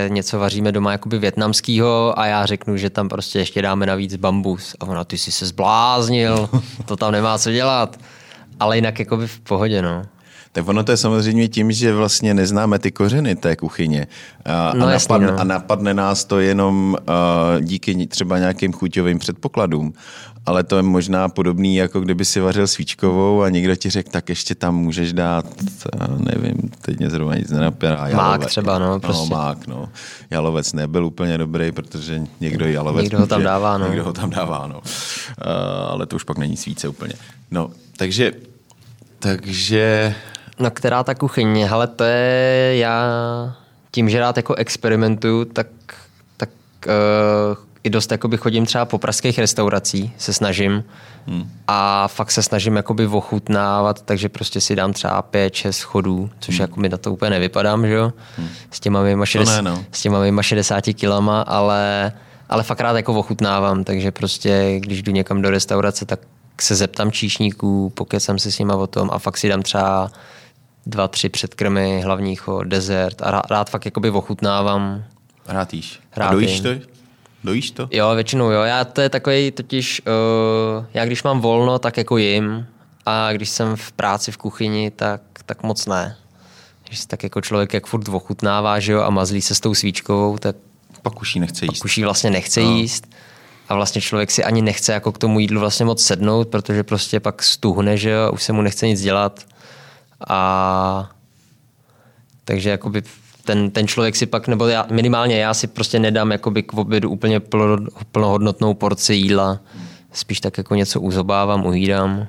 něco 0.07 0.39
vaříme 0.39 0.72
doma 0.72 0.91
jakoby 0.91 1.20
větnamskýho 1.20 2.20
a 2.20 2.26
já 2.26 2.45
řeknu, 2.45 2.78
že 2.78 2.89
tam 2.89 3.10
prostě 3.10 3.39
ještě 3.39 3.62
dáme 3.62 3.86
navíc 3.86 4.16
bambus. 4.16 4.76
A 4.80 4.86
ona, 4.86 5.03
ty 5.03 5.18
jsi 5.18 5.32
se 5.32 5.45
zbláznil, 5.45 6.49
to 6.86 6.95
tam 6.95 7.12
nemá 7.12 7.38
co 7.38 7.51
dělat. 7.51 7.97
Ale 8.60 8.78
jinak 8.78 8.99
jakoby 8.99 9.28
v 9.28 9.39
pohodě, 9.39 9.82
no. 9.82 10.03
Tak 10.52 10.68
ono 10.68 10.84
to 10.84 10.91
je 10.91 10.97
samozřejmě 10.97 11.47
tím, 11.47 11.72
že 11.72 11.93
vlastně 11.93 12.34
neznáme 12.34 12.80
ty 12.80 12.91
kořeny 12.91 13.36
té 13.36 13.56
kuchyně. 13.56 14.08
A, 14.45 14.74
No 14.76 14.86
a, 14.86 14.91
jasný, 14.91 15.14
napadne, 15.14 15.32
no. 15.32 15.39
a 15.39 15.43
napadne 15.43 15.93
nás 15.93 16.26
to 16.26 16.39
jenom 16.39 16.97
uh, 17.00 17.62
díky 17.62 18.08
třeba 18.08 18.39
nějakým 18.39 18.74
chuťovým 18.74 19.20
předpokladům. 19.20 19.93
Ale 20.45 20.64
to 20.64 20.78
je 20.78 20.84
možná 20.84 21.30
podobný, 21.30 21.76
jako 21.76 22.02
kdyby 22.02 22.26
si 22.26 22.39
vařil 22.39 22.68
svíčkovou 22.68 23.41
a 23.41 23.50
někdo 23.50 23.76
ti 23.76 23.89
řekl, 23.89 24.10
tak 24.12 24.30
ještě 24.30 24.56
tam 24.56 24.76
můžeš 24.76 25.14
dát, 25.14 25.45
nevím, 26.18 26.70
teď 26.82 27.00
mě 27.00 27.10
zrovna 27.10 27.36
nic 27.36 27.52
nenapadá. 27.52 28.08
Jalovec. 28.08 28.50
třeba, 28.50 28.80
no, 28.80 29.00
prostě. 29.00 29.30
No, 29.30 29.38
mák, 29.38 29.68
no. 29.68 29.89
Jalovec 30.30 30.74
nebyl 30.74 31.06
úplně 31.06 31.38
dobrý, 31.38 31.72
protože 31.72 32.22
někdo 32.39 32.68
jalovec 32.68 33.04
Někdo 33.04 33.20
ho 33.20 33.28
tam 33.28 33.43
dává, 33.43 33.78
no. 33.78 33.88
Někdo 33.88 34.04
ho 34.04 34.14
tam 34.14 34.30
dává, 34.30 34.68
no. 34.68 34.78
Uh, 34.78 34.84
ale 35.89 36.06
to 36.06 36.16
už 36.16 36.24
pak 36.24 36.38
není 36.38 36.58
svíce 36.58 36.88
úplně. 36.88 37.14
No, 37.52 37.70
takže, 37.97 38.32
takže 39.20 40.16
No 40.60 40.72
která 40.72 41.03
ta 41.03 41.16
kuchyně? 41.16 41.66
Hele, 41.70 41.88
to 41.88 42.03
je 42.03 42.78
já 42.78 43.05
tím, 43.91 44.10
že 44.10 44.20
rád 44.20 44.38
jako 44.38 44.55
experimentuju, 44.55 45.45
tak, 45.45 45.68
tak 46.38 46.49
uh, 46.88 47.57
i 47.84 47.89
dost 47.89 48.12
jakoby 48.12 48.38
chodím 48.38 48.66
třeba 48.66 48.86
po 48.86 48.97
pražských 48.97 49.39
restauracích, 49.39 50.12
se 50.18 50.34
snažím 50.34 50.84
hmm. 51.28 51.51
a 51.68 52.07
fakt 52.07 52.32
se 52.32 52.43
snažím 52.43 52.76
jakoby 52.76 53.07
ochutnávat, 53.07 54.01
takže 54.01 54.30
prostě 54.30 54.62
si 54.62 54.76
dám 54.76 54.93
třeba 54.93 55.22
pět, 55.22 55.53
šest 55.53 55.82
chodů, 55.82 56.30
což 56.39 56.55
hmm. 56.55 56.62
jako 56.62 56.80
mi 56.80 56.89
na 56.89 56.97
to 56.97 57.14
úplně 57.14 57.30
nevypadám, 57.30 57.88
že 57.88 57.93
jo, 57.93 58.14
hmm. 58.38 58.47
s 58.72 58.80
těma 58.80 59.03
mýma, 59.03 59.26
šedes, 59.26 59.49
ne, 59.49 59.62
no. 59.62 59.84
s 59.91 60.01
těma 60.01 60.22
mýma 60.22 60.43
60 60.43 60.84
kilama, 60.93 61.41
ale, 61.41 62.12
ale 62.49 62.64
fakt 62.64 62.80
rád 62.80 62.95
jako 62.95 63.14
ochutnávám, 63.14 63.84
takže 63.84 64.12
prostě 64.12 64.76
když 64.80 65.03
jdu 65.03 65.12
někam 65.12 65.41
do 65.41 65.49
restaurace, 65.49 66.05
tak 66.05 66.20
se 66.62 66.76
zeptám 66.76 67.12
číšníků, 67.12 67.89
pokecám 67.89 68.39
si 68.39 68.51
s 68.51 68.60
nima 68.60 68.76
o 68.76 68.88
tom 68.88 69.10
a 69.14 69.20
fakt 69.20 69.38
si 69.38 69.49
dám 69.49 69.62
třeba 69.62 70.12
dva, 70.90 71.08
tři 71.08 71.30
předkrmy 71.30 72.02
hlavního, 72.02 72.64
dezert 72.64 73.22
a 73.22 73.32
rád, 73.32 73.52
rád 73.52 73.70
fakt 73.70 73.86
jakoby 73.86 74.10
ochutnávám. 74.10 75.04
rád 75.48 75.74
jíš. 75.74 76.00
Rád 76.16 76.28
a 76.28 76.32
dojíš 76.32 76.60
to? 76.60 76.70
Dojíš 77.44 77.72
to? 77.72 77.88
Jo, 77.92 78.16
většinou 78.16 78.52
jo. 78.52 78.62
Já 78.62 78.86
to 78.86 79.02
je 79.02 79.10
takový 79.10 79.52
totiž, 79.52 80.02
uh, 80.08 80.86
já 80.94 81.06
když 81.06 81.24
mám 81.24 81.42
volno, 81.42 81.80
tak 81.80 81.98
jako 81.98 82.18
jim 82.18 82.68
a 83.06 83.34
když 83.34 83.50
jsem 83.50 83.76
v 83.76 83.92
práci 83.92 84.32
v 84.32 84.38
kuchyni, 84.38 84.92
tak, 84.92 85.22
tak 85.46 85.64
moc 85.64 85.86
ne. 85.86 86.18
Když 86.88 87.06
tak 87.06 87.24
jako 87.24 87.42
člověk 87.42 87.74
jak 87.74 87.88
furt 87.88 88.10
ochutnává, 88.10 88.80
že 88.80 88.92
jo, 88.92 89.02
a 89.02 89.10
mazlí 89.10 89.42
se 89.42 89.56
s 89.56 89.60
tou 89.60 89.74
svíčkovou, 89.74 90.38
tak 90.38 90.56
Pak 91.02 91.22
už 91.22 91.36
nechce 91.36 91.66
jíst. 91.66 91.80
pak 91.80 91.86
už 91.86 91.98
vlastně 91.98 92.30
nechce 92.30 92.62
no. 92.62 92.72
jíst. 92.72 93.08
A 93.70 93.76
vlastně 93.76 94.02
člověk 94.02 94.32
si 94.32 94.44
ani 94.44 94.62
nechce 94.62 94.94
jako 94.94 95.12
k 95.12 95.18
tomu 95.18 95.40
jídlu 95.40 95.60
vlastně 95.60 95.86
moc 95.86 96.04
sednout, 96.04 96.48
protože 96.48 96.84
prostě 96.84 97.20
pak 97.20 97.44
stuhne, 97.44 97.98
že 97.98 98.10
jo, 98.10 98.22
a 98.22 98.30
už 98.30 98.44
se 98.44 98.54
mu 98.54 98.62
nechce 98.62 98.88
nic 98.88 99.02
dělat. 99.02 99.46
A 100.28 101.09
takže 102.45 102.70
jakoby 102.70 103.03
ten, 103.43 103.72
ten 103.72 103.88
člověk 103.88 104.15
si 104.15 104.26
pak, 104.26 104.47
nebo 104.47 104.67
já, 104.67 104.88
minimálně 104.91 105.39
já 105.39 105.53
si 105.53 105.67
prostě 105.67 105.99
nedám 105.99 106.32
jakoby 106.32 106.63
k 106.63 106.74
obědu 106.74 107.09
úplně 107.09 107.39
plno, 107.39 107.78
plnohodnotnou 108.11 108.74
porci 108.74 109.13
jídla. 109.13 109.59
Spíš 110.13 110.39
tak 110.39 110.57
jako 110.57 110.76
něco 110.76 111.01
uzobávám, 111.01 111.65
ujídám. 111.65 112.28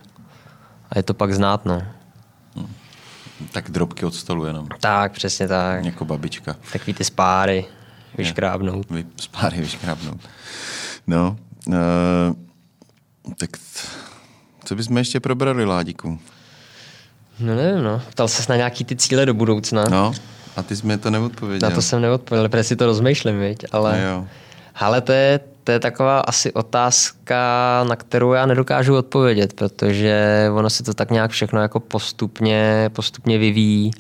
A 0.91 0.99
je 0.99 1.03
to 1.03 1.14
pak 1.14 1.34
znát, 1.34 1.64
no. 1.64 1.82
Tak 3.53 3.70
drobky 3.70 4.05
od 4.05 4.14
stolu 4.14 4.45
jenom. 4.45 4.68
Tak, 4.80 5.12
přesně 5.12 5.49
tak. 5.49 5.84
Jako 5.84 6.05
babička. 6.05 6.57
Takový 6.72 6.95
ty 6.95 7.05
spáry, 7.05 7.66
vyškrábnout. 8.18 8.91
Vy 8.91 9.07
z 9.20 9.26
páry 9.26 9.61
vyškrábnout. 9.61 10.20
No, 11.07 11.36
uh, 11.66 11.74
tak 13.36 13.51
co 14.64 14.74
bychom 14.74 14.99
ještě 14.99 15.20
probrali, 15.20 15.64
Ládíku? 15.64 16.18
No 17.41 17.55
nevím, 17.55 17.84
no. 17.84 18.03
Ptal 18.11 18.28
ses 18.28 18.49
na 18.49 18.57
nějaký 18.57 18.84
ty 18.84 18.97
cíle 18.97 19.26
do 19.26 19.34
budoucna. 19.34 19.84
No, 19.91 20.12
a 20.57 20.62
ty 20.62 20.76
jsi 20.76 20.86
mi 20.86 20.99
to 20.99 21.11
neodpověděl. 21.11 21.68
Na 21.68 21.74
to 21.74 21.82
jsem 21.82 22.03
neodpověděl, 22.03 22.49
protože 22.49 22.64
si 22.64 22.76
to 22.76 22.86
rozmýšlím, 22.86 23.41
viď? 23.41 23.64
ale... 23.72 24.01
No 24.01 24.09
jo. 24.09 24.26
Ale 24.74 25.01
to 25.01 25.12
je, 25.12 25.41
to 25.64 25.72
je 25.72 25.80
taková 25.80 26.20
asi 26.20 26.53
otázka, 26.53 27.36
na 27.88 27.97
kterou 27.97 28.32
já 28.32 28.47
nedokážu 28.47 28.97
odpovědět, 28.97 29.53
protože 29.53 30.47
ono 30.55 30.70
se 30.70 30.82
to 30.82 30.95
tak 30.95 31.11
nějak 31.11 31.30
všechno 31.30 31.61
jako 31.61 31.80
postupně, 31.80 32.91
postupně 32.93 33.38
vyvíjí. 33.38 33.91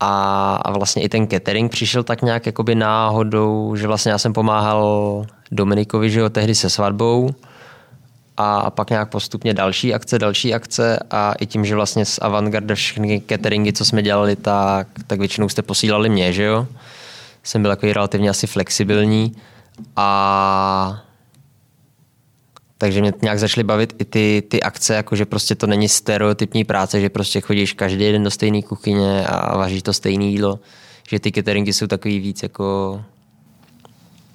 A, 0.00 0.54
a 0.64 0.70
vlastně 0.70 1.02
i 1.02 1.08
ten 1.08 1.28
catering 1.28 1.70
přišel 1.70 2.02
tak 2.02 2.22
nějak 2.22 2.46
jakoby 2.46 2.74
náhodou, 2.74 3.76
že 3.76 3.86
vlastně 3.86 4.12
já 4.12 4.18
jsem 4.18 4.32
pomáhal 4.32 5.24
Dominikovi, 5.52 6.10
že 6.10 6.20
jo, 6.20 6.28
tehdy 6.28 6.54
se 6.54 6.70
svatbou 6.70 7.30
a 8.36 8.70
pak 8.70 8.90
nějak 8.90 9.10
postupně 9.10 9.54
další 9.54 9.94
akce, 9.94 10.18
další 10.18 10.54
akce 10.54 10.98
a 11.10 11.32
i 11.40 11.46
tím, 11.46 11.64
že 11.64 11.74
vlastně 11.74 12.04
z 12.04 12.18
Avantgarde 12.22 12.74
všechny 12.74 13.22
cateringy, 13.28 13.72
co 13.72 13.84
jsme 13.84 14.02
dělali, 14.02 14.36
tak, 14.36 14.88
tak 15.06 15.18
většinou 15.18 15.48
jste 15.48 15.62
posílali 15.62 16.08
mě, 16.08 16.32
že 16.32 16.42
jo. 16.44 16.66
Jsem 17.42 17.62
byl 17.62 17.70
takový 17.70 17.92
relativně 17.92 18.30
asi 18.30 18.46
flexibilní 18.46 19.36
a 19.96 21.02
takže 22.78 23.00
mě 23.00 23.12
nějak 23.22 23.38
začaly 23.38 23.64
bavit 23.64 23.94
i 23.98 24.04
ty, 24.04 24.42
ty 24.48 24.62
akce, 24.62 24.94
jako 24.94 25.16
že 25.16 25.26
prostě 25.26 25.54
to 25.54 25.66
není 25.66 25.88
stereotypní 25.88 26.64
práce, 26.64 27.00
že 27.00 27.10
prostě 27.10 27.40
chodíš 27.40 27.72
každý 27.72 28.12
den 28.12 28.24
do 28.24 28.30
stejné 28.30 28.62
kuchyně 28.62 29.26
a 29.26 29.56
vaříš 29.56 29.82
to 29.82 29.92
stejné 29.92 30.24
jídlo. 30.24 30.58
Že 31.08 31.20
ty 31.20 31.32
cateringy 31.32 31.72
jsou 31.72 31.86
takový 31.86 32.18
víc 32.18 32.42
jako 32.42 33.00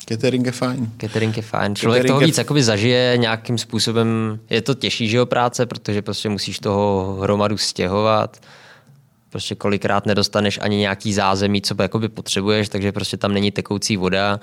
Catering 0.09 0.45
je 0.45 0.51
fajn. 0.51 0.91
Catering 1.01 1.37
je 1.37 1.43
fajn. 1.43 1.75
Člověk 1.75 2.01
Catering 2.01 2.11
toho 2.11 2.21
je- 2.21 2.25
víc 2.27 2.37
jakoby 2.37 2.63
zažije 2.63 3.17
nějakým 3.17 3.57
způsobem. 3.57 4.39
Je 4.49 4.61
to 4.61 4.73
těžší, 4.73 5.07
že 5.09 5.17
jo, 5.17 5.25
práce, 5.25 5.65
protože 5.65 6.01
prostě 6.01 6.29
musíš 6.29 6.59
toho 6.59 7.17
hromadu 7.21 7.57
stěhovat. 7.57 8.37
Prostě 9.29 9.55
kolikrát 9.55 10.05
nedostaneš 10.05 10.59
ani 10.61 10.77
nějaký 10.77 11.13
zázemí, 11.13 11.61
co 11.61 11.75
jakoby 11.81 12.09
potřebuješ, 12.09 12.69
takže 12.69 12.91
prostě 12.91 13.17
tam 13.17 13.33
není 13.33 13.51
tekoucí 13.51 13.97
voda, 13.97 14.39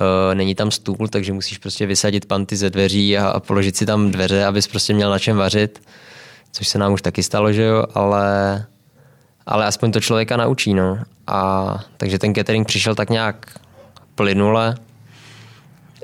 uh, 0.00 0.34
není 0.34 0.54
tam 0.54 0.70
stůl, 0.70 1.08
takže 1.10 1.32
musíš 1.32 1.58
prostě 1.58 1.86
vysadit 1.86 2.26
panty 2.26 2.56
ze 2.56 2.70
dveří 2.70 3.18
a, 3.18 3.28
a 3.28 3.40
položit 3.40 3.76
si 3.76 3.86
tam 3.86 4.10
dveře, 4.10 4.44
abys 4.44 4.66
prostě 4.66 4.94
měl 4.94 5.10
na 5.10 5.18
čem 5.18 5.36
vařit, 5.36 5.82
což 6.52 6.68
se 6.68 6.78
nám 6.78 6.92
už 6.92 7.02
taky 7.02 7.22
stalo, 7.22 7.52
že 7.52 7.62
jo, 7.62 7.84
ale 7.94 8.66
ale 9.46 9.66
aspoň 9.66 9.92
to 9.92 10.00
člověka 10.00 10.36
naučí, 10.36 10.74
no. 10.74 10.98
A 11.26 11.78
takže 11.96 12.18
ten 12.18 12.34
catering 12.34 12.66
přišel 12.66 12.94
tak 12.94 13.10
nějak 13.10 13.46
plynule 14.14 14.74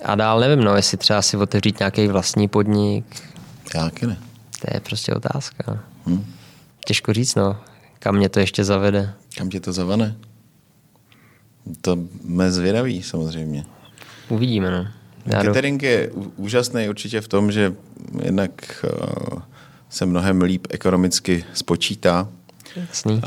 a 0.05 0.15
dál 0.15 0.41
nevím, 0.41 0.65
no, 0.65 0.77
jestli 0.77 0.97
třeba 0.97 1.23
si 1.23 1.37
otevřít 1.37 1.79
nějaký 1.79 2.09
vlastní 2.09 2.49
podnik. 2.49 3.23
Jak 3.75 4.03
ne? 4.03 4.17
To 4.61 4.75
je 4.75 4.81
prostě 4.81 5.15
otázka. 5.15 5.79
Hmm. 6.07 6.35
Těžko 6.87 7.13
říct, 7.13 7.35
no, 7.35 7.57
kam 7.99 8.17
mě 8.17 8.29
to 8.29 8.41
ještě 8.41 8.65
zavede. 8.65 9.15
Kam 9.37 9.51
tě 9.51 9.61
to 9.61 9.73
zavane? 9.73 10.17
To 11.81 11.99
jsme 12.25 12.53
zvědaví 12.53 13.03
samozřejmě. 13.03 13.65
Uvidíme, 14.29 14.71
no. 14.71 14.87
Já 15.27 15.45
Catering 15.45 15.83
je 15.83 16.11
úžasný 16.37 16.89
určitě 16.89 17.21
v 17.21 17.29
tom, 17.29 17.53
že 17.53 17.75
jednak 18.23 18.85
uh, 18.85 19.39
se 19.89 20.07
mnohem 20.07 20.43
líp 20.43 20.67
ekonomicky 20.71 21.45
spočítá, 21.53 22.29
Jasný. 22.77 23.15
Uh, 23.15 23.21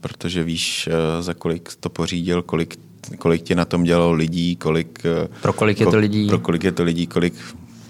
protože 0.00 0.42
víš, 0.42 0.88
uh, 0.88 1.22
za 1.22 1.34
kolik 1.34 1.74
to 1.80 1.90
pořídil, 1.90 2.42
kolik, 2.42 2.78
kolik 3.18 3.42
tě 3.42 3.54
na 3.54 3.64
tom 3.64 3.84
dělalo 3.84 4.12
lidí, 4.12 4.56
kolik... 4.56 5.02
Uh, 5.22 5.36
pro 5.42 5.52
kolik 5.52 5.80
je 5.80 5.86
to 5.86 5.96
lidí. 5.96 6.28
Pro 6.28 6.38
kolik 6.38 6.64
je 6.64 6.72
to 6.72 6.82
lidí, 6.82 7.06
kolik 7.06 7.34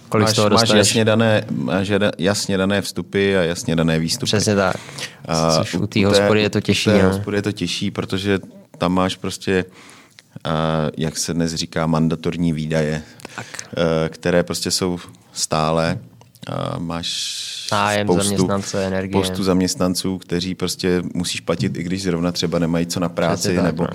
Kolik 0.09 0.39
máš, 0.39 0.51
máš 0.51 0.69
jasně 0.69 1.05
dané, 1.05 1.45
máš 1.51 1.91
jasně 2.19 2.57
dané 2.57 2.83
vstupy 2.83 3.37
a 3.37 3.43
jasně 3.43 3.77
dané 3.77 3.99
výstupy. 3.99 4.27
Přesně 4.27 4.55
tak. 4.55 4.77
A 5.29 5.57
Což 5.59 5.75
u 5.75 5.87
té 5.87 6.07
hospody 6.07 6.43
je 6.43 6.51
to 6.51 6.61
těžší. 6.61 6.91
U 6.91 6.93
té 6.93 7.03
no. 7.03 7.09
hospody 7.09 7.37
je 7.37 7.43
to 7.43 7.53
těžší, 7.53 7.91
protože 7.91 8.39
tam 8.79 8.93
máš 8.93 9.17
prostě, 9.17 9.65
uh, 10.47 10.53
jak 10.97 11.19
se 11.19 11.35
dnes 11.35 11.55
říká, 11.55 11.87
mandatorní 11.87 12.53
výdaje, 12.53 13.03
tak. 13.37 13.47
Uh, 13.63 13.83
které 14.09 14.43
prostě 14.43 14.71
jsou 14.71 14.99
stále. 15.33 15.99
Uh, 16.51 16.83
máš 16.83 17.47
Nájem, 17.73 18.07
spoustu, 18.07 18.23
zaměstnance, 18.23 18.87
energie. 18.87 19.25
spoustu 19.25 19.45
zaměstnanců, 19.45 20.19
kteří 20.19 20.55
prostě 20.55 21.03
musíš 21.15 21.41
platit, 21.41 21.77
i 21.77 21.83
když 21.83 22.03
zrovna 22.03 22.33
třeba 22.33 22.59
nemají 22.59 22.87
co 22.87 23.01
na 23.01 23.09
práci, 23.09 23.55
tak, 23.57 23.65
nebo... 23.65 23.83
No. 23.83 23.89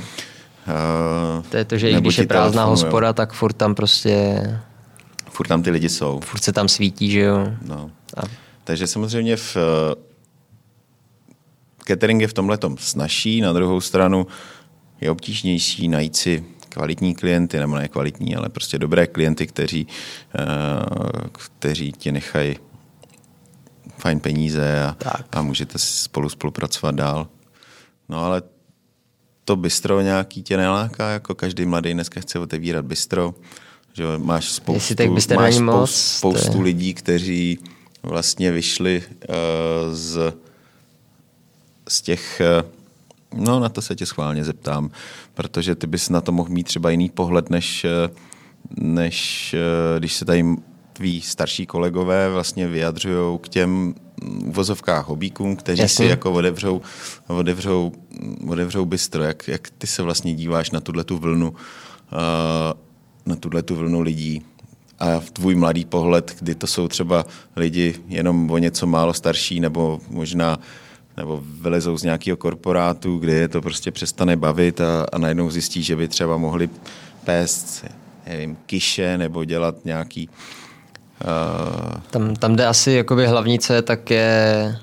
Uh, 0.67 1.43
to 1.49 1.57
je 1.57 1.65
to, 1.65 1.77
že 1.77 1.89
i 1.89 2.01
když 2.01 2.17
je 2.17 2.27
prázdná 2.27 2.65
hospoda, 2.65 3.13
tak 3.13 3.33
furt 3.33 3.53
tam 3.53 3.75
prostě 3.75 4.41
furt 5.29 5.47
tam 5.47 5.63
ty 5.63 5.71
lidi 5.71 5.89
jsou. 5.89 6.19
Furt 6.19 6.43
se 6.43 6.53
tam 6.53 6.67
svítí, 6.67 7.11
že 7.11 7.19
jo. 7.19 7.53
No. 7.61 7.91
A... 8.17 8.21
Takže 8.63 8.87
samozřejmě 8.87 9.35
v 9.35 9.55
uh, 9.55 9.61
catering 11.87 12.21
je 12.21 12.27
v 12.27 12.33
tomhle 12.33 12.57
snažší, 12.77 13.41
na 13.41 13.53
druhou 13.53 13.81
stranu 13.81 14.27
je 15.01 15.11
obtížnější 15.11 15.87
najít 15.87 16.15
si 16.15 16.45
kvalitní 16.69 17.15
klienty, 17.15 17.59
nebo 17.59 17.75
ne 17.75 17.87
kvalitní, 17.87 18.35
ale 18.35 18.49
prostě 18.49 18.79
dobré 18.79 19.07
klienty, 19.07 19.47
kteří, 19.47 19.87
uh, 20.39 21.27
kteří 21.31 21.91
ti 21.91 22.11
nechají 22.11 22.55
fajn 23.97 24.19
peníze 24.19 24.83
a, 24.83 24.95
a 25.31 25.41
můžete 25.41 25.79
spolu 25.79 26.29
spolupracovat 26.29 26.95
dál. 26.95 27.27
No 28.09 28.25
ale 28.25 28.41
to 29.51 29.55
bistro 29.55 30.01
nějaký 30.01 30.43
tě 30.43 30.57
neláká, 30.57 31.09
jako 31.09 31.35
každý 31.35 31.65
mladý 31.65 31.93
dneska 31.93 32.21
chce 32.21 32.39
otevírat 32.39 32.85
bistro. 32.85 33.35
Že 33.93 34.03
máš 34.17 34.49
spoustu, 34.49 34.95
tak 34.95 35.11
byste 35.11 35.35
máš 35.35 35.55
spoustu, 35.55 35.71
moc, 35.71 35.91
spoustu 35.91 36.57
je... 36.57 36.63
lidí, 36.63 36.93
kteří 36.93 37.59
vlastně 38.03 38.51
vyšli 38.51 39.03
uh, 39.29 39.35
z, 39.91 40.33
z 41.89 42.01
těch 42.01 42.41
uh, 42.63 42.69
No, 43.43 43.59
na 43.59 43.69
to 43.69 43.81
se 43.81 43.95
tě 43.95 44.05
schválně 44.05 44.43
zeptám, 44.43 44.91
protože 45.33 45.75
ty 45.75 45.87
bys 45.87 46.09
na 46.09 46.21
to 46.21 46.31
mohl 46.31 46.49
mít 46.49 46.63
třeba 46.63 46.89
jiný 46.89 47.09
pohled, 47.09 47.49
než, 47.49 47.83
eh, 47.83 48.09
než 48.77 49.55
když 49.97 50.13
se 50.13 50.25
tady 50.25 50.45
tví 50.93 51.21
starší 51.21 51.65
kolegové 51.65 52.29
vlastně 52.29 52.67
vyjadřují 52.67 53.39
k 53.39 53.49
těm 53.49 53.95
uvozovkách 54.45 55.07
hobíkům, 55.07 55.55
kteří 55.55 55.81
Jasně. 55.81 56.05
si 56.05 56.09
jako 56.09 56.31
odevřou, 56.31 56.81
odevřou, 57.27 57.91
odevřou 58.47 58.85
bystro. 58.85 59.23
Jak, 59.23 59.47
jak 59.47 59.69
ty 59.77 59.87
se 59.87 60.03
vlastně 60.03 60.35
díváš 60.35 60.71
na 60.71 60.79
tuhle 60.79 61.03
tu 61.03 61.17
vlnu 61.17 61.49
uh, 61.49 61.57
na 63.25 63.35
tuhle 63.35 63.63
tu 63.63 63.75
vlnu 63.75 64.01
lidí 64.01 64.41
a 64.99 65.19
v 65.19 65.31
tvůj 65.31 65.55
mladý 65.55 65.85
pohled, 65.85 66.35
kdy 66.39 66.55
to 66.55 66.67
jsou 66.67 66.87
třeba 66.87 67.25
lidi 67.55 67.95
jenom 68.07 68.51
o 68.51 68.57
něco 68.57 68.87
málo 68.87 69.13
starší 69.13 69.59
nebo 69.59 69.99
možná 70.09 70.59
nebo 71.17 71.43
vylezou 71.61 71.97
z 71.97 72.03
nějakého 72.03 72.37
korporátu, 72.37 73.17
kde 73.17 73.33
je 73.33 73.47
to 73.47 73.61
prostě 73.61 73.91
přestane 73.91 74.35
bavit 74.35 74.81
a, 74.81 75.05
a 75.11 75.17
najednou 75.17 75.49
zjistí, 75.49 75.83
že 75.83 75.95
by 75.95 76.07
třeba 76.07 76.37
mohli 76.37 76.69
pést 77.23 77.85
nevím, 78.27 78.57
kyše 78.65 79.17
nebo 79.17 79.45
dělat 79.45 79.85
nějaký... 79.85 80.27
Uh... 80.27 80.35
Tam, 82.09 82.35
tam 82.35 82.55
jde 82.55 82.65
asi 82.65 82.91
jakoby 82.91 83.27
hlavní, 83.27 83.59
co 83.59 83.73
je, 83.73 83.81
tak 83.81 84.11
je 84.11 84.75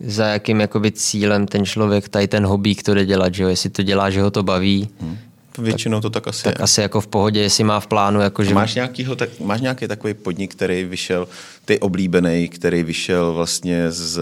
za 0.00 0.26
jakým 0.26 0.60
jakoby 0.60 0.92
cílem 0.92 1.46
ten 1.46 1.64
člověk 1.64 2.08
tady 2.08 2.28
ten 2.28 2.46
hobík 2.46 2.82
to 2.82 2.94
jde 2.94 3.06
dělat, 3.06 3.34
že 3.34 3.42
jo? 3.42 3.48
jestli 3.48 3.70
to 3.70 3.82
dělá, 3.82 4.10
že 4.10 4.22
ho 4.22 4.30
to 4.30 4.42
baví, 4.42 4.88
hmm. 5.00 5.18
Většinou 5.58 6.00
to 6.00 6.10
tak 6.10 6.28
asi 6.28 6.44
tak 6.44 6.58
je. 6.58 6.62
asi 6.62 6.80
jako 6.80 7.00
v 7.00 7.06
pohodě, 7.06 7.40
jestli 7.40 7.64
má 7.64 7.80
v 7.80 7.86
plánu. 7.86 8.20
Jako, 8.20 8.44
že... 8.44 8.54
máš, 8.54 8.74
nějakýho, 8.74 9.16
tak, 9.16 9.28
máš 9.40 9.60
nějaký 9.60 9.88
takový 9.88 10.14
podnik, 10.14 10.54
který 10.54 10.84
vyšel, 10.84 11.28
ty 11.64 11.80
oblíbený, 11.80 12.48
který 12.48 12.82
vyšel 12.82 13.32
vlastně 13.32 13.90
z 13.90 14.20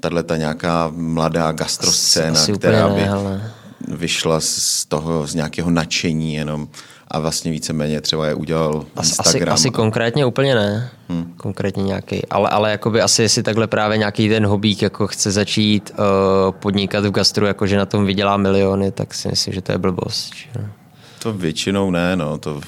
tahle 0.00 0.22
ta 0.22 0.36
nějaká 0.36 0.92
mladá 0.96 1.52
gastroscéna, 1.52 2.40
asi, 2.40 2.52
asi 2.52 2.58
která 2.58 2.88
by 2.88 3.00
ne, 3.00 3.10
ale... 3.10 3.52
vyšla 3.88 4.40
z 4.40 4.84
toho, 4.84 5.26
z 5.26 5.34
nějakého 5.34 5.70
nadšení 5.70 6.34
jenom 6.34 6.68
a 7.12 7.18
vlastně 7.18 7.50
víceméně 7.50 8.00
třeba 8.00 8.26
je 8.26 8.34
udělal 8.34 8.84
asi, 8.96 9.10
Instagram. 9.10 9.54
Asi, 9.54 9.68
asi 9.68 9.70
konkrétně 9.70 10.26
úplně 10.26 10.54
ne. 10.54 10.90
Hmm. 11.08 11.34
Konkrétně 11.36 11.82
nějaký. 11.82 12.26
Ale, 12.26 12.50
ale 12.50 12.70
jakoby 12.70 13.00
asi 13.00 13.22
jestli 13.22 13.42
takhle 13.42 13.66
právě 13.66 13.98
nějaký 13.98 14.28
ten 14.28 14.46
hobík 14.46 14.82
jako 14.82 15.06
chce 15.06 15.30
začít 15.30 15.90
uh, 15.90 16.52
podnikat 16.52 17.04
v 17.04 17.10
gastru, 17.10 17.46
jakože 17.46 17.76
na 17.76 17.86
tom 17.86 18.06
vydělá 18.06 18.36
miliony, 18.36 18.90
tak 18.90 19.14
si 19.14 19.28
myslím, 19.28 19.54
že 19.54 19.60
to 19.60 19.72
je 19.72 19.78
blbost. 19.78 20.34
Že? 20.34 20.66
To 21.22 21.32
většinou 21.32 21.90
ne, 21.90 22.16
no. 22.16 22.38
To 22.38 22.60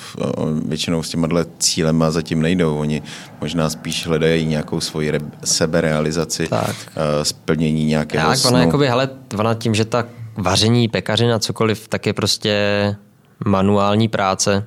většinou 0.65 1.03
s 1.03 1.09
těma 1.09 1.29
cílema 1.59 2.11
zatím 2.11 2.43
nejdou. 2.43 2.79
Oni 2.79 3.03
možná 3.41 3.71
spíš 3.71 4.07
hledají 4.07 4.47
nějakou 4.47 4.81
svoji 4.81 5.11
re- 5.11 5.19
seberealizaci, 5.45 6.49
tak. 6.49 6.71
Uh, 6.71 7.23
splnění 7.23 7.85
nějakého 7.85 8.29
tak, 8.29 8.39
snu. 8.39 8.51
Ona, 8.51 8.61
jakoby, 8.61 8.89
hele, 8.89 9.09
ona 9.39 9.55
tím, 9.55 9.75
že 9.75 9.85
ta 9.85 10.05
vaření, 10.37 10.89
pekařina, 10.89 11.39
cokoliv, 11.39 11.89
tak 11.89 12.07
je 12.07 12.13
prostě 12.13 12.97
manuální 13.45 14.09
práce 14.09 14.67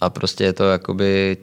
a 0.00 0.10
prostě 0.10 0.44
je 0.44 0.52
to 0.52 0.64
jakoby 0.64 1.36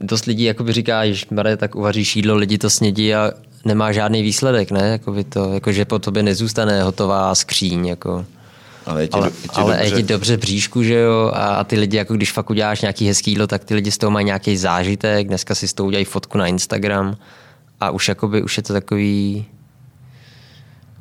dost 0.00 0.24
lidí 0.24 0.44
jakoby 0.44 0.72
říká, 0.72 1.06
že 1.06 1.26
Mare, 1.30 1.56
tak 1.56 1.74
uvaříš 1.74 2.16
jídlo, 2.16 2.36
lidi 2.36 2.58
to 2.58 2.70
snědí 2.70 3.14
a 3.14 3.30
nemá 3.64 3.92
žádný 3.92 4.22
výsledek, 4.22 4.70
ne? 4.70 4.88
Jakoby 4.88 5.24
to, 5.24 5.52
jakože 5.54 5.84
po 5.84 5.98
tobě 5.98 6.22
nezůstane 6.22 6.82
hotová 6.82 7.34
skříň, 7.34 7.86
jako. 7.86 8.26
Ale 8.86 9.02
je 9.02 9.08
ti, 9.08 9.14
ale, 9.14 9.26
je 9.26 9.32
ti 9.32 9.48
ale 9.54 9.72
dobře. 9.72 9.84
je 9.84 10.02
ti 10.02 10.02
dobře 10.02 10.36
bříšku, 10.36 10.82
že 10.82 10.94
jo? 10.94 11.30
A, 11.34 11.46
a 11.56 11.64
ty 11.64 11.78
lidi, 11.78 11.96
jako 11.96 12.14
když 12.14 12.32
fakt 12.32 12.50
uděláš 12.50 12.80
nějaký 12.80 13.06
hezký 13.06 13.30
jídlo, 13.30 13.46
tak 13.46 13.64
ty 13.64 13.74
lidi 13.74 13.90
z 13.90 13.98
toho 13.98 14.10
mají 14.10 14.26
nějaký 14.26 14.56
zážitek. 14.56 15.28
Dneska 15.28 15.54
si 15.54 15.68
z 15.68 15.74
toho 15.74 15.86
udělají 15.86 16.04
fotku 16.04 16.38
na 16.38 16.46
Instagram 16.46 17.16
a 17.80 17.90
už, 17.90 18.08
jakoby, 18.08 18.42
už 18.42 18.56
je 18.56 18.62
to 18.62 18.72
takový 18.72 19.46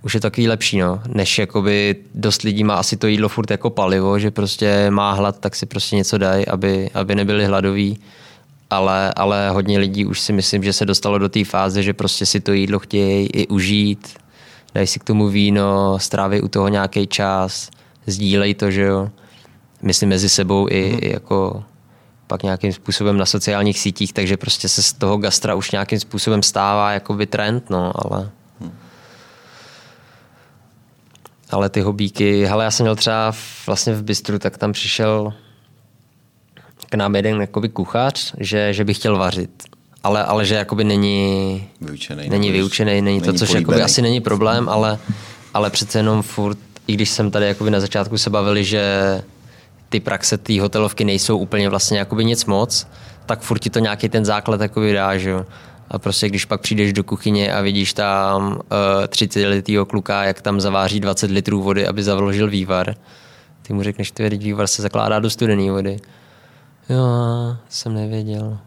už 0.03 0.13
je 0.13 0.19
takový 0.19 0.47
lepší, 0.47 0.79
no, 0.79 1.01
než 1.07 1.39
jakoby 1.39 1.95
dost 2.15 2.41
lidí 2.41 2.63
má 2.63 2.75
asi 2.75 2.97
to 2.97 3.07
jídlo 3.07 3.29
furt 3.29 3.51
jako 3.51 3.69
palivo, 3.69 4.19
že 4.19 4.31
prostě 4.31 4.91
má 4.91 5.13
hlad, 5.13 5.39
tak 5.39 5.55
si 5.55 5.65
prostě 5.65 5.95
něco 5.95 6.17
dají, 6.17 6.47
aby, 6.47 6.89
aby 6.93 7.15
nebyli 7.15 7.45
hladoví. 7.45 7.99
Ale, 8.69 9.13
ale 9.15 9.49
hodně 9.49 9.79
lidí 9.79 10.05
už 10.05 10.19
si 10.19 10.33
myslím, 10.33 10.63
že 10.63 10.73
se 10.73 10.85
dostalo 10.85 11.17
do 11.17 11.29
té 11.29 11.45
fáze, 11.45 11.83
že 11.83 11.93
prostě 11.93 12.25
si 12.25 12.39
to 12.39 12.53
jídlo 12.53 12.79
chtějí 12.79 13.27
i 13.27 13.47
užít, 13.47 14.13
dají 14.75 14.87
si 14.87 14.99
k 14.99 15.03
tomu 15.03 15.27
víno, 15.27 15.99
stráví 15.99 16.41
u 16.41 16.47
toho 16.47 16.67
nějaký 16.67 17.07
čas, 17.07 17.69
sdílej 18.07 18.53
to, 18.53 18.71
že 18.71 18.81
jo. 18.81 19.09
Myslím 19.81 20.09
mezi 20.09 20.29
sebou 20.29 20.67
i, 20.69 20.91
mm. 20.91 20.99
i 21.01 21.13
jako 21.13 21.63
pak 22.27 22.43
nějakým 22.43 22.73
způsobem 22.73 23.17
na 23.17 23.25
sociálních 23.25 23.79
sítích, 23.79 24.13
takže 24.13 24.37
prostě 24.37 24.69
se 24.69 24.83
z 24.83 24.93
toho 24.93 25.17
gastra 25.17 25.55
už 25.55 25.71
nějakým 25.71 25.99
způsobem 25.99 26.43
stává 26.43 26.91
jakoby 26.91 27.25
trend, 27.25 27.69
no, 27.69 27.91
ale 27.95 28.29
ale 31.53 31.69
ty 31.69 31.81
hobíky, 31.81 32.45
hele, 32.45 32.63
já 32.63 32.71
jsem 32.71 32.83
měl 32.83 32.95
třeba 32.95 33.31
v, 33.31 33.67
vlastně 33.67 33.93
v 33.93 34.03
Bistru, 34.03 34.39
tak 34.39 34.57
tam 34.57 34.71
přišel 34.71 35.33
k 36.89 36.95
nám 36.95 37.15
jeden 37.15 37.41
jakoby 37.41 37.69
kuchař, 37.69 38.33
že, 38.39 38.73
že 38.73 38.83
by 38.85 38.93
chtěl 38.93 39.17
vařit. 39.17 39.63
Ale, 40.03 40.23
ale 40.23 40.45
že 40.45 40.55
jakoby 40.55 40.83
není 40.83 41.67
vyučený, 41.81 42.29
není, 42.29 42.51
vyučený, 42.51 42.91
není, 42.91 43.01
není 43.01 43.21
to, 43.21 43.33
což 43.33 43.49
jakoby 43.49 43.81
asi 43.81 44.01
není 44.01 44.21
problém, 44.21 44.69
ale, 44.69 44.99
ale 45.53 45.69
přece 45.69 45.99
jenom 45.99 46.21
furt, 46.21 46.57
i 46.87 46.93
když 46.93 47.09
jsem 47.09 47.31
tady 47.31 47.47
jakoby 47.47 47.71
na 47.71 47.79
začátku 47.79 48.17
se 48.17 48.29
bavili, 48.29 48.63
že 48.63 48.83
ty 49.89 49.99
praxe 49.99 50.37
té 50.37 50.61
hotelovky 50.61 51.05
nejsou 51.05 51.37
úplně 51.37 51.69
vlastně 51.69 51.99
jakoby 51.99 52.25
nic 52.25 52.45
moc, 52.45 52.87
tak 53.25 53.41
furt 53.41 53.59
ti 53.59 53.69
to 53.69 53.79
nějaký 53.79 54.09
ten 54.09 54.25
základ 54.25 54.61
jakoby 54.61 54.93
dá, 54.93 55.17
že 55.17 55.29
jo. 55.29 55.45
A 55.89 55.99
prostě 55.99 56.29
když 56.29 56.45
pak 56.45 56.61
přijdeš 56.61 56.93
do 56.93 57.03
kuchyně 57.03 57.53
a 57.53 57.61
vidíš 57.61 57.93
tam 57.93 58.51
uh, 58.51 58.59
eh, 59.03 59.07
30 59.07 59.45
letého 59.45 59.85
kluka, 59.85 60.23
jak 60.23 60.41
tam 60.41 60.61
zaváří 60.61 60.99
20 60.99 61.31
litrů 61.31 61.61
vody, 61.61 61.87
aby 61.87 62.03
zavložil 62.03 62.49
vývar, 62.49 62.95
ty 63.61 63.73
mu 63.73 63.83
řekneš, 63.83 64.13
že 64.17 64.29
vývar 64.29 64.67
se 64.67 64.81
zakládá 64.81 65.19
do 65.19 65.29
studené 65.29 65.71
vody. 65.71 65.99
Jo, 66.89 67.57
jsem 67.69 67.93
nevěděl. 67.93 68.57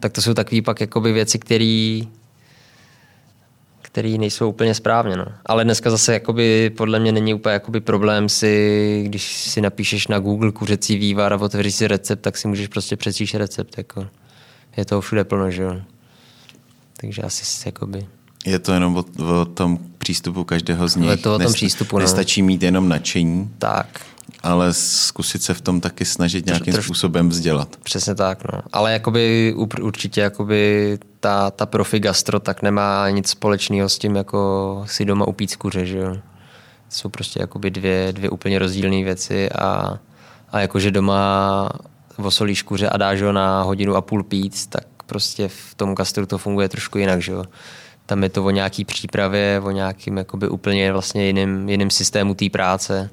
Tak 0.00 0.12
to 0.12 0.22
jsou 0.22 0.34
takové 0.34 0.62
pak 0.62 0.80
jakoby 0.80 1.12
věci, 1.12 1.38
které 1.38 2.00
který 3.82 4.18
nejsou 4.18 4.48
úplně 4.48 4.74
správně. 4.74 5.16
No. 5.16 5.26
Ale 5.46 5.64
dneska 5.64 5.90
zase 5.90 6.12
jakoby, 6.12 6.70
podle 6.76 6.98
mě 6.98 7.12
není 7.12 7.34
úplně 7.34 7.52
jakoby 7.52 7.80
problém 7.80 8.28
si, 8.28 9.02
když 9.06 9.36
si 9.36 9.60
napíšeš 9.60 10.08
na 10.08 10.18
Google 10.18 10.52
kuřecí 10.52 10.96
vývar 10.96 11.32
a 11.32 11.36
otevříš 11.36 11.74
si 11.74 11.88
recept, 11.88 12.20
tak 12.20 12.36
si 12.36 12.48
můžeš 12.48 12.68
prostě 12.68 12.96
přečíst 12.96 13.34
recept. 13.34 13.78
Jako. 13.78 14.06
Je 14.76 14.84
toho 14.84 15.00
všude 15.00 15.24
plno, 15.24 15.50
že 15.50 15.62
jo. 15.62 15.76
Takže 17.00 17.22
asi 17.22 17.68
jakoby... 17.68 18.06
Je 18.46 18.58
to 18.58 18.72
jenom 18.72 18.96
o, 18.96 19.04
o 19.40 19.44
tom 19.44 19.78
přístupu 19.98 20.44
každého 20.44 20.88
z 20.88 20.96
nich. 20.96 21.10
Je 21.10 21.16
to 21.16 21.34
o 21.34 21.38
tom 21.38 21.52
přístupu, 21.52 21.98
no. 21.98 22.02
Nestačí 22.02 22.42
mít 22.42 22.62
jenom 22.62 22.88
nadšení. 22.88 23.50
Tak 23.58 24.00
ale 24.42 24.72
zkusit 24.72 25.42
se 25.42 25.54
v 25.54 25.60
tom 25.60 25.80
taky 25.80 26.04
snažit 26.04 26.46
nějakým 26.46 26.72
Troš, 26.72 26.84
způsobem 26.84 27.28
vzdělat. 27.28 27.76
Přesně 27.82 28.14
tak, 28.14 28.52
no. 28.52 28.60
Ale 28.72 28.92
jakoby 28.92 29.54
určitě 29.80 30.20
jakoby 30.20 30.98
ta, 31.20 31.50
ta 31.50 31.66
profi 31.66 32.00
gastro 32.00 32.40
tak 32.40 32.62
nemá 32.62 33.10
nic 33.10 33.28
společného 33.28 33.88
s 33.88 33.98
tím, 33.98 34.16
jako 34.16 34.82
si 34.88 35.04
doma 35.04 35.28
upít 35.28 35.56
kuře, 35.56 35.86
že 35.86 35.98
jo. 35.98 36.16
Jsou 36.88 37.08
prostě 37.08 37.40
jakoby 37.40 37.70
dvě, 37.70 38.12
dvě 38.12 38.30
úplně 38.30 38.58
rozdílné 38.58 39.04
věci 39.04 39.50
a, 39.50 39.98
a 40.52 40.60
jakože 40.60 40.90
doma 40.90 41.68
osolíš 42.16 42.62
kuře 42.62 42.88
a 42.88 42.96
dáš 42.96 43.22
ho 43.22 43.32
na 43.32 43.62
hodinu 43.62 43.96
a 43.96 44.00
půl 44.00 44.22
pít, 44.22 44.66
tak 44.66 44.84
prostě 45.08 45.48
v 45.48 45.74
tom 45.74 45.94
gastru 45.94 46.26
to 46.26 46.38
funguje 46.38 46.68
trošku 46.68 46.98
jinak, 46.98 47.22
že 47.22 47.32
jo. 47.32 47.44
Tam 48.06 48.22
je 48.22 48.28
to 48.28 48.44
o 48.44 48.50
nějaký 48.50 48.84
přípravě, 48.84 49.60
o 49.64 49.70
nějakým 49.70 50.16
jakoby 50.16 50.48
úplně 50.48 50.92
vlastně 50.92 51.26
jiným, 51.26 51.68
jiným 51.68 51.90
systému 51.90 52.34
té 52.34 52.50
práce 52.50 53.10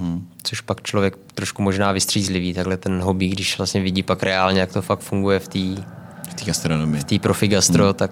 Hmm. 0.00 0.28
Což 0.42 0.60
pak 0.60 0.82
člověk 0.82 1.16
trošku 1.34 1.62
možná 1.62 1.92
vystřízlivý, 1.92 2.54
takhle 2.54 2.76
ten 2.76 3.00
hobby, 3.00 3.28
když 3.28 3.58
vlastně 3.58 3.80
vidí 3.80 4.02
pak 4.02 4.22
reálně, 4.22 4.60
jak 4.60 4.72
to 4.72 4.82
fakt 4.82 5.00
funguje 5.00 5.38
v 5.38 5.48
té 5.48 5.82
v 6.30 6.34
té 6.34 6.44
gastronomii. 6.44 7.00
V 7.00 7.04
té 7.04 7.18
profi 7.18 7.48
gastro, 7.48 7.84
hmm. 7.84 7.94
tak 7.94 8.10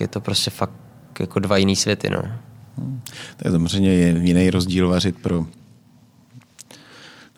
je 0.00 0.08
to 0.08 0.20
prostě 0.20 0.50
fakt 0.50 0.72
jako 1.20 1.38
dva 1.40 1.56
jiný 1.56 1.76
světy. 1.76 2.10
No. 2.10 2.22
Hmm. 2.78 3.00
Tak 3.36 3.52
samozřejmě 3.52 3.90
je 3.90 4.08
jiný 4.22 4.50
rozdíl 4.50 4.88
vařit 4.88 5.16
pro 5.22 5.46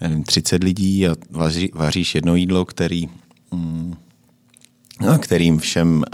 nevím, 0.00 0.24
30 0.24 0.64
lidí 0.64 1.08
a 1.08 1.14
vaří, 1.30 1.70
vaříš 1.74 2.14
jedno 2.14 2.34
jídlo, 2.34 2.64
který, 2.64 3.06
mm, 3.06 3.90
no, 3.90 3.96
kterým 5.18 5.58
všem, 5.58 6.04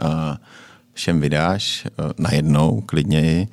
všem 0.93 1.20
vydáš 1.20 1.87
najednou, 2.18 2.80
klidněji 2.80 3.49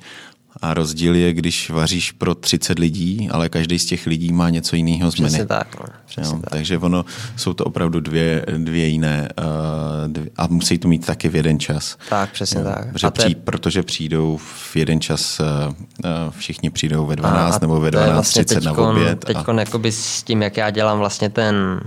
a 0.62 0.74
rozdíl 0.74 1.14
je, 1.14 1.32
když 1.32 1.70
vaříš 1.70 2.12
pro 2.12 2.34
30 2.34 2.78
lidí, 2.78 3.28
ale 3.30 3.48
každý 3.48 3.78
z 3.78 3.84
těch 3.84 4.06
lidí 4.06 4.32
má 4.32 4.50
něco 4.50 4.76
jiného 4.76 5.10
z 5.10 5.16
menu. 5.16 5.28
Přesně 5.28 5.46
tak. 5.46 5.80
No. 5.80 5.86
Přesně 6.06 6.36
jo, 6.36 6.40
tak. 6.42 6.50
Takže 6.50 6.78
ono, 6.78 7.04
jsou 7.36 7.52
to 7.52 7.64
opravdu 7.64 8.00
dvě, 8.00 8.46
dvě 8.58 8.86
jiné 8.86 9.28
uh, 9.38 10.12
dvě, 10.12 10.30
a 10.36 10.46
musí 10.46 10.78
to 10.78 10.88
mít 10.88 11.06
taky 11.06 11.28
v 11.28 11.36
jeden 11.36 11.60
čas. 11.60 11.98
Tak, 12.08 12.32
přesně 12.32 12.60
jo, 12.60 12.64
tak. 12.64 12.92
Protože, 12.92 13.10
při, 13.10 13.34
protože 13.34 13.82
přijdou 13.82 14.36
v 14.36 14.76
jeden 14.76 15.00
čas, 15.00 15.40
uh, 15.40 15.46
všichni 16.30 16.70
přijdou 16.70 17.06
ve 17.06 17.16
12 17.16 17.56
a 17.56 17.58
nebo 17.60 17.80
ve 17.80 17.90
12.30 17.90 18.12
vlastně 18.12 18.60
na 18.60 18.72
oběd. 18.72 19.24
Teď 19.24 19.36
a... 19.46 19.60
jakoby 19.60 19.92
s 19.92 20.22
tím, 20.22 20.42
jak 20.42 20.56
já 20.56 20.70
dělám 20.70 20.98
vlastně 20.98 21.30
ten 21.30 21.80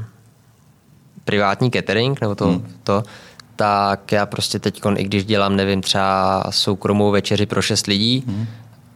privátní 1.26 1.72
catering, 1.72 2.22
nebo 2.22 2.36
to, 2.36 2.48
hmm. 2.48 2.66
to 2.84 3.04
tak 3.56 4.12
já 4.12 4.26
prostě 4.26 4.60
teď, 4.60 4.82
i 4.96 5.04
když 5.04 5.26
dělám, 5.26 5.56
nevím, 5.56 5.82
třeba 5.82 6.44
soukromou 6.50 7.12
večeři 7.12 7.46
pro 7.46 7.62
šest 7.62 7.88
lidí, 7.88 8.24
hmm 8.28 8.48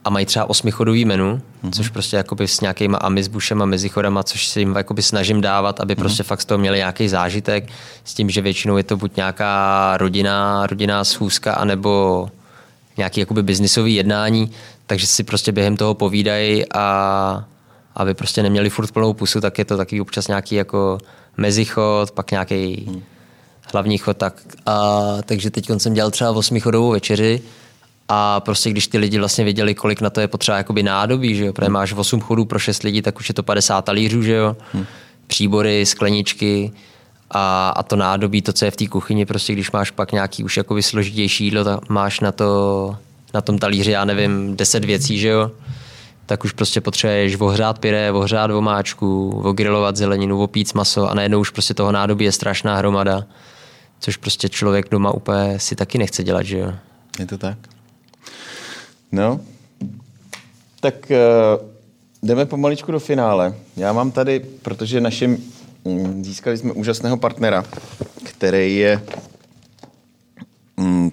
a 0.08 0.10
mají 0.10 0.26
třeba 0.26 0.50
osmichodový 0.50 1.04
menu, 1.04 1.40
mm-hmm. 1.64 1.70
což 1.70 1.88
prostě 1.88 2.16
jakoby 2.16 2.48
s 2.48 2.60
nějakýma 2.60 2.98
amizbušema, 2.98 3.64
mezichodama, 3.64 4.22
což 4.22 4.46
si 4.46 4.60
jim 4.60 4.74
jakoby 4.76 5.02
snažím 5.02 5.40
dávat, 5.40 5.80
aby 5.80 5.94
mm-hmm. 5.94 5.98
prostě 5.98 6.22
fakt 6.22 6.40
z 6.40 6.44
toho 6.44 6.58
měli 6.58 6.78
nějaký 6.78 7.08
zážitek, 7.08 7.68
s 8.04 8.14
tím, 8.14 8.30
že 8.30 8.40
většinou 8.40 8.76
je 8.76 8.82
to 8.82 8.96
buď 8.96 9.16
nějaká 9.16 9.96
rodina, 9.96 10.66
rodinná 10.66 11.04
schůzka, 11.04 11.52
anebo 11.52 12.28
nějaký 12.96 13.20
jakoby 13.20 13.42
biznisový 13.42 13.94
jednání, 13.94 14.50
takže 14.86 15.06
si 15.06 15.24
prostě 15.24 15.52
během 15.52 15.76
toho 15.76 15.94
povídají 15.94 16.72
a 16.72 17.44
aby 17.94 18.14
prostě 18.14 18.42
neměli 18.42 18.70
furt 18.70 18.92
plnou 18.92 19.12
pusu, 19.12 19.40
tak 19.40 19.58
je 19.58 19.64
to 19.64 19.76
taky 19.76 20.00
občas 20.00 20.28
nějaký 20.28 20.54
jako 20.54 20.98
mezichod, 21.36 22.10
pak 22.10 22.30
nějaký 22.30 22.86
mm. 22.88 23.02
Hlavní 23.72 23.98
chod. 23.98 24.16
Tak, 24.16 24.34
a, 24.66 25.02
takže 25.24 25.50
teď 25.50 25.70
jsem 25.78 25.94
dělal 25.94 26.10
třeba 26.10 26.30
osmichodovou 26.30 26.90
večeři, 26.90 27.42
a 28.08 28.40
prostě 28.40 28.70
když 28.70 28.86
ty 28.86 28.98
lidi 28.98 29.18
vlastně 29.18 29.44
věděli, 29.44 29.74
kolik 29.74 30.00
na 30.00 30.10
to 30.10 30.20
je 30.20 30.28
potřeba 30.28 30.56
jakoby 30.56 30.82
nádobí, 30.82 31.34
že 31.34 31.44
jo, 31.44 31.52
protože 31.52 31.70
máš 31.70 31.92
8 31.92 32.20
chodů 32.20 32.44
pro 32.44 32.58
6 32.58 32.82
lidí, 32.82 33.02
tak 33.02 33.18
už 33.18 33.28
je 33.28 33.34
to 33.34 33.42
50 33.42 33.84
talířů, 33.84 34.22
že 34.22 34.32
jo, 34.32 34.56
hmm. 34.72 34.84
příbory, 35.26 35.86
skleničky 35.86 36.72
a, 37.30 37.68
a 37.68 37.82
to 37.82 37.96
nádobí, 37.96 38.42
to, 38.42 38.52
co 38.52 38.64
je 38.64 38.70
v 38.70 38.76
té 38.76 38.86
kuchyni, 38.86 39.26
prostě 39.26 39.52
když 39.52 39.70
máš 39.70 39.90
pak 39.90 40.12
nějaký 40.12 40.44
už 40.44 40.56
jakoby 40.56 40.82
složitější 40.82 41.44
jídlo, 41.44 41.64
tak 41.64 41.88
máš 41.88 42.20
na 42.20 42.32
to, 42.32 42.96
na 43.34 43.40
tom 43.40 43.58
talíři, 43.58 43.90
já 43.90 44.04
nevím, 44.04 44.56
10 44.56 44.84
věcí, 44.84 45.18
že 45.18 45.28
jo, 45.28 45.50
tak 46.26 46.44
už 46.44 46.52
prostě 46.52 46.80
potřebuješ 46.80 47.40
ohřát 47.40 47.78
pyré, 47.78 48.12
ohřát 48.12 48.50
vomáčku, 48.50 49.40
ogrilovat 49.44 49.96
zeleninu, 49.96 50.42
opít 50.42 50.74
maso 50.74 51.10
a 51.10 51.14
najednou 51.14 51.40
už 51.40 51.50
prostě 51.50 51.74
toho 51.74 51.92
nádobí 51.92 52.24
je 52.24 52.32
strašná 52.32 52.76
hromada, 52.76 53.24
což 54.00 54.16
prostě 54.16 54.48
člověk 54.48 54.90
doma 54.90 55.10
úplně 55.10 55.58
si 55.58 55.76
taky 55.76 55.98
nechce 55.98 56.24
dělat, 56.24 56.42
že 56.42 56.58
jo. 56.58 56.72
Je 57.18 57.26
to 57.26 57.38
tak? 57.38 57.58
No, 59.12 59.40
tak 60.80 60.94
uh, 61.10 61.68
jdeme 62.22 62.46
pomaličku 62.46 62.92
do 62.92 63.00
finále. 63.00 63.54
Já 63.76 63.92
mám 63.92 64.10
tady, 64.10 64.40
protože 64.40 65.00
našim, 65.00 65.44
um, 65.82 66.24
získali 66.24 66.58
jsme 66.58 66.72
úžasného 66.72 67.16
partnera, 67.16 67.64
který 68.22 68.76
je, 68.76 69.02
um, 70.76 71.10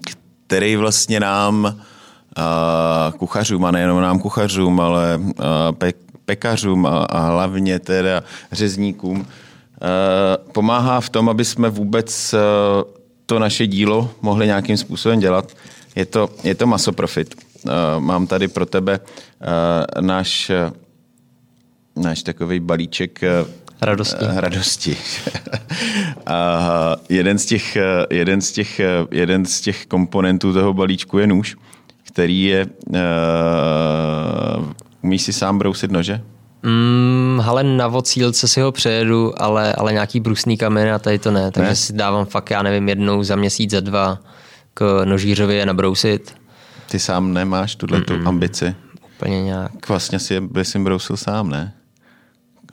který 0.48 0.76
vlastně 0.76 1.20
nám 1.20 1.64
uh, 1.66 3.18
kuchařům, 3.18 3.66
a 3.66 3.72
nejenom 3.72 4.02
nám 4.02 4.20
kuchařům, 4.20 4.80
ale 4.80 5.18
uh, 5.18 5.32
pe- 5.72 5.94
pekařům 6.26 6.86
a, 6.86 6.90
a 6.90 7.20
hlavně 7.20 7.80
teda 7.80 8.24
řezníkům 8.52 9.28
pomáhá 10.52 11.02
v 11.02 11.10
tom, 11.10 11.30
aby 11.30 11.46
jsme 11.46 11.70
vůbec 11.70 12.34
uh, 12.34 12.40
to 13.26 13.40
naše 13.40 13.68
dílo 13.68 14.10
mohli 14.22 14.46
nějakým 14.46 14.78
způsobem 14.78 15.20
dělat. 15.20 15.52
Je 15.96 16.06
to, 16.06 16.30
je 16.44 16.56
to 16.56 16.68
masoprofit. 16.68 17.36
Eh, 17.36 17.70
mám 18.00 18.28
tady 18.28 18.48
pro 18.48 18.66
tebe 18.66 19.00
eh, 19.00 20.02
náš, 20.02 20.50
eh, 20.50 20.72
náš 21.96 22.24
takový 22.24 22.60
balíček 22.60 23.20
radosti. 23.82 24.26
radosti. 24.36 24.98
A 26.26 26.96
jeden, 27.10 27.38
z 27.38 27.46
těch, 27.46 27.78
jeden, 28.10 28.42
z 28.42 28.52
těch, 28.52 28.82
jeden 29.12 29.46
z 29.46 29.62
těch 29.62 29.86
komponentů 29.86 30.54
toho 30.54 30.74
balíčku 30.74 31.18
je 31.18 31.28
nůž, 31.28 31.56
který 32.04 32.44
je... 32.44 32.66
Uh, 32.66 34.74
umíš 35.02 35.22
si 35.22 35.34
sám 35.34 35.58
brousit 35.58 35.92
nože? 35.92 36.22
Mm, 36.66 37.42
ale 37.46 37.64
na 37.64 37.88
vocílce 37.88 38.48
si 38.48 38.62
ho 38.62 38.72
přejedu, 38.72 39.42
ale, 39.42 39.74
ale 39.74 39.94
nějaký 39.94 40.20
brusný 40.20 40.58
kamen 40.58 40.94
a 40.94 41.00
tady 41.00 41.20
to 41.20 41.32
ne. 41.32 41.52
Takže 41.52 41.70
ne? 41.70 41.76
si 41.76 41.94
dávám 41.94 42.26
fakt, 42.26 42.52
já 42.52 42.62
nevím, 42.62 42.90
jednou 42.90 43.24
za 43.24 43.36
měsíc, 43.36 43.72
za 43.72 43.80
dva 43.80 44.20
k 44.74 45.02
nožířově 45.06 45.66
nabrousit. 45.66 46.36
Ty 46.92 47.00
sám 47.00 47.34
nemáš 47.34 47.76
tuhle 47.76 48.02
tu 48.02 48.14
ambici? 48.26 48.76
Úplně 49.16 49.44
nějak. 49.44 49.90
Vlastně 49.90 50.20
si 50.20 50.34
je 50.34 50.42
bys 50.42 50.76
brousil 50.76 51.18
sám, 51.18 51.50
ne? 51.50 51.74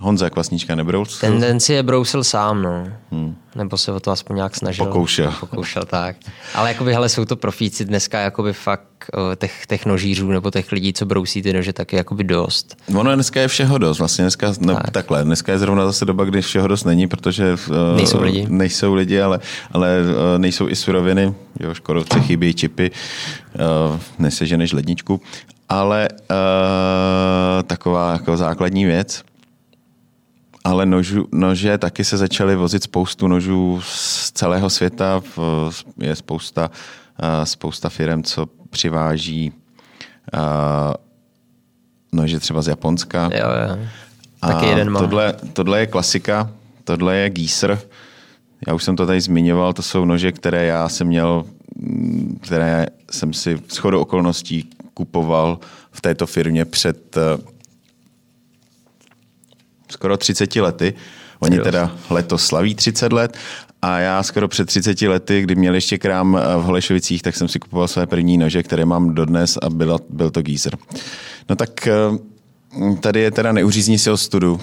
Honza 0.03 0.31
Kvasnička 0.31 0.75
nebrousil? 0.75 1.21
Tendenci 1.21 1.73
je 1.73 1.83
brousil 1.83 2.25
sám, 2.25 2.63
no. 2.63 2.89
Hmm. 3.11 3.37
Nebo 3.55 3.77
se 3.77 3.93
o 3.93 4.01
to 4.01 4.11
aspoň 4.11 4.37
nějak 4.37 4.57
snažil. 4.57 4.87
Pokoušel. 4.87 5.35
Pokoušel, 5.41 5.83
tak. 5.83 6.17
Ale 6.55 6.69
jakoby, 6.69 6.93
hele, 6.93 7.09
jsou 7.09 7.25
to 7.25 7.37
profíci 7.37 7.85
dneska 7.85 8.21
jakoby 8.21 8.53
fakt 8.53 8.83
těch, 9.37 9.67
těch 9.67 9.87
nožířů 9.87 10.31
nebo 10.31 10.51
těch 10.51 10.73
lidí, 10.73 10.93
co 10.93 11.07
brousí 11.07 11.43
ty 11.43 11.53
nože, 11.53 11.73
tak 11.73 11.93
je 11.93 11.97
jakoby 11.97 12.25
dost. 12.25 12.77
Ono 12.97 13.15
dneska 13.15 13.41
je 13.41 13.49
všeho 13.49 13.79
dost. 13.79 13.99
Vlastně 13.99 14.23
dneska, 14.23 14.53
no, 14.61 14.75
tak. 14.75 14.91
takhle, 14.91 15.25
dneska 15.25 15.53
je 15.53 15.59
zrovna 15.59 15.87
zase 15.87 16.05
doba, 16.05 16.25
kdy 16.25 16.43
všeho 16.43 16.69
dost 16.69 16.85
není, 16.85 17.09
protože 17.09 17.53
uh, 17.53 17.97
nejsou 17.97 18.23
lidi, 18.23 18.47
nejsou 18.49 18.95
lidi 18.95 19.21
ale, 19.21 19.41
ale 19.73 19.99
uh, 20.01 20.39
nejsou 20.39 20.69
i 20.69 20.77
suroviny. 20.77 21.35
Jo, 21.61 21.75
škodovce 21.75 22.21
chybí 22.21 22.55
čipy, 22.55 22.91
uh, 23.91 23.99
neseženeš 24.19 24.73
ledničku. 24.73 25.21
Ale 25.69 26.09
uh, 26.11 27.63
taková 27.63 28.13
jako 28.13 28.37
základní 28.37 28.85
věc, 28.85 29.23
ale 30.65 30.87
nožu, 30.87 31.29
nože 31.33 31.79
taky 31.79 32.05
se 32.05 32.17
začaly 32.17 32.57
vozit 32.57 32.83
spoustu 32.83 33.29
nožů 33.29 33.81
z 33.85 34.33
celého 34.33 34.71
světa. 34.71 35.23
Je 35.99 36.17
spousta, 36.17 36.71
spousta 37.45 37.89
firm, 37.89 38.23
co 38.23 38.47
přiváží 38.71 39.53
nože 42.13 42.41
třeba 42.41 42.63
z 42.63 42.69
Japonska. 42.69 43.31
Jo, 43.33 43.47
jo. 43.69 43.87
Taky 44.41 44.67
jeden 44.67 44.91
má. 44.91 45.01
Tohle, 45.01 45.35
tohle 45.53 45.81
je 45.81 45.87
klasika, 45.87 46.51
tohle 46.85 47.17
je 47.17 47.31
Gieser. 47.31 47.79
Já 48.67 48.75
už 48.75 48.85
jsem 48.85 48.97
to 48.97 49.07
tady 49.07 49.21
zmiňoval, 49.21 49.73
to 49.73 49.83
jsou 49.83 50.05
nože, 50.05 50.33
které 50.33 50.65
já 50.65 50.89
jsem 50.89 51.07
měl, 51.07 51.45
které 52.41 52.87
jsem 53.11 53.33
si 53.33 53.59
s 53.69 53.77
chodou 53.77 54.01
okolností 54.01 54.71
kupoval 54.95 55.59
v 55.91 56.01
této 56.01 56.27
firmě 56.27 56.65
před 56.65 57.17
skoro 59.93 60.17
30 60.17 60.57
lety. 60.57 60.95
Oni 61.41 61.59
teda 61.59 61.97
letos 62.11 62.47
slaví 62.47 62.75
30 62.75 63.13
let 63.13 63.37
a 63.83 63.99
já 63.99 64.23
skoro 64.23 64.49
před 64.49 64.65
30 64.67 65.03
lety, 65.03 65.43
kdy 65.43 65.55
měl 65.55 65.75
ještě 65.75 65.99
krám 65.99 66.37
eh, 66.37 66.57
v 66.57 66.63
Holešovicích, 66.63 67.23
tak 67.23 67.37
jsem 67.37 67.49
si 67.49 67.59
kupoval 67.59 67.89
své 67.89 68.07
první 68.07 68.39
nože, 68.39 68.63
které 68.63 68.85
mám 68.85 69.15
dodnes 69.15 69.59
a 69.63 69.71
byl, 69.71 69.99
byl 70.11 70.31
to 70.31 70.43
Geezer. 70.43 70.77
No 71.49 71.57
tak 71.57 71.87
eh, 71.87 71.93
tady 73.01 73.21
je 73.21 73.31
teda 73.31 73.53
neuřízní 73.53 73.99
si 73.99 74.11
ostudu. 74.11 74.61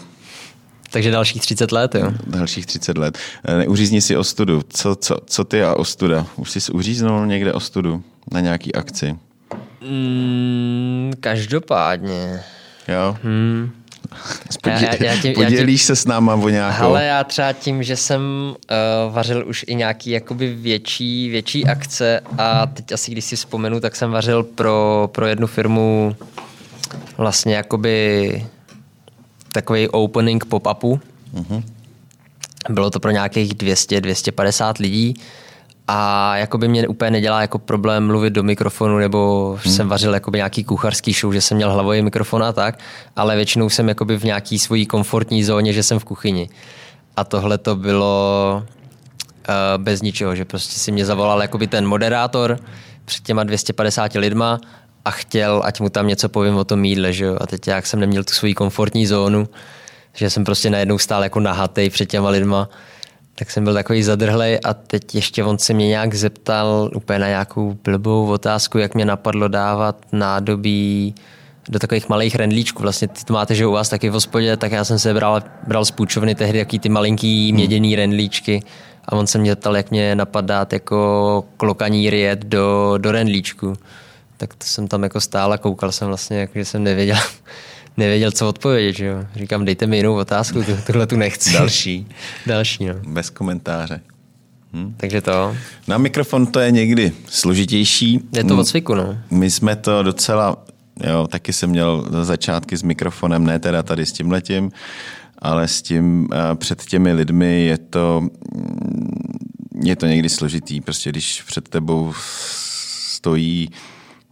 Takže 0.91 1.11
dalších 1.11 1.41
30 1.41 1.71
let, 1.71 1.95
jo? 1.95 2.11
Dalších 2.27 2.65
30 2.65 2.97
let. 2.97 3.17
Eh, 3.45 3.57
neuřízni 3.57 4.01
si 4.01 4.17
ostudu. 4.17 4.61
Co, 4.69 4.95
co, 4.95 5.17
co 5.25 5.43
ty 5.43 5.63
a 5.63 5.73
ostuda? 5.73 6.27
Už 6.35 6.51
jsi 6.51 6.71
uříznul 6.71 7.25
někde 7.25 7.53
ostudu 7.53 8.03
na 8.31 8.39
nějaký 8.39 8.75
akci? 8.75 9.17
Mm, 9.81 11.13
každopádně. 11.19 12.43
Jo? 12.87 13.17
Hmm. 13.23 13.71
Podě- 14.61 14.75
já, 14.85 14.95
já, 14.95 15.13
já 15.13 15.21
tím, 15.21 15.33
podělíš 15.33 15.81
já 15.81 15.85
tím, 15.85 15.95
se 15.95 15.95
s 15.95 16.05
náma 16.05 16.35
o 16.35 16.49
nějakou? 16.49 16.83
Ale 16.83 17.05
já 17.05 17.23
třeba 17.23 17.53
tím, 17.53 17.83
že 17.83 17.95
jsem 17.95 18.21
uh, 18.21 19.13
vařil 19.13 19.43
už 19.47 19.65
i 19.67 19.75
nějaký 19.75 20.09
jakoby 20.09 20.53
větší, 20.53 21.29
větší 21.29 21.65
akce 21.65 22.21
a 22.37 22.65
teď 22.65 22.91
asi 22.91 23.11
když 23.11 23.25
si 23.25 23.35
vzpomenu, 23.35 23.79
tak 23.79 23.95
jsem 23.95 24.11
vařil 24.11 24.43
pro, 24.43 25.09
pro 25.11 25.27
jednu 25.27 25.47
firmu 25.47 26.15
vlastně 27.17 27.55
jakoby 27.55 28.45
takový 29.51 29.87
opening 29.87 30.45
pop-upu. 30.45 30.99
Uh-huh. 31.35 31.63
Bylo 32.69 32.89
to 32.89 32.99
pro 32.99 33.11
nějakých 33.11 33.53
200-250 33.53 34.73
lidí 34.79 35.13
a 35.91 36.37
jakoby 36.37 36.67
mě 36.67 36.87
úplně 36.87 37.11
nedělá 37.11 37.41
jako 37.41 37.59
problém 37.59 38.07
mluvit 38.07 38.29
do 38.29 38.43
mikrofonu, 38.43 38.97
nebo 38.97 39.49
hmm. 39.63 39.73
jsem 39.73 39.87
vařil 39.87 40.13
jakoby 40.13 40.37
nějaký 40.37 40.63
kucharský 40.63 41.13
show, 41.13 41.33
že 41.33 41.41
jsem 41.41 41.57
měl 41.57 41.71
hlavový 41.71 42.01
mikrofon 42.01 42.43
a 42.43 42.53
tak, 42.53 42.79
ale 43.15 43.35
většinou 43.35 43.69
jsem 43.69 43.89
jakoby 43.89 44.17
v 44.17 44.23
nějaký 44.23 44.59
svojí 44.59 44.85
komfortní 44.85 45.43
zóně, 45.43 45.73
že 45.73 45.83
jsem 45.83 45.99
v 45.99 46.03
kuchyni. 46.03 46.49
A 47.15 47.23
tohle 47.23 47.57
to 47.57 47.75
bylo 47.75 48.63
uh, 48.63 49.83
bez 49.83 50.01
ničeho, 50.01 50.35
že 50.35 50.45
prostě 50.45 50.79
si 50.79 50.91
mě 50.91 51.05
zavolal 51.05 51.41
jakoby 51.41 51.67
ten 51.67 51.87
moderátor 51.87 52.59
před 53.05 53.23
těma 53.23 53.43
250 53.43 54.13
lidma 54.13 54.59
a 55.05 55.11
chtěl, 55.11 55.61
ať 55.65 55.79
mu 55.79 55.89
tam 55.89 56.07
něco 56.07 56.29
povím 56.29 56.55
o 56.55 56.63
tom 56.63 56.85
jídle, 56.85 57.13
že 57.13 57.25
jo? 57.25 57.37
A 57.41 57.47
teď 57.47 57.67
jak 57.67 57.85
jsem 57.85 57.99
neměl 57.99 58.23
tu 58.23 58.33
svoji 58.33 58.53
komfortní 58.53 59.05
zónu, 59.05 59.47
že 60.13 60.29
jsem 60.29 60.43
prostě 60.43 60.69
najednou 60.69 60.97
stál 60.97 61.23
jako 61.23 61.39
nahatej 61.39 61.89
před 61.89 62.05
těma 62.05 62.29
lidma, 62.29 62.69
tak 63.39 63.51
jsem 63.51 63.63
byl 63.63 63.73
takový 63.73 64.03
zadrhlej 64.03 64.59
a 64.63 64.73
teď 64.73 65.15
ještě 65.15 65.43
on 65.43 65.57
se 65.57 65.73
mě 65.73 65.87
nějak 65.87 66.15
zeptal 66.15 66.91
úplně 66.95 67.19
na 67.19 67.27
nějakou 67.27 67.77
blbou 67.83 68.27
otázku, 68.27 68.77
jak 68.77 68.95
mě 68.95 69.05
napadlo 69.05 69.47
dávat 69.47 70.05
nádobí 70.11 71.15
do 71.69 71.79
takových 71.79 72.09
malých 72.09 72.35
rendlíčků. 72.35 72.83
Vlastně 72.83 73.07
ty 73.07 73.23
to 73.23 73.33
máte, 73.33 73.55
že 73.55 73.67
u 73.67 73.71
vás 73.71 73.89
taky 73.89 74.09
v 74.09 74.13
hospodě, 74.13 74.57
tak 74.57 74.71
já 74.71 74.83
jsem 74.83 74.99
se 74.99 75.13
bral, 75.13 75.43
bral 75.67 75.85
z 75.85 75.91
půjčovny 75.91 76.35
tehdy 76.35 76.59
jaký 76.59 76.79
ty 76.79 76.89
malinký 76.89 77.47
hmm. 77.47 77.55
měděný 77.55 77.95
rendlíčky 77.95 78.63
a 79.05 79.15
on 79.15 79.27
se 79.27 79.37
mě 79.37 79.55
ptal, 79.55 79.77
jak 79.77 79.91
mě 79.91 80.15
napadá 80.15 80.67
jako 80.73 81.43
klokaní 81.57 82.09
riet 82.09 82.45
do, 82.45 82.93
do 82.97 83.11
rendlíčku. 83.11 83.73
Tak 84.37 84.53
to 84.53 84.65
jsem 84.65 84.87
tam 84.87 85.03
jako 85.03 85.21
stál 85.21 85.53
a 85.53 85.57
koukal 85.57 85.91
jsem 85.91 86.07
vlastně, 86.07 86.39
jako, 86.39 86.53
že 86.55 86.65
jsem 86.65 86.83
nevěděl, 86.83 87.17
nevěděl, 87.99 88.31
co 88.31 88.47
odpovědět. 88.49 88.93
Že 88.93 89.05
jo? 89.05 89.25
Říkám, 89.35 89.65
dejte 89.65 89.87
mi 89.87 89.97
jinou 89.97 90.15
otázku, 90.15 90.63
tuhle 90.85 91.07
tu 91.07 91.15
nechci. 91.15 91.53
Další. 91.53 92.07
Další, 92.45 92.85
no. 92.85 92.93
Bez 93.07 93.29
komentáře. 93.29 94.01
Hm? 94.73 94.93
Takže 94.97 95.21
to. 95.21 95.55
Na 95.87 95.97
mikrofon 95.97 96.47
to 96.47 96.59
je 96.59 96.71
někdy 96.71 97.11
složitější. 97.27 98.19
Je 98.33 98.43
to 98.43 98.57
od 98.57 98.67
cviku, 98.67 98.95
no. 98.95 99.17
My 99.31 99.51
jsme 99.51 99.75
to 99.75 100.03
docela, 100.03 100.65
jo, 101.07 101.27
taky 101.27 101.53
jsem 101.53 101.69
měl 101.69 102.07
začátky 102.23 102.77
s 102.77 102.83
mikrofonem, 102.83 103.43
ne 103.43 103.59
teda 103.59 103.83
tady 103.83 104.05
s 104.05 104.11
tím 104.11 104.31
letím, 104.31 104.71
ale 105.39 105.67
s 105.67 105.81
tím 105.81 106.29
před 106.55 106.85
těmi 106.85 107.13
lidmi 107.13 107.65
je 107.65 107.77
to, 107.77 108.27
je 109.83 109.95
to 109.95 110.05
někdy 110.05 110.29
složitý. 110.29 110.81
Prostě 110.81 111.09
když 111.09 111.41
před 111.41 111.69
tebou 111.69 112.13
stojí, 113.13 113.69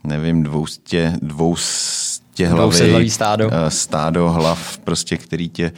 nevím, 0.04 0.44
dvoustě, 0.44 1.14
dvoustě 1.22 2.07
hlavy, 2.46 3.10
stádo. 3.10 3.50
Eh, 3.52 3.72
stádo 3.72 4.30
hlav, 4.30 4.78
prostě, 4.78 5.18
který 5.18 5.50
tě 5.50 5.72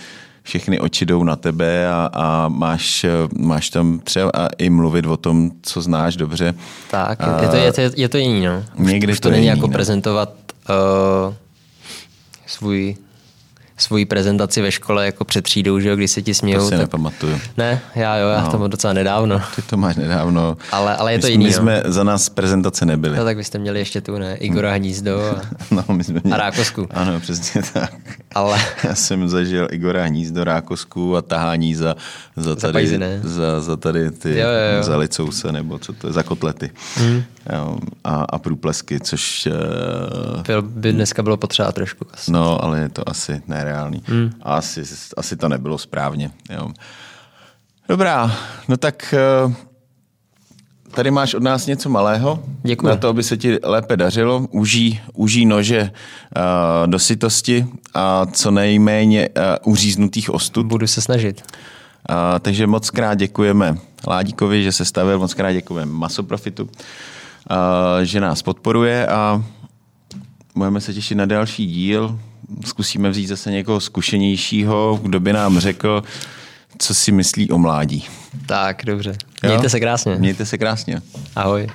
všechny 0.43 0.79
oči 0.79 1.05
jdou 1.05 1.23
na 1.23 1.35
tebe 1.35 1.89
a, 1.89 2.09
a 2.13 2.47
máš, 2.47 3.03
eh, 3.03 3.09
máš 3.37 3.69
tam 3.69 3.99
třeba 3.99 4.31
i 4.57 4.69
mluvit 4.69 5.05
o 5.05 5.17
tom, 5.17 5.51
co 5.61 5.81
znáš 5.81 6.15
dobře. 6.15 6.53
Tak, 6.91 7.21
a, 7.21 7.41
je, 7.41 7.47
to, 7.47 7.55
je, 7.55 7.71
to, 7.71 7.81
je 8.01 8.09
to 8.09 8.17
jiný, 8.17 8.45
no. 8.45 8.63
Někdy 8.77 9.13
Už 9.13 9.19
to, 9.19 9.29
to 9.29 9.31
není 9.31 9.45
jako 9.45 9.67
no. 9.67 9.73
prezentovat 9.73 10.33
uh, 10.69 11.33
svůj 12.45 12.95
svoji 13.79 14.05
prezentaci 14.05 14.61
ve 14.61 14.71
škole 14.71 15.05
jako 15.05 15.23
před 15.25 15.41
třídou, 15.41 15.79
že 15.79 15.89
jo, 15.89 15.95
když 15.95 16.11
se 16.11 16.21
ti 16.21 16.33
smějou. 16.33 16.59
To 16.59 16.65
si 16.65 16.71
tak... 16.71 16.79
nepamatuju. 16.79 17.39
Ne, 17.57 17.81
já 17.95 18.17
jo, 18.17 18.29
já 18.29 18.41
no. 18.41 18.51
to 18.51 18.57
mám 18.57 18.69
docela 18.69 18.93
nedávno. 18.93 19.41
Ty 19.55 19.61
to 19.61 19.77
máš 19.77 19.95
nedávno. 19.95 20.57
Ale, 20.71 20.95
ale 20.95 21.11
je 21.11 21.17
my 21.17 21.21
to 21.21 21.27
jiný. 21.27 21.45
My 21.45 21.53
jsme 21.53 21.83
za 21.85 22.03
nás 22.03 22.29
prezentace 22.29 22.85
nebyli. 22.85 23.17
No 23.17 23.23
tak 23.23 23.37
byste 23.37 23.59
měli 23.59 23.79
ještě 23.79 24.01
tu, 24.01 24.17
ne? 24.17 24.35
Igora 24.35 24.73
Hnízdo 24.73 25.21
a, 25.21 25.41
no, 25.71 25.83
my 25.91 26.03
jsme 26.03 26.19
měli... 26.23 26.33
a 26.33 26.37
Rákosku. 26.37 26.87
Ano, 26.91 27.19
přesně 27.19 27.61
tak. 27.73 27.93
Ale... 28.35 28.59
Já 28.83 28.95
jsem 28.95 29.29
zažil 29.29 29.67
Igora 29.71 30.03
Hnízdo, 30.03 30.43
Rákosku 30.43 31.15
a 31.15 31.21
tahání 31.21 31.75
za, 31.75 31.95
za, 32.35 32.55
tady, 32.55 32.87
za, 32.87 32.97
za, 33.23 33.61
za 33.61 33.75
tady 33.77 34.11
ty 34.11 34.29
jo, 34.29 34.47
jo, 34.47 34.77
jo. 34.77 34.83
za 34.83 34.97
licouse, 34.97 35.51
nebo 35.51 35.79
co 35.79 35.93
to 35.93 36.07
je, 36.07 36.13
za 36.13 36.23
kotlety. 36.23 36.71
Mm. 37.01 37.23
A, 38.03 38.25
a 38.29 38.37
průplesky, 38.37 38.99
což... 38.99 39.47
Uh... 40.57 40.61
By 40.61 40.93
dneska 40.93 41.23
bylo 41.23 41.37
potřeba 41.37 41.71
trošku. 41.71 42.05
Asi. 42.13 42.31
No, 42.31 42.63
ale 42.63 42.79
je 42.79 42.89
to 42.89 43.09
asi 43.09 43.41
nereálný. 43.47 44.03
Mm. 44.07 44.31
A 44.41 44.55
asi, 44.55 44.83
asi 45.17 45.37
to 45.37 45.49
nebylo 45.49 45.77
správně. 45.77 46.31
Jo. 46.49 46.69
Dobrá, 47.89 48.35
no 48.67 48.77
tak 48.77 49.15
uh, 49.45 49.53
tady 50.91 51.11
máš 51.11 51.33
od 51.33 51.43
nás 51.43 51.67
něco 51.67 51.89
malého. 51.89 52.43
Děkuji. 52.63 52.87
Na 52.87 52.95
to, 52.95 53.07
aby 53.07 53.23
se 53.23 53.37
ti 53.37 53.57
lépe 53.63 53.97
dařilo. 53.97 54.47
Uží, 54.51 55.01
uží 55.13 55.45
nože 55.45 55.81
uh, 55.81 56.87
do 56.87 56.99
sytosti 56.99 57.67
a 57.93 58.25
co 58.25 58.51
nejméně 58.51 59.29
uh, 59.29 59.71
uříznutých 59.73 60.29
ostud. 60.29 60.65
Budu 60.65 60.87
se 60.87 61.01
snažit. 61.01 61.43
Uh, 62.09 62.39
takže 62.39 62.67
moc 62.67 62.89
krát 62.89 63.15
děkujeme 63.15 63.77
Ládíkovi, 64.07 64.63
že 64.63 64.71
se 64.71 64.85
stavil, 64.85 65.19
moc 65.19 65.33
krát 65.33 65.51
děkujeme 65.51 65.91
Masoprofitu, 65.91 66.63
uh, 66.63 66.69
že 68.03 68.21
nás 68.21 68.41
podporuje 68.41 69.07
a 69.07 69.43
budeme 70.55 70.81
se 70.81 70.93
těšit 70.93 71.17
na 71.17 71.25
další 71.25 71.67
díl. 71.67 72.19
Zkusíme 72.65 73.09
vzít 73.09 73.27
zase 73.27 73.51
někoho 73.51 73.79
zkušenějšího, 73.79 74.99
kdo 75.03 75.19
by 75.19 75.33
nám 75.33 75.59
řekl, 75.59 76.03
co 76.77 76.93
si 76.93 77.11
myslí 77.11 77.51
o 77.51 77.57
mládí. 77.57 78.05
Tak, 78.45 78.81
dobře. 78.85 79.15
Mějte 79.43 79.65
jo? 79.65 79.69
se 79.69 79.79
krásně. 79.79 80.15
Mějte 80.15 80.45
se 80.45 80.57
krásně. 80.57 81.01
Ahoj. 81.35 81.67